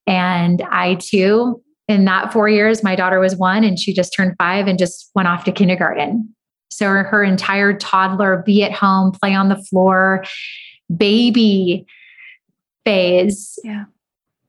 and 0.08 0.62
I 0.70 0.96
too 0.96 1.62
in 1.88 2.06
that 2.06 2.32
4 2.32 2.48
years 2.50 2.84
my 2.84 2.96
daughter 2.96 3.20
was 3.20 3.36
1 3.36 3.64
and 3.64 3.78
she 3.78 3.94
just 3.94 4.14
turned 4.14 4.36
5 4.38 4.68
and 4.68 4.80
just 4.80 5.12
went 5.14 5.28
off 5.28 5.44
to 5.46 5.52
kindergarten 5.52 6.34
so 6.72 6.88
her 6.88 7.24
entire 7.24 7.78
toddler 7.78 8.42
be 8.46 8.64
at 8.64 8.72
home, 8.72 9.12
play 9.12 9.36
on 9.36 9.50
the 9.50 9.62
floor, 9.64 10.24
baby 10.96 11.86
phase 12.86 13.60
yeah. 13.64 13.86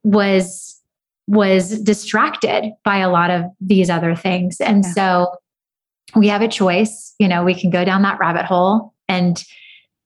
was 0.02 0.80
was 1.28 1.78
distracted 1.80 2.72
by 2.84 2.98
a 2.98 3.10
lot 3.10 3.30
of 3.30 3.44
these 3.60 3.88
other 3.88 4.14
things. 4.14 4.60
And 4.60 4.84
yeah. 4.84 4.92
so 4.92 5.36
we 6.16 6.28
have 6.28 6.42
a 6.42 6.48
choice, 6.48 7.14
you 7.18 7.28
know, 7.28 7.44
we 7.44 7.54
can 7.54 7.70
go 7.70 7.84
down 7.84 8.02
that 8.02 8.18
rabbit 8.18 8.44
hole 8.44 8.92
and 9.08 9.42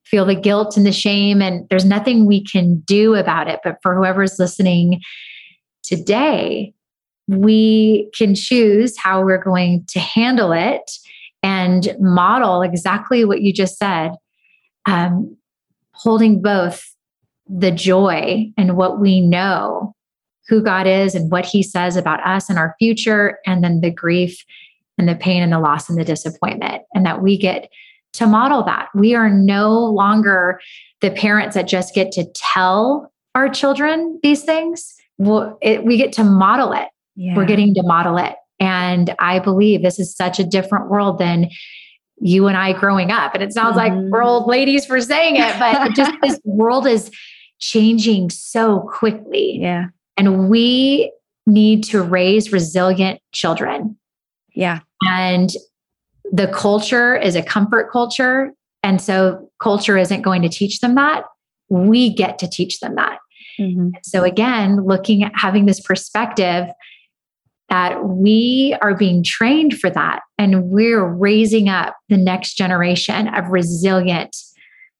feel 0.04 0.24
the 0.24 0.34
guilt 0.34 0.76
and 0.76 0.86
the 0.86 0.92
shame 0.92 1.42
and 1.42 1.68
there's 1.68 1.84
nothing 1.84 2.26
we 2.26 2.44
can 2.44 2.80
do 2.80 3.14
about 3.14 3.48
it, 3.48 3.60
but 3.64 3.78
for 3.82 3.96
whoever's 3.96 4.38
listening 4.38 5.00
today 5.82 6.72
we 7.28 8.08
can 8.16 8.34
choose 8.34 8.96
how 8.96 9.24
we're 9.24 9.42
going 9.42 9.84
to 9.88 9.98
handle 9.98 10.52
it 10.52 10.90
and 11.46 11.96
model 12.00 12.62
exactly 12.62 13.24
what 13.24 13.40
you 13.40 13.52
just 13.52 13.78
said, 13.78 14.10
um, 14.84 15.36
holding 15.92 16.42
both 16.42 16.84
the 17.48 17.70
joy 17.70 18.50
and 18.58 18.76
what 18.76 18.98
we 18.98 19.20
know 19.20 19.94
who 20.48 20.60
God 20.60 20.88
is 20.88 21.14
and 21.14 21.30
what 21.30 21.46
He 21.46 21.62
says 21.62 21.96
about 21.96 22.18
us 22.26 22.50
and 22.50 22.58
our 22.58 22.74
future, 22.80 23.38
and 23.46 23.62
then 23.62 23.80
the 23.80 23.92
grief 23.92 24.44
and 24.98 25.08
the 25.08 25.14
pain 25.14 25.40
and 25.40 25.52
the 25.52 25.60
loss 25.60 25.88
and 25.88 25.96
the 25.96 26.04
disappointment, 26.04 26.82
and 26.92 27.06
that 27.06 27.22
we 27.22 27.38
get 27.38 27.70
to 28.14 28.26
model 28.26 28.64
that. 28.64 28.88
We 28.92 29.14
are 29.14 29.30
no 29.30 29.84
longer 29.84 30.60
the 31.00 31.12
parents 31.12 31.54
that 31.54 31.68
just 31.68 31.94
get 31.94 32.10
to 32.12 32.26
tell 32.34 33.12
our 33.36 33.48
children 33.48 34.18
these 34.24 34.42
things. 34.42 34.94
Well, 35.16 35.58
it, 35.62 35.84
we 35.84 35.96
get 35.96 36.12
to 36.14 36.24
model 36.24 36.72
it. 36.72 36.88
Yeah. 37.14 37.36
We're 37.36 37.44
getting 37.44 37.72
to 37.74 37.84
model 37.84 38.18
it. 38.18 38.34
And 38.58 39.14
I 39.18 39.38
believe 39.38 39.82
this 39.82 39.98
is 39.98 40.14
such 40.14 40.38
a 40.38 40.44
different 40.44 40.88
world 40.88 41.18
than 41.18 41.50
you 42.18 42.46
and 42.46 42.56
I 42.56 42.72
growing 42.72 43.10
up. 43.10 43.34
And 43.34 43.42
it 43.42 43.52
sounds 43.52 43.76
mm-hmm. 43.76 43.96
like 43.96 44.12
we're 44.12 44.22
old 44.22 44.46
ladies 44.46 44.86
for 44.86 45.00
saying 45.00 45.36
it, 45.36 45.58
but 45.58 45.94
just 45.94 46.12
this 46.22 46.40
world 46.44 46.86
is 46.86 47.10
changing 47.58 48.30
so 48.30 48.80
quickly. 48.80 49.58
Yeah. 49.60 49.86
And 50.16 50.48
we 50.48 51.12
need 51.46 51.84
to 51.84 52.02
raise 52.02 52.52
resilient 52.52 53.20
children. 53.32 53.96
Yeah. 54.54 54.80
And 55.06 55.50
the 56.32 56.48
culture 56.48 57.14
is 57.14 57.36
a 57.36 57.42
comfort 57.42 57.90
culture. 57.92 58.52
And 58.82 59.00
so 59.00 59.50
culture 59.60 59.96
isn't 59.96 60.22
going 60.22 60.42
to 60.42 60.48
teach 60.48 60.80
them 60.80 60.94
that. 60.94 61.24
We 61.68 62.12
get 62.12 62.38
to 62.40 62.48
teach 62.48 62.80
them 62.80 62.94
that. 62.96 63.18
Mm-hmm. 63.60 63.90
So 64.02 64.24
again, 64.24 64.84
looking 64.84 65.22
at 65.22 65.32
having 65.34 65.66
this 65.66 65.80
perspective 65.80 66.68
that 67.68 68.04
we 68.04 68.76
are 68.80 68.94
being 68.94 69.24
trained 69.24 69.78
for 69.78 69.90
that 69.90 70.20
and 70.38 70.64
we're 70.64 71.04
raising 71.04 71.68
up 71.68 71.96
the 72.08 72.16
next 72.16 72.54
generation 72.54 73.28
of 73.28 73.48
resilient, 73.48 74.36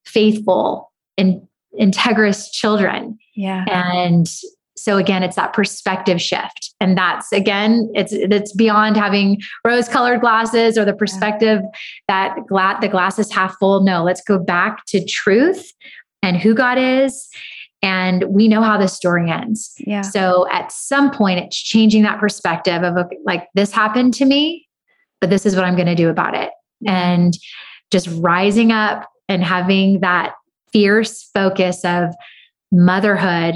faithful, 0.05 0.91
and 1.17 1.47
integrous 1.81 2.51
children. 2.51 3.19
Yeah. 3.35 3.65
And 3.69 4.29
so 4.77 4.99
again, 4.99 5.23
it's 5.23 5.37
that 5.37 5.53
perspective 5.53 6.21
shift. 6.21 6.75
And 6.81 6.99
that's 6.99 7.33
again, 7.33 7.91
it's 7.95 8.13
it's 8.13 8.53
beyond 8.53 8.97
having 8.97 9.41
rose-colored 9.65 10.21
glasses 10.21 10.77
or 10.77 10.85
the 10.85 10.95
perspective 10.95 11.61
yeah. 11.63 11.71
that 12.09 12.47
gla- 12.47 12.79
the 12.81 12.89
glass 12.89 13.19
is 13.19 13.33
half 13.33 13.57
full. 13.59 13.83
No, 13.83 14.05
let's 14.05 14.23
go 14.23 14.39
back 14.39 14.85
to 14.87 15.05
truth 15.05 15.73
and 16.23 16.37
who 16.37 16.55
God 16.55 16.79
is 16.79 17.29
and 17.83 18.25
we 18.29 18.49
know 18.49 18.63
how 18.63 18.79
the 18.79 18.89
story 18.89 19.31
ends. 19.31 19.75
Yeah. 19.79 20.01
So 20.01 20.47
at 20.51 20.73
some 20.73 21.11
point, 21.11 21.41
it's 21.41 21.57
changing 21.57 22.03
that 22.03 22.19
perspective 22.19 22.83
of 22.83 22.97
like, 23.25 23.49
this 23.55 23.73
happened 23.73 24.15
to 24.15 24.25
me, 24.25 24.67
but 25.21 25.31
this 25.31 25.47
is 25.47 25.55
what 25.55 25.65
I'm 25.65 25.77
going 25.77 25.87
to 25.87 25.95
do 25.95 26.09
about 26.09 26.35
it. 26.35 26.51
And 26.87 27.35
just 27.93 28.09
rising 28.21 28.73
up 28.73 29.09
and 29.29 29.43
having 29.43 30.01
that 30.01 30.35
fierce 30.73 31.25
focus 31.35 31.85
of 31.85 32.15
motherhood, 32.73 33.55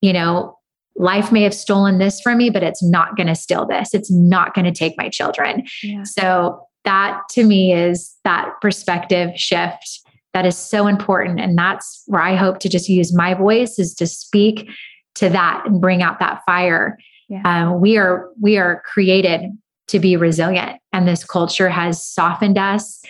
you 0.00 0.12
know, 0.12 0.56
life 0.96 1.32
may 1.32 1.42
have 1.42 1.54
stolen 1.54 1.98
this 1.98 2.20
from 2.20 2.38
me, 2.38 2.50
but 2.50 2.62
it's 2.62 2.82
not 2.82 3.16
going 3.16 3.26
to 3.26 3.34
steal 3.34 3.66
this. 3.66 3.92
It's 3.92 4.10
not 4.10 4.54
going 4.54 4.64
to 4.64 4.72
take 4.72 4.94
my 4.96 5.08
children. 5.08 5.64
Yeah. 5.82 6.04
So 6.04 6.60
that 6.84 7.22
to 7.30 7.44
me 7.44 7.72
is 7.72 8.16
that 8.24 8.50
perspective 8.62 9.30
shift 9.34 10.00
that 10.36 10.44
is 10.44 10.58
so 10.58 10.86
important. 10.86 11.40
And 11.40 11.56
that's 11.56 12.02
where 12.04 12.20
i 12.20 12.36
hope 12.36 12.58
to 12.58 12.68
just 12.68 12.90
use 12.90 13.16
my 13.16 13.32
voice 13.32 13.78
is 13.78 13.94
to 13.94 14.06
speak 14.06 14.68
to 15.14 15.30
that 15.30 15.62
and 15.64 15.80
bring 15.80 16.02
out 16.02 16.18
that 16.18 16.42
fire. 16.44 16.98
Yeah. 17.28 17.40
um, 17.44 17.80
we 17.80 17.96
are 17.96 18.28
we 18.38 18.58
are 18.58 18.82
created 18.84 19.50
to 19.88 19.98
be 19.98 20.14
resilient 20.14 20.78
and 20.92 21.08
this 21.08 21.24
culture 21.24 21.70
has 21.70 22.06
softened 22.06 22.58
us 22.58 23.02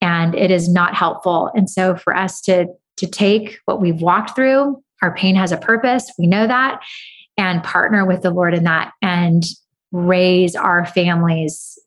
and 0.00 0.34
it 0.34 0.50
is 0.50 0.68
not 0.68 0.94
helpful. 0.94 1.50
And 1.54 1.70
so 1.70 1.94
for 1.94 2.14
us 2.14 2.40
to 2.42 2.66
to 2.96 3.06
take 3.06 3.60
what 3.66 3.80
we've 3.80 4.02
walked 4.02 4.34
through 4.34 4.82
our 5.00 5.14
pain 5.14 5.36
has 5.36 5.52
a 5.52 5.56
purpose 5.56 6.12
we 6.18 6.26
know 6.26 6.46
that 6.46 6.80
and 7.36 7.62
partner 7.62 8.04
with 8.04 8.22
the 8.22 8.30
lord 8.30 8.52
in 8.52 8.64
that 8.64 8.92
and 9.00 9.44
raise 9.92 10.56
our 10.56 10.84
families 10.86 11.78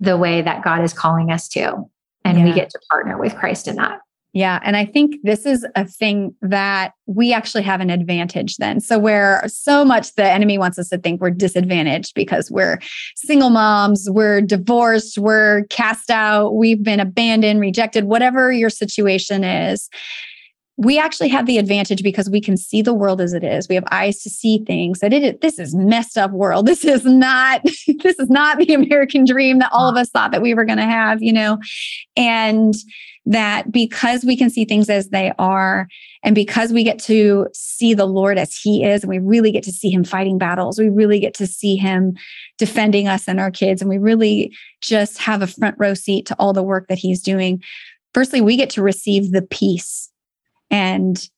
the 0.00 0.18
way 0.18 0.42
that 0.42 0.62
god 0.62 0.84
is 0.84 0.92
calling 0.92 1.30
us 1.30 1.48
to. 1.48 1.82
And 2.26 2.38
yeah. 2.38 2.44
we 2.44 2.52
get 2.52 2.68
to 2.70 2.78
partner 2.90 3.16
with 3.18 3.34
christ 3.36 3.68
in 3.68 3.76
that 3.76 4.00
yeah. 4.34 4.58
And 4.64 4.76
I 4.76 4.84
think 4.84 5.14
this 5.22 5.46
is 5.46 5.64
a 5.76 5.84
thing 5.86 6.34
that 6.42 6.94
we 7.06 7.32
actually 7.32 7.62
have 7.62 7.80
an 7.80 7.88
advantage 7.88 8.56
then. 8.56 8.80
So, 8.80 8.98
where 8.98 9.44
so 9.46 9.84
much 9.84 10.12
the 10.16 10.28
enemy 10.28 10.58
wants 10.58 10.76
us 10.76 10.88
to 10.88 10.98
think 10.98 11.20
we're 11.20 11.30
disadvantaged 11.30 12.14
because 12.14 12.50
we're 12.50 12.80
single 13.14 13.50
moms, 13.50 14.08
we're 14.10 14.40
divorced, 14.40 15.18
we're 15.18 15.66
cast 15.70 16.10
out, 16.10 16.56
we've 16.56 16.82
been 16.82 16.98
abandoned, 16.98 17.60
rejected, 17.60 18.04
whatever 18.04 18.50
your 18.50 18.70
situation 18.70 19.44
is. 19.44 19.88
We 20.76 20.98
actually 20.98 21.28
have 21.28 21.46
the 21.46 21.58
advantage 21.58 22.02
because 22.02 22.28
we 22.28 22.40
can 22.40 22.56
see 22.56 22.82
the 22.82 22.94
world 22.94 23.20
as 23.20 23.32
it 23.32 23.44
is. 23.44 23.68
We 23.68 23.76
have 23.76 23.84
eyes 23.92 24.20
to 24.22 24.30
see 24.30 24.64
things 24.66 24.98
that 24.98 25.12
it 25.12 25.40
this 25.40 25.58
is 25.58 25.74
messed 25.74 26.18
up 26.18 26.32
world. 26.32 26.66
This 26.66 26.84
is 26.84 27.04
not 27.04 27.62
this 28.02 28.18
is 28.18 28.28
not 28.28 28.58
the 28.58 28.74
American 28.74 29.24
dream 29.24 29.58
that 29.60 29.70
all 29.72 29.88
of 29.88 29.96
us 29.96 30.10
thought 30.10 30.32
that 30.32 30.42
we 30.42 30.54
were 30.54 30.64
going 30.64 30.78
to 30.78 30.84
have, 30.84 31.22
you 31.22 31.32
know. 31.32 31.58
And 32.16 32.74
that 33.26 33.72
because 33.72 34.24
we 34.24 34.36
can 34.36 34.50
see 34.50 34.64
things 34.64 34.90
as 34.90 35.08
they 35.08 35.32
are, 35.38 35.88
and 36.22 36.34
because 36.34 36.72
we 36.72 36.84
get 36.84 36.98
to 36.98 37.46
see 37.54 37.94
the 37.94 38.06
Lord 38.06 38.38
as 38.38 38.56
He 38.56 38.84
is, 38.84 39.02
and 39.02 39.08
we 39.08 39.18
really 39.18 39.50
get 39.50 39.62
to 39.64 39.72
see 39.72 39.90
Him 39.90 40.04
fighting 40.04 40.38
battles, 40.38 40.78
we 40.78 40.90
really 40.90 41.20
get 41.20 41.34
to 41.34 41.46
see 41.46 41.76
Him 41.76 42.16
defending 42.58 43.08
us 43.08 43.26
and 43.26 43.40
our 43.40 43.50
kids, 43.50 43.80
and 43.80 43.88
we 43.88 43.98
really 43.98 44.54
just 44.80 45.18
have 45.18 45.40
a 45.40 45.46
front 45.46 45.76
row 45.78 45.94
seat 45.94 46.26
to 46.26 46.36
all 46.38 46.52
the 46.52 46.62
work 46.62 46.88
that 46.88 46.98
He's 46.98 47.22
doing. 47.22 47.62
Firstly, 48.12 48.40
we 48.40 48.56
get 48.56 48.70
to 48.70 48.82
receive 48.82 49.32
the 49.32 49.42
peace 49.42 50.10
and 50.70 51.28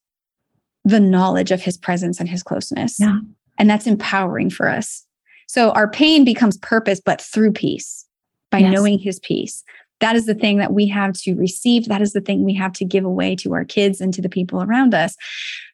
the 0.84 1.00
knowledge 1.00 1.50
of 1.50 1.62
His 1.62 1.76
presence 1.76 2.20
and 2.20 2.28
His 2.28 2.42
closeness. 2.42 2.98
Yeah. 3.00 3.18
And 3.58 3.68
that's 3.68 3.86
empowering 3.86 4.50
for 4.50 4.68
us. 4.68 5.04
So 5.48 5.70
our 5.70 5.88
pain 5.88 6.24
becomes 6.24 6.56
purpose, 6.58 7.00
but 7.04 7.20
through 7.20 7.52
peace 7.52 8.06
by 8.50 8.58
yes. 8.58 8.72
knowing 8.72 8.98
His 8.98 9.18
peace 9.20 9.64
that 10.00 10.16
is 10.16 10.26
the 10.26 10.34
thing 10.34 10.58
that 10.58 10.72
we 10.72 10.86
have 10.88 11.14
to 11.14 11.34
receive. 11.34 11.86
That 11.86 12.02
is 12.02 12.12
the 12.12 12.20
thing 12.20 12.44
we 12.44 12.54
have 12.54 12.72
to 12.74 12.84
give 12.84 13.04
away 13.04 13.34
to 13.36 13.54
our 13.54 13.64
kids 13.64 14.00
and 14.00 14.12
to 14.14 14.22
the 14.22 14.28
people 14.28 14.62
around 14.62 14.94
us. 14.94 15.16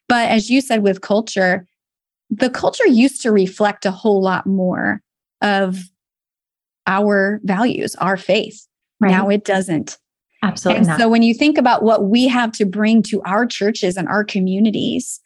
But 0.07 0.29
as 0.29 0.49
you 0.49 0.61
said 0.61 0.83
with 0.83 1.01
culture, 1.01 1.67
the 2.29 2.49
culture 2.49 2.87
used 2.87 3.21
to 3.23 3.31
reflect 3.31 3.85
a 3.85 3.91
whole 3.91 4.21
lot 4.21 4.45
more 4.45 5.01
of 5.41 5.77
our 6.87 7.39
values, 7.43 7.95
our 7.95 8.17
faith. 8.17 8.65
Right. 8.99 9.11
Now 9.11 9.29
it 9.29 9.43
doesn't. 9.43 9.97
Absolutely. 10.43 10.79
And 10.79 10.87
not. 10.87 10.99
so 10.99 11.09
when 11.09 11.23
you 11.23 11.33
think 11.33 11.57
about 11.57 11.83
what 11.83 12.05
we 12.05 12.27
have 12.27 12.51
to 12.53 12.65
bring 12.65 13.01
to 13.03 13.21
our 13.23 13.45
churches 13.45 13.97
and 13.97 14.07
our 14.07 14.23
communities, 14.23 15.21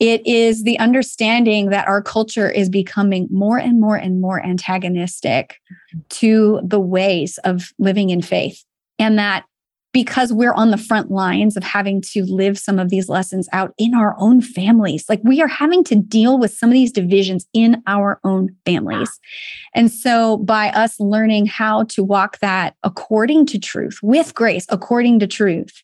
it 0.00 0.26
is 0.26 0.64
the 0.64 0.78
understanding 0.78 1.70
that 1.70 1.86
our 1.86 2.02
culture 2.02 2.50
is 2.50 2.68
becoming 2.68 3.28
more 3.30 3.58
and 3.58 3.80
more 3.80 3.96
and 3.96 4.20
more 4.20 4.44
antagonistic 4.44 5.60
mm-hmm. 5.94 6.00
to 6.08 6.60
the 6.64 6.80
ways 6.80 7.38
of 7.44 7.72
living 7.78 8.10
in 8.10 8.22
faith. 8.22 8.64
And 8.98 9.18
that 9.18 9.44
because 9.94 10.32
we're 10.32 10.52
on 10.52 10.72
the 10.72 10.76
front 10.76 11.10
lines 11.10 11.56
of 11.56 11.62
having 11.62 12.02
to 12.02 12.24
live 12.24 12.58
some 12.58 12.80
of 12.80 12.90
these 12.90 13.08
lessons 13.08 13.48
out 13.52 13.72
in 13.78 13.94
our 13.94 14.16
own 14.18 14.42
families. 14.42 15.06
Like 15.08 15.20
we 15.22 15.40
are 15.40 15.48
having 15.48 15.84
to 15.84 15.94
deal 15.94 16.36
with 16.36 16.52
some 16.52 16.68
of 16.68 16.74
these 16.74 16.90
divisions 16.90 17.46
in 17.54 17.80
our 17.86 18.20
own 18.24 18.54
families. 18.66 19.20
And 19.72 19.90
so, 19.90 20.38
by 20.38 20.70
us 20.70 20.98
learning 20.98 21.46
how 21.46 21.84
to 21.84 22.02
walk 22.02 22.40
that 22.40 22.74
according 22.82 23.46
to 23.46 23.58
truth, 23.58 24.00
with 24.02 24.34
grace, 24.34 24.66
according 24.68 25.20
to 25.20 25.28
truth, 25.28 25.82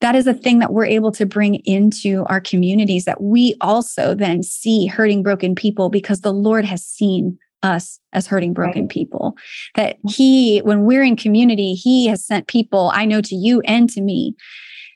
that 0.00 0.14
is 0.14 0.26
a 0.26 0.34
thing 0.34 0.58
that 0.58 0.72
we're 0.72 0.86
able 0.86 1.12
to 1.12 1.26
bring 1.26 1.56
into 1.66 2.24
our 2.26 2.40
communities 2.40 3.04
that 3.04 3.22
we 3.22 3.54
also 3.60 4.14
then 4.14 4.42
see 4.42 4.86
hurting 4.86 5.22
broken 5.22 5.54
people 5.54 5.90
because 5.90 6.22
the 6.22 6.32
Lord 6.32 6.64
has 6.64 6.82
seen 6.82 7.38
us 7.64 7.98
as 8.12 8.26
hurting 8.26 8.52
broken 8.52 8.82
right. 8.82 8.90
people. 8.90 9.34
That 9.74 9.96
He, 10.08 10.60
when 10.60 10.84
we're 10.84 11.02
in 11.02 11.16
community, 11.16 11.74
He 11.74 12.06
has 12.06 12.24
sent 12.24 12.46
people, 12.46 12.92
I 12.94 13.04
know 13.04 13.20
to 13.20 13.34
you 13.34 13.60
and 13.62 13.88
to 13.90 14.00
me, 14.00 14.34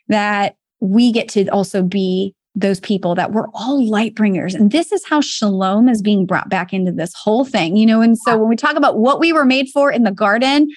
that 0.08 0.56
we 0.80 1.10
get 1.10 1.28
to 1.30 1.48
also 1.48 1.82
be 1.82 2.34
those 2.54 2.80
people 2.80 3.14
that 3.14 3.32
we're 3.32 3.48
all 3.54 3.88
light 3.88 4.14
bringers. 4.14 4.54
And 4.54 4.70
this 4.70 4.90
is 4.90 5.04
how 5.06 5.20
shalom 5.20 5.88
is 5.88 6.02
being 6.02 6.26
brought 6.26 6.48
back 6.48 6.72
into 6.72 6.90
this 6.90 7.14
whole 7.14 7.44
thing, 7.44 7.76
you 7.76 7.86
know. 7.86 8.00
And 8.00 8.18
so 8.18 8.36
when 8.36 8.48
we 8.48 8.56
talk 8.56 8.76
about 8.76 8.98
what 8.98 9.20
we 9.20 9.32
were 9.32 9.44
made 9.44 9.68
for 9.72 9.92
in 9.92 10.02
the 10.02 10.10
garden, 10.10 10.68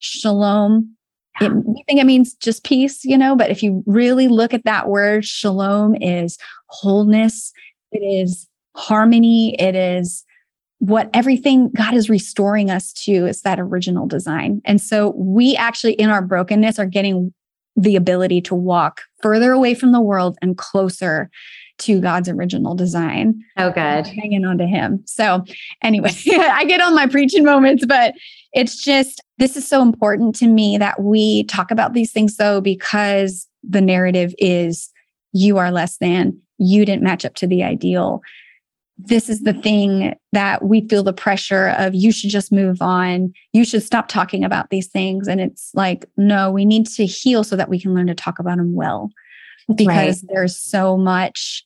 shalom 0.00 0.96
it, 1.40 1.52
we 1.52 1.82
think 1.86 2.00
it 2.00 2.06
means 2.06 2.34
just 2.34 2.64
peace, 2.64 3.04
you 3.04 3.16
know, 3.16 3.34
but 3.34 3.50
if 3.50 3.62
you 3.62 3.82
really 3.86 4.28
look 4.28 4.52
at 4.52 4.64
that 4.64 4.88
word, 4.88 5.24
shalom 5.24 5.94
is 5.96 6.38
wholeness, 6.66 7.52
it 7.90 8.00
is 8.00 8.48
harmony, 8.76 9.56
it 9.58 9.74
is 9.74 10.24
what 10.82 11.08
everything 11.14 11.70
God 11.70 11.94
is 11.94 12.10
restoring 12.10 12.68
us 12.68 12.92
to 13.04 13.26
is 13.26 13.42
that 13.42 13.60
original 13.60 14.08
design. 14.08 14.60
And 14.64 14.80
so 14.80 15.10
we 15.10 15.54
actually, 15.54 15.92
in 15.92 16.10
our 16.10 16.22
brokenness, 16.22 16.76
are 16.80 16.86
getting 16.86 17.32
the 17.76 17.94
ability 17.94 18.40
to 18.40 18.56
walk 18.56 19.02
further 19.22 19.52
away 19.52 19.74
from 19.74 19.92
the 19.92 20.00
world 20.00 20.36
and 20.42 20.58
closer 20.58 21.30
to 21.78 22.00
God's 22.00 22.28
original 22.28 22.74
design. 22.74 23.44
Oh, 23.56 23.70
good. 23.70 24.08
Hanging 24.08 24.44
on 24.44 24.58
to 24.58 24.66
Him. 24.66 25.04
So, 25.06 25.44
anyway, 25.84 26.10
I 26.32 26.64
get 26.64 26.80
on 26.80 26.96
my 26.96 27.06
preaching 27.06 27.44
moments, 27.44 27.86
but 27.86 28.14
it's 28.52 28.82
just 28.82 29.22
this 29.38 29.56
is 29.56 29.66
so 29.66 29.82
important 29.82 30.34
to 30.36 30.48
me 30.48 30.78
that 30.78 31.00
we 31.00 31.44
talk 31.44 31.70
about 31.70 31.92
these 31.92 32.10
things, 32.10 32.38
though, 32.38 32.60
because 32.60 33.46
the 33.62 33.80
narrative 33.80 34.34
is 34.38 34.90
you 35.32 35.58
are 35.58 35.70
less 35.70 35.98
than, 35.98 36.40
you 36.58 36.84
didn't 36.84 37.04
match 37.04 37.24
up 37.24 37.36
to 37.36 37.46
the 37.46 37.62
ideal. 37.62 38.20
This 38.98 39.28
is 39.28 39.40
the 39.40 39.54
thing 39.54 40.14
that 40.32 40.64
we 40.64 40.86
feel 40.88 41.02
the 41.02 41.12
pressure 41.12 41.74
of 41.78 41.94
you 41.94 42.12
should 42.12 42.30
just 42.30 42.52
move 42.52 42.80
on. 42.80 43.32
You 43.52 43.64
should 43.64 43.82
stop 43.82 44.08
talking 44.08 44.44
about 44.44 44.70
these 44.70 44.86
things. 44.86 45.26
And 45.26 45.40
it's 45.40 45.70
like, 45.74 46.04
no, 46.16 46.50
we 46.50 46.64
need 46.64 46.86
to 46.86 47.06
heal 47.06 47.42
so 47.42 47.56
that 47.56 47.68
we 47.68 47.80
can 47.80 47.94
learn 47.94 48.06
to 48.06 48.14
talk 48.14 48.38
about 48.38 48.58
them 48.58 48.74
well 48.74 49.10
because 49.74 50.22
right. 50.22 50.30
there's 50.32 50.58
so 50.58 50.96
much 50.96 51.64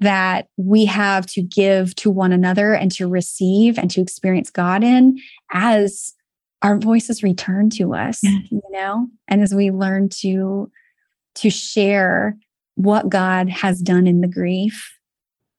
that 0.00 0.46
we 0.56 0.84
have 0.84 1.26
to 1.26 1.42
give 1.42 1.94
to 1.96 2.10
one 2.10 2.32
another 2.32 2.74
and 2.74 2.92
to 2.92 3.08
receive 3.08 3.78
and 3.78 3.90
to 3.90 4.00
experience 4.00 4.50
God 4.50 4.84
in 4.84 5.18
as 5.52 6.14
our 6.62 6.78
voices 6.78 7.22
return 7.22 7.70
to 7.70 7.94
us, 7.94 8.22
you 8.22 8.62
know, 8.70 9.08
and 9.26 9.42
as 9.42 9.54
we 9.54 9.70
learn 9.70 10.08
to 10.20 10.70
to 11.36 11.50
share 11.50 12.36
what 12.74 13.08
God 13.08 13.48
has 13.48 13.80
done 13.80 14.06
in 14.06 14.20
the 14.20 14.28
grief, 14.28 14.92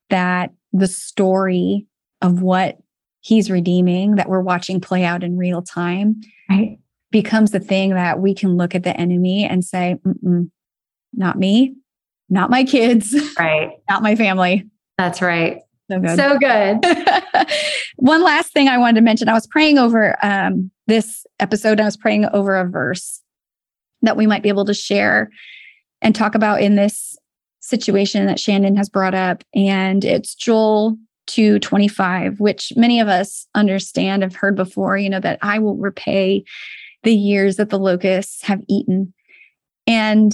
that 0.10 0.52
the 0.72 0.88
story 0.88 1.86
of 2.22 2.42
what 2.42 2.78
he's 3.22 3.52
redeeming 3.52 4.16
that 4.16 4.30
we're 4.30 4.42
watching 4.42 4.80
play 4.80 5.04
out 5.04 5.24
in 5.24 5.38
real 5.38 5.62
time 5.62 6.22
right. 6.50 6.80
becomes 7.12 7.52
the 7.52 7.60
thing 7.60 7.94
that 7.94 8.20
we 8.20 8.34
can 8.34 8.56
look 8.56 8.76
at 8.76 8.84
the 8.84 8.96
enemy 8.98 9.46
and 9.46 9.64
say, 9.64 9.98
not 11.14 11.38
me, 11.38 11.76
not 12.30 12.50
my 12.50 12.64
kids, 12.64 13.16
right? 13.40 13.72
not 13.90 14.04
my 14.04 14.16
family. 14.16 14.68
That's 14.98 15.22
right. 15.22 15.62
So 15.90 16.00
good. 16.00 16.18
So 16.18 16.38
good. 16.38 17.48
One 17.96 18.24
last 18.24 18.54
thing 18.54 18.68
I 18.68 18.78
wanted 18.78 18.96
to 18.96 19.02
mention 19.02 19.28
I 19.28 19.34
was 19.34 19.48
praying 19.48 19.80
over 19.80 20.16
um, 20.24 20.70
this 20.88 21.26
episode, 21.40 21.80
I 21.80 21.86
was 21.86 21.98
praying 21.98 22.26
over 22.26 22.56
a 22.56 22.70
verse 22.70 23.22
that 24.02 24.16
we 24.16 24.28
might 24.28 24.44
be 24.44 24.50
able 24.50 24.66
to 24.66 24.74
share 24.74 25.30
and 26.02 26.16
talk 26.16 26.36
about 26.36 26.62
in 26.62 26.76
this 26.76 27.18
situation 27.60 28.26
that 28.26 28.40
Shannon 28.40 28.76
has 28.76 28.90
brought 28.90 29.16
up. 29.16 29.44
And 29.54 30.04
it's 30.06 30.36
Joel 30.36 30.98
225, 31.28 32.40
which 32.40 32.74
many 32.76 33.00
of 33.00 33.08
us 33.08 33.48
understand, 33.56 34.24
have 34.24 34.36
heard 34.36 34.56
before, 34.56 34.98
you 34.98 35.10
know, 35.10 35.20
that 35.20 35.40
I 35.42 35.60
will 35.60 35.78
repay 35.78 36.44
the 37.04 37.14
years 37.14 37.58
that 37.58 37.70
the 37.70 37.80
locusts 37.80 38.44
have 38.44 38.62
eaten. 38.68 39.14
And 39.88 40.34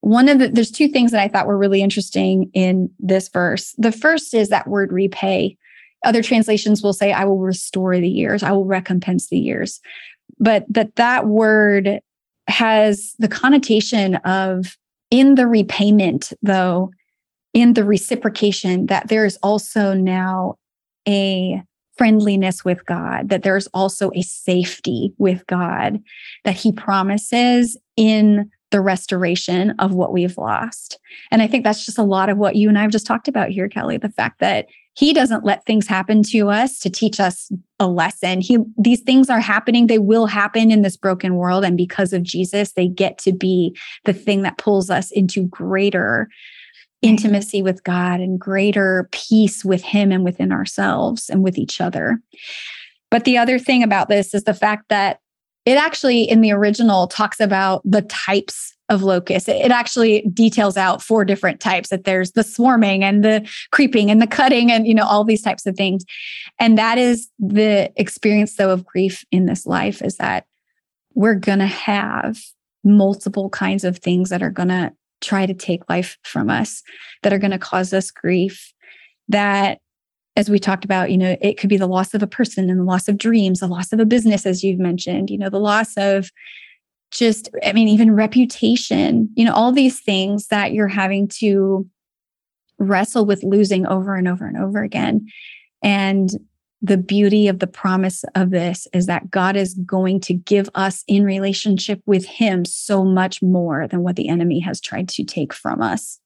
one 0.00 0.28
of 0.28 0.38
the 0.38 0.48
there's 0.48 0.70
two 0.70 0.88
things 0.88 1.12
that 1.12 1.22
I 1.22 1.28
thought 1.28 1.46
were 1.46 1.56
really 1.56 1.80
interesting 1.80 2.50
in 2.52 2.90
this 2.98 3.28
verse. 3.28 3.74
The 3.78 3.92
first 3.92 4.34
is 4.34 4.50
that 4.50 4.68
word 4.68 4.92
repay. 4.92 5.56
Other 6.04 6.22
translations 6.22 6.82
will 6.82 6.92
say 6.92 7.12
I 7.12 7.24
will 7.24 7.38
restore 7.38 7.98
the 7.98 8.08
years, 8.08 8.42
I 8.42 8.52
will 8.52 8.66
recompense 8.66 9.28
the 9.28 9.38
years. 9.38 9.80
But 10.38 10.66
that 10.68 10.96
that 10.96 11.26
word 11.26 12.00
has 12.48 13.14
the 13.18 13.28
connotation 13.28 14.16
of 14.16 14.76
in 15.10 15.34
the 15.34 15.46
repayment 15.46 16.32
though, 16.42 16.90
in 17.52 17.74
the 17.74 17.84
reciprocation 17.84 18.86
that 18.86 19.08
there's 19.08 19.36
also 19.36 19.94
now 19.94 20.56
a 21.06 21.62
friendliness 21.96 22.64
with 22.64 22.84
God, 22.86 23.28
that 23.28 23.42
there's 23.42 23.68
also 23.68 24.10
a 24.14 24.22
safety 24.22 25.12
with 25.18 25.46
God 25.46 26.02
that 26.44 26.56
he 26.56 26.72
promises 26.72 27.76
in 27.96 28.50
the 28.70 28.80
restoration 28.80 29.70
of 29.78 29.94
what 29.94 30.12
we've 30.12 30.36
lost. 30.36 30.98
And 31.30 31.40
I 31.40 31.46
think 31.46 31.62
that's 31.62 31.86
just 31.86 31.98
a 31.98 32.02
lot 32.02 32.28
of 32.28 32.38
what 32.38 32.56
you 32.56 32.68
and 32.68 32.76
I 32.76 32.82
have 32.82 32.90
just 32.90 33.06
talked 33.06 33.28
about 33.28 33.50
here, 33.50 33.68
Kelli. 33.68 34.00
The 34.00 34.08
fact 34.08 34.40
that 34.40 34.66
he 34.94 35.12
doesn't 35.12 35.44
let 35.44 35.66
things 35.66 35.86
happen 35.86 36.22
to 36.22 36.50
us 36.50 36.78
to 36.78 36.88
teach 36.88 37.18
us 37.18 37.50
a 37.80 37.86
lesson. 37.86 38.40
He 38.40 38.58
these 38.78 39.00
things 39.00 39.28
are 39.28 39.40
happening, 39.40 39.86
they 39.86 39.98
will 39.98 40.26
happen 40.26 40.70
in 40.70 40.82
this 40.82 40.96
broken 40.96 41.34
world. 41.34 41.64
And 41.64 41.76
because 41.76 42.12
of 42.12 42.22
Jesus, 42.22 42.72
they 42.72 42.88
get 42.88 43.18
to 43.18 43.32
be 43.32 43.76
the 44.04 44.12
thing 44.12 44.42
that 44.42 44.58
pulls 44.58 44.90
us 44.90 45.10
into 45.10 45.46
greater 45.48 46.28
intimacy 47.02 47.60
with 47.60 47.84
God 47.84 48.20
and 48.20 48.40
greater 48.40 49.08
peace 49.12 49.64
with 49.64 49.82
Him 49.82 50.10
and 50.10 50.24
within 50.24 50.52
ourselves 50.52 51.28
and 51.28 51.42
with 51.42 51.58
each 51.58 51.80
other. 51.80 52.18
But 53.10 53.24
the 53.24 53.36
other 53.36 53.58
thing 53.58 53.82
about 53.82 54.08
this 54.08 54.32
is 54.32 54.44
the 54.44 54.54
fact 54.54 54.88
that 54.88 55.20
it 55.66 55.76
actually, 55.76 56.22
in 56.22 56.40
the 56.40 56.52
original, 56.52 57.06
talks 57.06 57.40
about 57.40 57.82
the 57.84 58.02
types 58.02 58.74
of 58.88 59.02
locusts. 59.02 59.48
It 59.48 59.70
actually 59.70 60.22
details 60.32 60.76
out 60.76 61.02
four 61.02 61.24
different 61.24 61.60
types 61.60 61.88
that 61.88 62.04
there's 62.04 62.32
the 62.32 62.44
swarming 62.44 63.02
and 63.02 63.24
the 63.24 63.48
creeping 63.70 64.10
and 64.10 64.20
the 64.20 64.26
cutting 64.26 64.70
and, 64.70 64.86
you 64.86 64.94
know, 64.94 65.06
all 65.06 65.24
these 65.24 65.42
types 65.42 65.64
of 65.66 65.76
things. 65.76 66.04
And 66.60 66.76
that 66.76 66.98
is 66.98 67.28
the 67.38 67.92
experience, 67.96 68.56
though, 68.56 68.70
of 68.70 68.84
grief 68.84 69.24
in 69.30 69.46
this 69.46 69.66
life 69.66 70.02
is 70.02 70.16
that 70.16 70.44
we're 71.14 71.34
going 71.34 71.60
to 71.60 71.66
have 71.66 72.38
multiple 72.82 73.48
kinds 73.48 73.84
of 73.84 73.98
things 73.98 74.28
that 74.28 74.42
are 74.42 74.50
going 74.50 74.68
to 74.68 74.92
try 75.22 75.46
to 75.46 75.54
take 75.54 75.88
life 75.88 76.18
from 76.22 76.50
us, 76.50 76.82
that 77.22 77.32
are 77.32 77.38
going 77.38 77.50
to 77.50 77.58
cause 77.58 77.94
us 77.94 78.10
grief, 78.10 78.72
that 79.28 79.78
as 80.36 80.50
we 80.50 80.58
talked 80.58 80.84
about, 80.84 81.10
you 81.10 81.16
know, 81.16 81.36
it 81.40 81.56
could 81.56 81.70
be 81.70 81.76
the 81.76 81.86
loss 81.86 82.12
of 82.12 82.22
a 82.22 82.26
person 82.26 82.68
and 82.68 82.80
the 82.80 82.84
loss 82.84 83.08
of 83.08 83.16
dreams, 83.16 83.60
the 83.60 83.66
loss 83.66 83.92
of 83.92 84.00
a 84.00 84.04
business, 84.04 84.44
as 84.44 84.62
you've 84.62 84.80
mentioned, 84.80 85.30
you 85.30 85.38
know, 85.38 85.48
the 85.48 85.60
loss 85.60 85.96
of 85.96 86.30
just, 87.14 87.48
I 87.64 87.72
mean, 87.72 87.88
even 87.88 88.14
reputation, 88.14 89.30
you 89.34 89.44
know, 89.44 89.54
all 89.54 89.72
these 89.72 90.00
things 90.00 90.48
that 90.48 90.72
you're 90.72 90.88
having 90.88 91.28
to 91.38 91.88
wrestle 92.78 93.24
with 93.24 93.42
losing 93.42 93.86
over 93.86 94.14
and 94.16 94.28
over 94.28 94.46
and 94.46 94.58
over 94.58 94.82
again. 94.82 95.26
And 95.82 96.30
the 96.82 96.98
beauty 96.98 97.48
of 97.48 97.60
the 97.60 97.66
promise 97.66 98.24
of 98.34 98.50
this 98.50 98.86
is 98.92 99.06
that 99.06 99.30
God 99.30 99.56
is 99.56 99.74
going 99.86 100.20
to 100.20 100.34
give 100.34 100.68
us 100.74 101.02
in 101.08 101.24
relationship 101.24 102.02
with 102.04 102.26
Him 102.26 102.64
so 102.64 103.04
much 103.04 103.40
more 103.40 103.88
than 103.88 104.02
what 104.02 104.16
the 104.16 104.28
enemy 104.28 104.60
has 104.60 104.80
tried 104.80 105.08
to 105.10 105.24
take 105.24 105.54
from 105.54 105.80
us. 105.80 106.20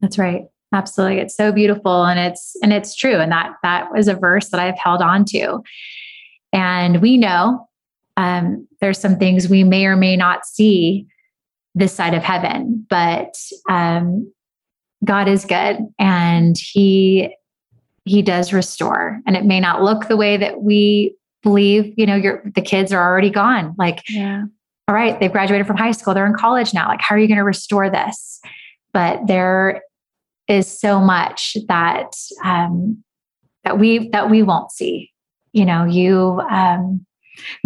That's 0.00 0.18
right. 0.18 0.42
Absolutely. 0.74 1.20
It's 1.20 1.36
so 1.36 1.52
beautiful 1.52 2.04
and 2.04 2.18
it's 2.18 2.56
and 2.62 2.72
it's 2.72 2.94
true. 2.94 3.16
And 3.16 3.30
that 3.30 3.52
that 3.62 3.92
was 3.92 4.08
a 4.08 4.14
verse 4.14 4.48
that 4.48 4.60
I've 4.60 4.78
held 4.78 5.00
on 5.00 5.24
to. 5.26 5.60
And 6.52 7.00
we 7.00 7.16
know 7.16 7.66
um, 8.16 8.66
there's 8.80 8.98
some 8.98 9.16
things 9.16 9.48
we 9.48 9.64
may 9.64 9.86
or 9.86 9.96
may 9.96 10.16
not 10.16 10.46
see 10.46 11.06
this 11.74 11.94
side 11.94 12.14
of 12.14 12.22
heaven, 12.22 12.86
but 12.88 13.34
um, 13.68 14.32
God 15.04 15.28
is 15.28 15.44
good 15.44 15.78
and 15.98 16.56
He 16.58 17.34
He 18.04 18.22
does 18.22 18.52
restore. 18.52 19.20
And 19.26 19.36
it 19.36 19.44
may 19.44 19.60
not 19.60 19.82
look 19.82 20.08
the 20.08 20.16
way 20.16 20.36
that 20.36 20.62
we 20.62 21.16
believe. 21.42 21.94
You 21.96 22.06
know, 22.06 22.16
your 22.16 22.42
the 22.54 22.62
kids 22.62 22.92
are 22.92 23.02
already 23.02 23.30
gone. 23.30 23.74
Like, 23.78 24.02
yeah. 24.08 24.44
all 24.88 24.94
right, 24.94 25.18
they've 25.18 25.32
graduated 25.32 25.66
from 25.66 25.76
high 25.76 25.92
school, 25.92 26.14
they're 26.14 26.26
in 26.26 26.34
college 26.34 26.74
now. 26.74 26.88
Like, 26.88 27.00
how 27.00 27.14
are 27.14 27.18
you 27.18 27.28
going 27.28 27.38
to 27.38 27.44
restore 27.44 27.88
this? 27.88 28.40
But 28.92 29.26
there 29.26 29.82
is 30.48 30.66
so 30.66 31.00
much 31.00 31.56
that 31.68 32.14
um, 32.44 33.02
that 33.64 33.78
we 33.78 34.10
that 34.10 34.28
we 34.28 34.42
won't 34.42 34.70
see. 34.70 35.10
You 35.52 35.64
know, 35.64 35.84
you 35.84 36.42
um, 36.50 37.06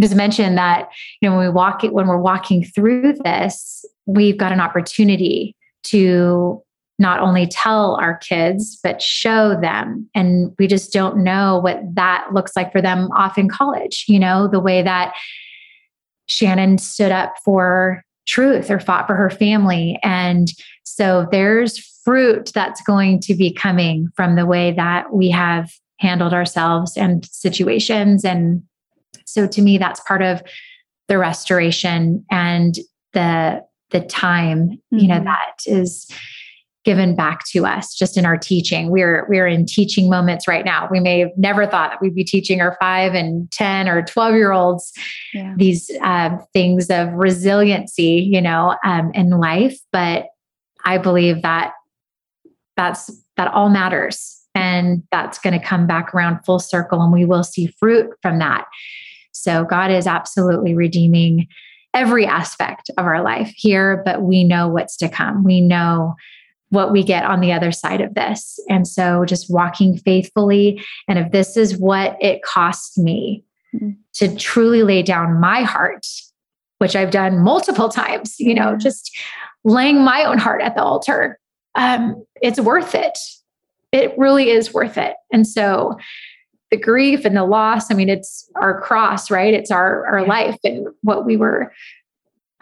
just 0.01 0.15
mention 0.15 0.55
that 0.55 0.89
you 1.21 1.29
know 1.29 1.37
when 1.37 1.47
we 1.47 1.53
walk 1.53 1.85
it 1.85 1.93
when 1.93 2.07
we're 2.07 2.21
walking 2.21 2.65
through 2.65 3.15
this, 3.25 3.85
we've 4.07 4.39
got 4.39 4.53
an 4.53 4.61
opportunity 4.61 5.55
to 5.85 6.63
not 6.99 7.21
only 7.21 7.47
tell 7.47 7.97
our 7.97 8.17
kids 8.17 8.79
but 8.83 9.03
show 9.03 9.59
them 9.61 10.09
and 10.15 10.55
we 10.59 10.67
just 10.67 10.93
don't 10.93 11.23
know 11.23 11.59
what 11.59 11.81
that 11.95 12.27
looks 12.33 12.57
like 12.57 12.73
for 12.73 12.81
them 12.81 13.11
off 13.13 13.37
in 13.37 13.51
college 13.51 14.07
you 14.09 14.19
know 14.19 14.49
the 14.49 14.59
way 14.59 14.83
that 14.83 15.15
shannon 16.27 16.79
stood 16.79 17.13
up 17.13 17.35
for 17.45 18.03
truth 18.27 18.71
or 18.71 18.81
fought 18.81 19.07
for 19.07 19.15
her 19.15 19.29
family 19.29 19.99
and 20.03 20.53
so 20.85 21.29
there's 21.31 21.79
fruit 22.07 22.53
that's 22.55 22.81
going 22.83 23.21
to 23.21 23.35
be 23.35 23.53
coming 23.53 24.09
from 24.15 24.37
the 24.37 24.47
way 24.47 24.73
that 24.73 25.13
we 25.13 25.29
have 25.29 25.71
handled 25.99 26.33
ourselves 26.33 26.97
and 26.97 27.27
situations. 27.27 28.25
And 28.25 28.63
so 29.25 29.47
to 29.47 29.63
me, 29.63 29.79
that's 29.79 30.01
part 30.01 30.23
of 30.23 30.43
the 31.09 31.19
restoration 31.19 32.25
and 32.31 32.77
the 33.13 33.65
the 33.91 34.01
time, 34.01 34.69
mm-hmm. 34.69 34.99
you 34.99 35.09
know, 35.09 35.17
mm-hmm. 35.17 35.25
that 35.25 35.57
is 35.67 36.11
given 36.85 37.17
back 37.17 37.45
to 37.49 37.67
us 37.67 37.95
just 37.95 38.17
in 38.17 38.25
our 38.25 38.37
teaching. 38.37 38.91
We're 38.91 39.27
we're 39.29 39.49
in 39.49 39.67
teaching 39.67 40.09
moments 40.09 40.47
right 40.47 40.65
now. 40.65 40.89
We 40.91 41.01
may 41.01 41.19
have 41.19 41.33
never 41.37 41.67
thought 41.67 41.91
that 41.91 42.01
we'd 42.01 42.15
be 42.15 42.25
teaching 42.25 42.61
our 42.61 42.77
five 42.81 43.15
and 43.15 43.51
ten 43.51 43.89
or 43.89 44.03
twelve 44.03 44.35
year 44.35 44.53
olds 44.53 44.93
yeah. 45.35 45.55
these 45.57 45.91
uh, 46.03 46.31
things 46.53 46.89
of 46.89 47.13
resiliency, 47.13 48.29
you 48.31 48.41
know, 48.41 48.77
um, 48.85 49.11
in 49.15 49.31
life. 49.31 49.79
But 49.93 50.27
I 50.85 50.99
believe 50.99 51.43
that 51.43 51.73
that's 52.77 53.11
that 53.37 53.53
all 53.53 53.69
matters 53.69 54.41
and 54.55 55.03
that's 55.11 55.39
going 55.39 55.59
to 55.59 55.65
come 55.65 55.87
back 55.87 56.15
around 56.15 56.43
full 56.45 56.61
circle 56.61 57.03
and 57.03 57.13
we 57.13 57.25
will 57.25 57.45
see 57.45 57.67
fruit 57.67 58.11
from 58.23 58.39
that 58.39 58.65
so 59.37 59.65
god 59.65 59.91
is 59.91 60.07
absolutely 60.07 60.75
redeeming 60.75 61.47
every 61.97 62.27
aspect 62.27 62.91
of 62.99 63.07
our 63.07 63.23
life 63.23 63.53
here, 63.57 64.03
but 64.05 64.21
we 64.21 64.45
know 64.45 64.69
what's 64.69 64.99
to 64.99 65.09
come. 65.09 65.43
We 65.43 65.63
know 65.63 66.15
what 66.69 66.93
we 66.93 67.03
get 67.03 67.25
on 67.25 67.41
the 67.41 67.53
other 67.53 67.73
side 67.73 68.03
of 68.03 68.15
this. 68.15 68.61
And 68.69 68.87
so 68.87 69.25
just 69.25 69.51
walking 69.51 69.97
faithfully. 69.97 70.85
And 71.09 71.19
if 71.19 71.33
this 71.33 71.57
is 71.57 71.79
what 71.79 72.19
it 72.21 72.43
costs 72.43 72.99
me 72.99 73.45
mm-hmm. 73.75 73.93
to 74.15 74.37
truly 74.37 74.83
lay 74.83 75.03
down 75.03 75.41
my 75.41 75.63
heart, 75.63 76.07
which 76.79 76.95
I've 76.95 77.11
done 77.11 77.39
multiple 77.39 77.89
times, 77.89 78.39
you 78.39 78.53
know, 78.53 78.77
just 78.77 79.17
laying 79.65 80.05
my 80.05 80.25
own 80.25 80.37
heart 80.37 80.61
at 80.61 80.75
the 80.75 80.83
altar, 80.83 81.39
um, 81.77 82.23
it's 82.43 82.61
worth 82.61 82.95
it. 82.95 83.19
It 83.91 84.13
really 84.19 84.51
is 84.51 84.75
worth 84.75 84.99
it. 84.99 85.15
And 85.33 85.47
so 85.47 85.97
the 86.71 86.77
grief 86.77 87.25
and 87.25 87.37
the 87.37 87.45
loss, 87.45 87.91
I 87.91 87.95
mean, 87.95 88.09
it's 88.09 88.51
our 88.57 88.81
cross, 88.81 89.31
right? 89.31 89.55
It's 89.55 89.71
our, 89.71 90.05
our 90.07 90.27
life 90.27 90.59
and 90.65 90.89
what 91.03 91.25
we 91.25 91.37
were 91.37 91.73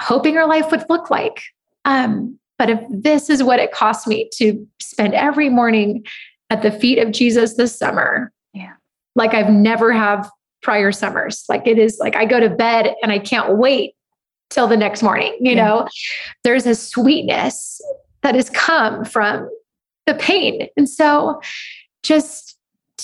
hoping 0.01 0.37
our 0.37 0.47
life 0.47 0.71
would 0.71 0.85
look 0.89 1.11
like. 1.11 1.43
Um, 1.85 2.39
but 2.59 2.71
if 2.71 2.81
this 2.91 3.31
is 3.31 3.43
what 3.43 3.59
it 3.59 3.73
cost 3.73 4.07
me 4.07 4.29
to 4.35 4.67
spend 4.81 5.15
every 5.15 5.49
morning 5.49 6.05
at 6.51 6.63
the 6.63 6.71
feet 6.71 6.99
of 6.99 7.13
Jesus 7.13 7.55
this 7.55 7.77
summer, 7.77 8.33
yeah, 8.53 8.75
like 9.15 9.35
I've 9.35 9.51
never 9.51 9.93
have 9.93 10.31
prior 10.63 10.93
summers. 10.93 11.45
Like 11.49 11.67
it 11.67 11.79
is 11.79 11.99
like 11.99 12.17
I 12.17 12.25
go 12.25 12.41
to 12.41 12.49
bed 12.49 12.95
and 13.03 13.11
I 13.11 13.19
can't 13.19 13.57
wait 13.57 13.95
till 14.51 14.67
the 14.67 14.77
next 14.77 15.03
morning. 15.03 15.37
You 15.41 15.55
yeah. 15.55 15.65
know, 15.65 15.89
there's 16.45 16.67
a 16.67 16.75
sweetness 16.75 17.81
that 18.23 18.35
has 18.35 18.51
come 18.51 19.05
from 19.05 19.49
the 20.07 20.15
pain. 20.15 20.69
And 20.77 20.89
so 20.89 21.41
just 22.03 22.44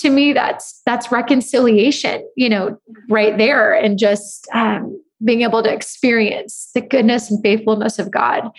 to 0.01 0.09
me, 0.09 0.33
that's 0.33 0.81
that's 0.85 1.11
reconciliation, 1.11 2.27
you 2.35 2.49
know, 2.49 2.77
right 3.09 3.37
there. 3.37 3.73
And 3.73 3.97
just 3.97 4.47
um, 4.53 5.01
being 5.23 5.41
able 5.41 5.63
to 5.63 5.71
experience 5.71 6.69
the 6.73 6.81
goodness 6.81 7.29
and 7.29 7.41
faithfulness 7.41 7.99
of 7.99 8.11
God 8.11 8.49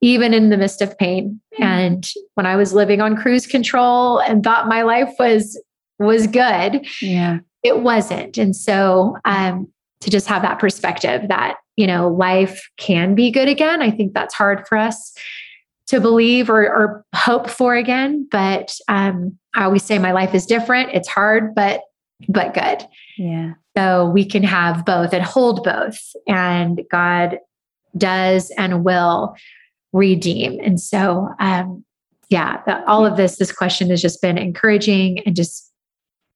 even 0.00 0.32
in 0.32 0.50
the 0.50 0.56
midst 0.56 0.80
of 0.80 0.96
pain. 0.96 1.40
Mm-hmm. 1.54 1.62
And 1.62 2.08
when 2.34 2.46
I 2.46 2.56
was 2.56 2.72
living 2.72 3.00
on 3.00 3.16
cruise 3.16 3.46
control 3.46 4.20
and 4.20 4.44
thought 4.44 4.68
my 4.68 4.82
life 4.82 5.12
was 5.18 5.60
was 5.98 6.26
good, 6.26 6.86
yeah, 7.02 7.38
it 7.62 7.80
wasn't. 7.80 8.38
And 8.38 8.54
so 8.54 9.16
um, 9.24 9.68
to 10.00 10.10
just 10.10 10.28
have 10.28 10.42
that 10.42 10.60
perspective 10.60 11.28
that 11.28 11.56
you 11.76 11.86
know 11.86 12.08
life 12.08 12.68
can 12.76 13.14
be 13.14 13.30
good 13.30 13.48
again, 13.48 13.82
I 13.82 13.90
think 13.90 14.14
that's 14.14 14.34
hard 14.34 14.66
for 14.68 14.78
us 14.78 15.12
to 15.88 16.00
believe 16.00 16.50
or, 16.50 16.62
or 16.64 17.04
hope 17.14 17.48
for 17.48 17.74
again. 17.74 18.28
But 18.30 18.76
um, 18.88 19.38
I 19.54 19.64
always 19.64 19.82
say 19.82 19.98
my 19.98 20.12
life 20.12 20.34
is 20.34 20.46
different. 20.46 20.90
It's 20.94 21.08
hard, 21.08 21.54
but 21.54 21.82
but 22.28 22.52
good. 22.52 22.86
Yeah. 23.16 23.54
So 23.76 24.10
we 24.10 24.24
can 24.24 24.42
have 24.42 24.84
both 24.84 25.12
and 25.12 25.22
hold 25.22 25.62
both. 25.62 25.98
And 26.26 26.82
God 26.90 27.38
does 27.96 28.50
and 28.58 28.84
will 28.84 29.36
redeem. 29.92 30.58
And 30.60 30.80
so, 30.80 31.28
um, 31.38 31.84
yeah, 32.28 32.60
the, 32.66 32.84
all 32.86 33.06
of 33.06 33.16
this, 33.16 33.36
this 33.36 33.52
question 33.52 33.88
has 33.90 34.02
just 34.02 34.20
been 34.20 34.36
encouraging 34.36 35.20
and 35.20 35.36
just 35.36 35.72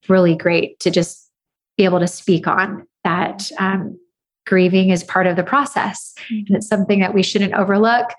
really 0.09 0.37
great 0.37 0.79
to 0.81 0.91
just 0.91 1.29
be 1.77 1.85
able 1.85 1.99
to 1.99 2.07
speak 2.07 2.47
on 2.47 2.87
that. 3.05 3.51
Um, 3.59 3.99
grieving 4.47 4.91
is 4.91 5.05
part 5.05 5.27
of 5.27 5.37
the 5.37 5.45
process, 5.45 6.15
mm-hmm. 6.31 6.47
and 6.47 6.57
it's 6.57 6.67
something 6.67 7.01
that 7.01 7.15
we 7.15 7.23
shouldn't 7.23 7.55
overlook 7.55 8.11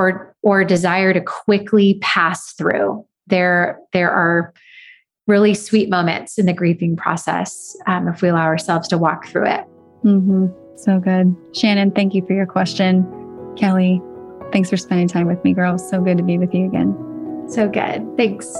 or 0.00 0.34
or 0.42 0.64
desire 0.64 1.12
to 1.12 1.20
quickly 1.20 1.98
pass 2.00 2.52
through. 2.52 3.06
There, 3.26 3.78
there 3.92 4.10
are 4.10 4.52
really 5.26 5.54
sweet 5.54 5.88
moments 5.88 6.38
in 6.38 6.46
the 6.46 6.52
grieving 6.52 6.96
process 6.96 7.76
um, 7.86 8.08
if 8.08 8.22
we 8.22 8.28
allow 8.28 8.46
ourselves 8.46 8.88
to 8.88 8.98
walk 8.98 9.26
through 9.26 9.46
it. 9.46 9.64
Mm-hmm. 10.04 10.46
So 10.76 10.98
good. 10.98 11.36
Shannon, 11.54 11.90
thank 11.92 12.14
you 12.14 12.26
for 12.26 12.32
your 12.32 12.46
question. 12.46 13.04
Kelli, 13.56 14.00
Thanks 14.52 14.70
for 14.70 14.76
spending 14.76 15.08
time 15.08 15.26
with 15.26 15.42
me, 15.44 15.52
girls. 15.52 15.88
So 15.88 16.00
good 16.00 16.18
to 16.18 16.24
be 16.24 16.38
with 16.38 16.54
you 16.54 16.66
again. 16.66 16.96
So 17.48 17.68
good. 17.68 18.06
Thanks. 18.16 18.52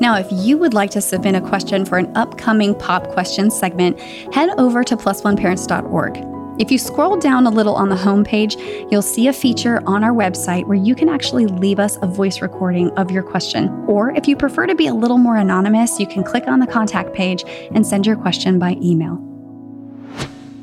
Now, 0.00 0.16
if 0.16 0.26
you 0.30 0.56
would 0.58 0.74
like 0.74 0.90
to 0.92 1.00
submit 1.00 1.34
a 1.34 1.40
question 1.40 1.84
for 1.84 1.98
an 1.98 2.16
upcoming 2.16 2.74
Pop 2.76 3.08
Questions 3.08 3.58
segment, 3.58 3.98
head 4.32 4.50
over 4.58 4.84
to 4.84 4.96
plusoneparents.org. 4.96 6.37
If 6.58 6.72
you 6.72 6.78
scroll 6.78 7.16
down 7.16 7.46
a 7.46 7.50
little 7.50 7.76
on 7.76 7.88
the 7.88 7.94
homepage, 7.94 8.58
you'll 8.90 9.00
see 9.00 9.28
a 9.28 9.32
feature 9.32 9.80
on 9.86 10.02
our 10.02 10.12
website 10.12 10.66
where 10.66 10.76
you 10.76 10.96
can 10.96 11.08
actually 11.08 11.46
leave 11.46 11.78
us 11.78 11.96
a 12.02 12.06
voice 12.08 12.42
recording 12.42 12.90
of 12.98 13.12
your 13.12 13.22
question. 13.22 13.68
Or 13.86 14.10
if 14.10 14.26
you 14.26 14.34
prefer 14.34 14.66
to 14.66 14.74
be 14.74 14.88
a 14.88 14.94
little 14.94 15.18
more 15.18 15.36
anonymous, 15.36 16.00
you 16.00 16.06
can 16.06 16.24
click 16.24 16.48
on 16.48 16.58
the 16.58 16.66
contact 16.66 17.14
page 17.14 17.44
and 17.72 17.86
send 17.86 18.06
your 18.06 18.16
question 18.16 18.58
by 18.58 18.76
email. 18.82 19.24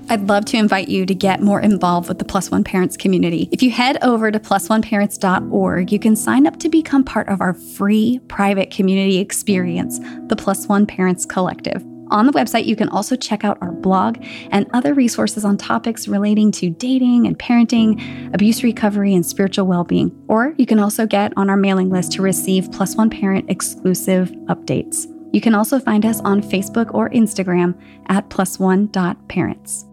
I'd 0.10 0.28
love 0.28 0.43
to 0.46 0.58
invite 0.58 0.89
you 0.89 1.06
to 1.06 1.16
get 1.16 1.41
more 1.41 1.62
involved 1.62 2.10
with 2.10 2.20
the 2.20 2.26
Plus 2.26 2.52
One 2.52 2.66
Parents 2.66 2.98
community. 2.98 3.48
If 3.54 3.64
you 3.64 3.72
head 3.72 3.98
over 4.04 4.32
to 4.32 4.39
plusoneparents.org, 4.39 5.91
you 5.93 6.00
can 6.00 6.18
sign 6.18 6.46
up 6.46 6.60
to 6.60 6.70
become 6.70 7.06
part 7.06 7.30
of 7.30 7.39
our 7.39 7.54
free 7.54 8.20
private 8.28 8.70
community 8.70 9.18
experience, 9.18 10.00
the 10.28 10.36
Plus 10.36 10.68
One 10.68 10.86
Parents 10.86 11.26
Collective. 11.26 11.84
On 12.10 12.26
the 12.26 12.34
website, 12.34 12.66
you 12.66 12.76
can 12.76 12.89
also 12.89 13.16
check 13.16 13.43
out 13.43 13.58
our 13.62 13.72
blog 13.72 14.18
and 14.51 14.68
other 14.74 14.93
resources 14.93 15.43
on 15.43 15.58
topics 15.58 16.08
relating 16.08 16.51
to 16.53 16.70
dating 16.70 17.26
and 17.26 17.38
parenting, 17.38 18.34
abuse 18.34 18.64
recovery, 18.64 19.14
and 19.14 19.26
spiritual 19.26 19.66
well 19.66 19.84
being. 19.84 20.16
Or 20.28 20.53
you 20.58 20.66
can 20.66 20.80
also 20.80 21.06
get 21.06 21.34
on 21.36 21.49
our 21.49 21.58
mailing 21.58 21.89
list 21.89 22.12
to 22.14 22.22
receive 22.22 22.72
Plus 22.72 22.95
One 22.95 23.10
Parent 23.10 23.49
exclusive 23.49 24.30
updates. 24.47 25.08
You 25.34 25.41
can 25.41 25.56
also 25.56 25.80
find 25.80 26.06
us 26.06 26.22
on 26.22 26.41
Facebook 26.41 26.93
or 26.93 27.10
Instagram 27.10 27.78
at 28.08 28.30
plus1.parents. 28.30 29.86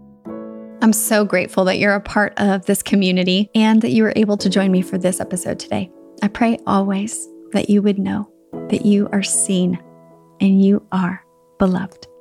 I'm 0.83 0.93
so 0.93 1.25
grateful 1.25 1.65
that 1.65 1.79
you're 1.79 1.95
a 1.95 2.01
part 2.01 2.35
of 2.39 2.67
this 2.67 2.83
community 2.83 3.51
and 3.55 3.81
that 3.83 3.91
you 3.91 4.03
were 4.03 4.13
able 4.17 4.37
to 4.37 4.51
join 4.51 4.71
me 4.71 4.83
for 4.83 4.99
this 4.99 5.21
episode 5.21 5.59
today. 5.59 5.91
I 6.23 6.29
pray 6.29 6.59
always 6.67 7.29
that 7.53 7.71
you 7.71 7.83
would 7.83 7.99
know 7.99 8.31
that 8.69 8.85
you 8.85 9.09
are 9.13 9.23
seen 9.23 9.83
and 10.41 10.65
you 10.65 10.87
are 10.93 11.25
beloved. 11.63 12.12